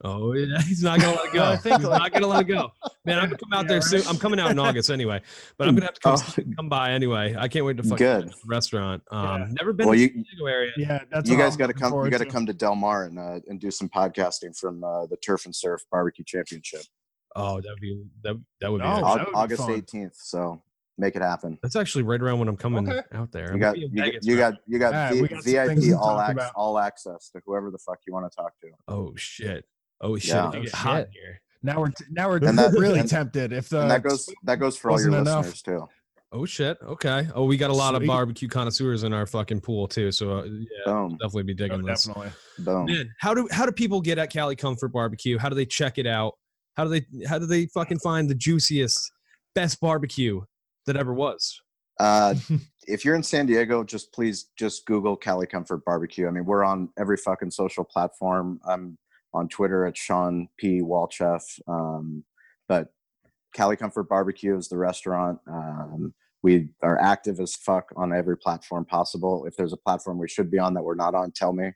Oh, 0.04 0.34
yeah, 0.34 0.60
he's 0.68 0.82
not 0.82 1.00
gonna 1.00 1.16
let 1.16 1.26
it 1.26 1.34
go. 1.34 1.44
I 1.44 1.58
think, 1.58 1.78
he's 1.78 1.86
like- 1.86 2.00
not 2.02 2.12
gonna 2.14 2.28
let 2.28 2.42
it 2.42 2.46
go. 2.46 2.72
Man, 3.06 3.20
I'm 3.20 3.26
gonna 3.26 3.38
come 3.38 3.54
out 3.54 3.64
Yeah, 3.66 3.68
there 3.70 3.82
soon. 3.82 4.02
I'm 4.08 4.18
coming 4.18 4.40
out 4.40 4.50
in 4.52 4.58
August 4.60 4.90
anyway, 4.90 5.22
but 5.58 5.68
I'm 5.68 5.76
gonna 5.76 5.86
have 5.86 5.94
to 5.96 6.00
come, 6.02 6.18
Oh. 6.20 6.54
come 6.56 6.70
by 6.70 6.92
anyway. 6.92 7.36
I 7.38 7.48
can't 7.48 7.66
wait 7.66 7.78
to 7.78 7.84
fucking 7.84 7.98
Good. 7.98 8.24
visit 8.26 8.42
the 8.42 8.48
restaurant. 8.48 9.04
Um, 9.12 9.42
Yeah. 9.42 9.48
never 9.60 9.74
been 9.74 9.88
Well, 9.88 9.96
to 9.96 10.02
you- 10.02 10.08
the 10.08 10.14
San 10.16 10.24
Diego 10.24 10.46
area. 10.48 10.72
Yeah, 10.78 11.00
that's 11.12 11.30
you 11.30 11.38
guys 11.38 11.56
got 11.56 11.68
to 11.68 11.74
come 11.74 11.94
you 12.04 12.10
got 12.10 12.18
to 12.20 12.26
to. 12.26 12.32
come 12.32 12.46
to 12.48 12.54
del 12.54 12.76
mar 12.76 13.04
and 13.06 13.20
uh, 13.20 13.40
and 13.48 13.60
do 13.60 13.70
some 13.70 13.90
podcasting 13.90 14.58
from 14.58 14.84
uh, 14.84 15.06
the 15.06 15.18
turf 15.18 15.46
and 15.46 15.56
surf 15.56 15.82
barbecue 15.92 16.26
championship 16.26 16.82
Oh, 17.36 17.62
that'd 17.62 17.80
be 17.80 18.04
that. 18.24 18.42
That 18.60 18.72
would 18.72 18.80
be. 18.82 18.88
That 18.88 19.02
would 19.02 19.36
august 19.36 19.62
fun. 19.62 19.82
18th 19.82 20.16
so 20.16 20.62
make 20.98 21.16
it 21.16 21.22
happen 21.22 21.58
That's 21.64 21.76
actually 21.78 22.04
right 22.04 22.22
around 22.22 22.40
when 22.40 22.48
I'm 22.50 22.58
coming 22.58 22.88
Okay. 22.90 23.02
out 23.14 23.32
there. 23.32 23.48
you 23.48 23.54
I'm 23.54 23.60
got 23.60 23.76
gonna 23.76 23.88
you, 23.88 23.96
got- 23.96 24.06
Vegas 24.06 24.26
you 24.28 24.38
got 24.38 24.54
you 24.68 24.80
got, 24.80 24.94
Alright, 24.94 25.14
v- 25.14 25.54
got 25.54 25.76
vip 25.78 25.98
all 26.00 26.18
talk 26.18 26.38
ac- 26.38 26.52
all 26.56 26.80
access 26.80 27.30
to 27.30 27.42
whoever 27.46 27.72
the 27.72 27.78
fuck 27.78 28.00
you 28.06 28.14
want 28.14 28.30
to 28.30 28.36
talk 28.36 28.52
to 28.62 28.68
Oh 28.90 29.14
shit! 29.16 29.64
Oh 30.02 30.18
shit! 30.18 30.30
Yeah. 30.36 30.50
It 30.52 30.56
Oh, 30.58 30.62
get 30.64 30.74
hot 30.74 30.98
shit. 30.98 31.08
in 31.08 31.12
here. 31.14 31.42
Now 31.64 31.80
we're 31.80 31.90
t- 31.90 32.06
now 32.10 32.30
we're 32.30 32.40
that- 32.40 32.72
really 32.78 33.00
and- 33.00 33.10
tempted. 33.10 33.54
If 33.54 33.70
the 33.70 33.82
and 33.82 33.92
that 33.92 34.04
goes 34.04 34.28
that 34.44 34.56
goes 34.56 34.78
for 34.78 34.92
all 34.92 35.00
your 35.00 35.12
wasn't 35.12 35.28
enough. 35.28 35.46
listeners 35.46 35.62
too 35.62 35.88
Oh 36.34 36.46
shit! 36.46 36.78
Okay. 36.82 37.28
Oh, 37.36 37.44
we 37.44 37.58
got 37.58 37.72
a 37.72 37.74
lot 37.74 37.90
Sweet. 37.94 38.04
of 38.04 38.08
barbecue 38.08 38.48
connoisseurs 38.48 39.04
in 39.04 39.12
our 39.12 39.26
fucking 39.26 39.60
pool 39.62 39.86
too. 39.88 40.14
So 40.14 40.40
uh, 40.40 40.44
yeah, 40.46 40.66
boom 40.86 41.10
definitely 41.22 41.44
be 41.44 41.54
Oh, 41.54 41.56
digging 41.68 41.86
this. 41.86 42.06
definitely. 42.06 42.32
boom 42.60 42.86
Man, 42.86 43.14
how 43.20 43.34
do 43.34 43.48
how 43.52 43.66
do 43.66 43.72
people 43.74 44.00
get 44.00 44.18
at 44.18 44.30
Cali 44.32 44.56
Comfort 44.56 44.90
Barbecue? 44.94 45.38
How 45.38 45.50
do 45.50 45.56
they 45.56 45.66
check 45.66 45.98
it 45.98 46.08
out? 46.08 46.36
How 46.78 46.86
do 46.86 46.90
they 46.90 47.06
how 47.28 47.38
do 47.38 47.46
they 47.46 47.66
fucking 47.68 48.00
find 48.00 48.30
the 48.30 48.36
juiciest, 48.36 49.12
best 49.56 49.82
barbecue 49.82 50.40
that 50.88 50.96
ever 50.96 51.14
was? 51.14 51.62
Uh, 52.00 52.34
if 52.88 53.04
you're 53.04 53.16
in 53.16 53.24
San 53.24 53.46
Diego, 53.46 53.84
just 53.84 54.14
please 54.14 54.52
just 54.58 54.86
Google 54.86 55.18
Cali 55.18 55.46
Comfort 55.48 55.84
Barbecue. 55.84 56.30
I 56.30 56.32
mean, 56.32 56.46
we're 56.46 56.64
on 56.64 56.88
every 56.98 57.18
fucking 57.18 57.52
social 57.52 57.84
platform. 57.84 58.62
I'm 58.66 58.98
on 59.34 59.48
Twitter 59.48 59.86
at 59.86 59.98
Shawn 59.98 60.48
P. 60.58 60.82
Walchef. 60.82 61.42
Um, 61.68 62.24
but 62.68 62.94
Cali 63.54 63.76
Comfort 63.76 64.10
Barbecue 64.10 64.58
is 64.58 64.68
the 64.68 64.78
restaurant. 64.78 65.40
Um, 65.48 66.14
we 66.44 66.70
are 66.82 67.00
active 67.00 67.40
as 67.40 67.56
fuck 67.56 67.92
on 67.96 68.14
every 68.14 68.38
platform 68.38 68.86
possible. 68.86 69.46
If 69.46 69.56
there's 69.56 69.74
a 69.74 69.78
platform 69.78 70.18
we 70.18 70.28
should 70.28 70.50
be 70.50 70.58
on 70.58 70.74
that 70.74 70.84
we're 70.84 70.96
not 70.96 71.14
on, 71.14 71.32
tell 71.32 71.54
me 71.54 71.72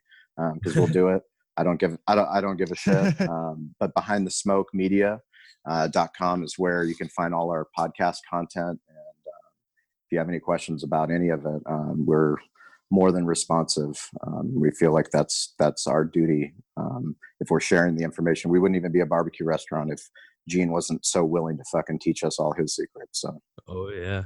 because 0.56 0.76
we'll 0.76 0.88
do 0.88 1.10
it. 1.10 1.22
I 1.58 1.64
don't 1.64 1.80
give 1.80 1.98
I 2.08 2.16
don't 2.16 2.28
I 2.28 2.42
don't 2.42 2.58
give 2.58 2.72
a 2.72 2.76
shit. 2.76 3.14
Um, 3.30 3.76
but 3.80 3.94
behind 3.94 4.26
the 4.26 4.32
smoke 4.32 4.68
media 4.74 5.20
uh, 5.68 5.88
dot 5.88 6.12
com 6.18 6.44
is 6.44 6.56
where 6.58 6.84
you 6.84 6.96
can 6.96 7.10
find 7.10 7.34
all 7.34 7.50
our 7.50 7.68
podcast 7.78 8.18
content 8.30 8.80
and 8.90 8.98
uh, 9.28 9.48
if 10.06 10.12
you 10.12 10.18
have 10.18 10.30
any 10.30 10.40
questions 10.40 10.84
about 10.84 11.12
any 11.12 11.30
of 11.30 11.46
it, 11.46 11.62
um, 11.66 12.06
we're 12.06 12.36
more 12.92 13.12
than 13.12 13.26
responsive. 13.26 14.10
Um, 14.26 14.54
we 14.54 14.72
feel 14.72 14.94
like 14.94 15.10
that's 15.12 15.54
that's 15.58 15.88
our 15.88 16.04
duty. 16.04 16.54
Um, 16.78 17.16
if 17.46 17.52
we're 17.52 17.60
sharing 17.60 17.96
the 17.96 18.04
information, 18.04 18.50
we 18.52 18.60
wouldn't 18.60 18.76
even 18.78 18.92
be 18.92 19.02
a 19.02 19.06
barbecue 19.06 19.46
restaurant 19.46 19.92
if 19.92 20.02
Gene 20.50 20.72
wasn't 20.72 21.06
so 21.06 21.24
willing 21.24 21.58
to 21.58 21.64
fucking 21.72 22.00
teach 22.00 22.24
us 22.24 22.40
all 22.40 22.54
his 22.54 22.76
secrets. 22.76 23.22
So 23.22 23.40
Oh 23.68 23.90
yeah. 23.90 24.24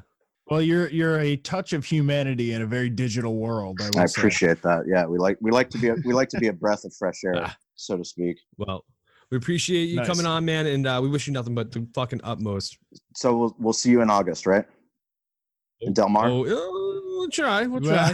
Well, 0.47 0.61
you're 0.61 0.89
you're 0.89 1.19
a 1.19 1.35
touch 1.37 1.73
of 1.73 1.85
humanity 1.85 2.53
in 2.53 2.61
a 2.63 2.65
very 2.65 2.89
digital 2.89 3.35
world. 3.35 3.79
I, 3.81 3.89
will 3.93 3.99
I 3.99 4.05
say. 4.07 4.19
appreciate 4.19 4.61
that. 4.63 4.85
Yeah, 4.87 5.05
we 5.05 5.17
like 5.19 5.37
we 5.41 5.51
like 5.51 5.69
to 5.71 5.77
be 5.77 5.89
a, 5.89 5.95
we 6.05 6.13
like 6.13 6.29
to 6.29 6.39
be 6.39 6.47
a 6.47 6.53
breath 6.53 6.85
of 6.85 6.93
fresh 6.97 7.23
air, 7.23 7.35
Ah. 7.45 7.55
so 7.75 7.97
to 7.97 8.03
speak. 8.03 8.37
Well, 8.57 8.83
we 9.29 9.37
appreciate 9.37 9.89
you 9.89 9.97
Nice. 9.97 10.07
coming 10.07 10.25
on, 10.25 10.43
man, 10.45 10.65
and 10.65 10.87
uh, 10.87 10.99
we 11.03 11.07
wish 11.09 11.27
you 11.27 11.33
nothing 11.33 11.53
but 11.53 11.71
the 11.71 11.85
fucking 11.93 12.21
utmost. 12.23 12.77
So 13.15 13.37
we'll 13.37 13.55
we'll 13.59 13.73
see 13.73 13.91
you 13.91 14.01
in 14.01 14.09
August, 14.09 14.47
right? 14.47 14.65
In 15.81 15.93
Del 15.93 16.09
Mar. 16.09 16.27
Oh, 16.29 16.43
uh, 16.43 16.47
we'll 17.19 17.29
try. 17.29 17.67
We'll 17.67 17.81
try. 17.91 18.11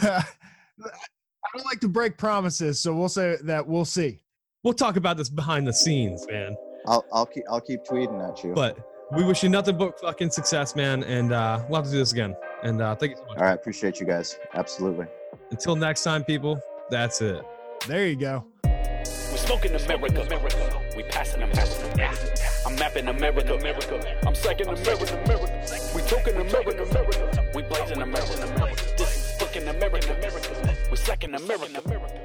I 0.83 1.57
don't 1.57 1.65
like 1.65 1.79
to 1.79 1.87
break 1.87 2.17
promises, 2.17 2.81
so 2.81 2.93
we'll 2.93 3.07
say 3.07 3.37
that 3.43 3.65
we'll 3.65 3.85
see. 3.85 4.19
We'll 4.65 4.73
talk 4.73 4.97
about 4.97 5.15
this 5.15 5.29
behind 5.29 5.65
the 5.65 5.73
scenes, 5.73 6.25
man. 6.29 6.57
I'll 6.87 7.05
I'll 7.13 7.25
keep 7.25 7.43
I'll 7.49 7.61
keep 7.61 7.85
tweeting 7.85 8.27
at 8.27 8.43
you. 8.43 8.53
But 8.53 8.77
we 9.15 9.23
wish 9.23 9.43
you 9.43 9.49
nothing 9.49 9.77
but 9.77 9.97
fucking 10.01 10.31
success, 10.31 10.75
man, 10.75 11.03
and 11.03 11.31
uh, 11.31 11.63
we'll 11.69 11.77
have 11.77 11.85
to 11.85 11.91
do 11.91 11.99
this 11.99 12.11
again. 12.11 12.35
And 12.63 12.81
uh, 12.81 12.95
thank 12.95 13.11
you 13.11 13.17
so 13.17 13.25
much. 13.25 13.37
all 13.37 13.43
right, 13.43 13.53
appreciate 13.53 13.99
you 13.99 14.05
guys. 14.05 14.37
Absolutely. 14.55 15.05
Until 15.51 15.75
next 15.75 16.03
time, 16.03 16.23
people. 16.23 16.59
That's 16.89 17.21
it. 17.21 17.43
There 17.87 18.07
you 18.07 18.15
go. 18.15 18.43
We're 18.63 19.37
smoking 19.37 19.75
America. 19.75 20.21
America. 20.21 20.81
We 20.97 21.03
passing 21.03 21.43
America. 21.43 21.93
Yeah. 21.97 22.15
I'm 22.65 22.75
mapping 22.75 23.07
America. 23.07 23.55
America. 23.55 24.17
I'm 24.25 24.33
psyching 24.33 24.67
America. 24.67 25.23
America. 25.23 25.91
We 25.95 26.01
talking 26.01 26.35
America. 26.35 26.83
America. 26.83 27.51
We 27.53 27.61
blazing 27.63 28.01
America. 28.01 28.75
This 28.97 29.15
is 29.15 29.35
fucking 29.39 29.67
America. 29.67 30.15
America. 30.15 30.75
We 30.89 30.97
slacking 30.97 31.35
America. 31.35 31.81
America. 31.85 32.24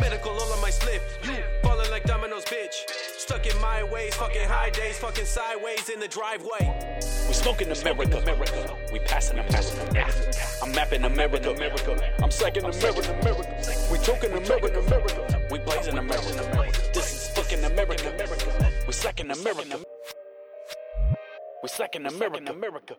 Medical 0.00 0.30
all 0.32 0.52
on 0.52 0.60
my 0.60 0.70
slip. 0.70 1.02
You 1.24 1.42
falling 1.62 1.90
like 1.90 2.04
dominoes, 2.04 2.44
bitch. 2.44 2.88
Stuck 3.18 3.46
in 3.46 3.60
my 3.60 3.82
ways, 3.82 4.14
fucking 4.14 4.46
high 4.46 4.70
days, 4.70 4.98
fucking 4.98 5.24
sideways 5.24 5.88
in 5.88 6.00
the 6.00 6.08
driveway. 6.08 6.64
We 7.28 7.34
smoking 7.34 7.70
America, 7.70 8.18
America. 8.18 8.76
We 8.92 8.98
passing 9.00 9.38
America. 9.38 9.86
I'm 10.62 10.72
mapping 10.72 11.04
America, 11.04 11.50
America. 11.50 11.92
I'm 12.22 12.30
psyching 12.30 12.64
America, 12.64 13.18
America. 13.20 13.88
We 13.90 13.98
talking 13.98 14.32
America, 14.32 14.78
America. 14.80 15.42
We 15.50 15.58
blazing 15.60 15.98
America, 15.98 16.50
America. 16.52 16.80
This 16.92 17.12
is 17.12 17.28
fucking 17.30 17.64
America, 17.64 18.08
America. 18.10 18.72
We 18.86 18.92
slacking 18.92 19.30
America. 19.30 19.78
We 21.62 21.68
slacking 21.68 22.06
America, 22.06 22.52
America. 22.52 22.96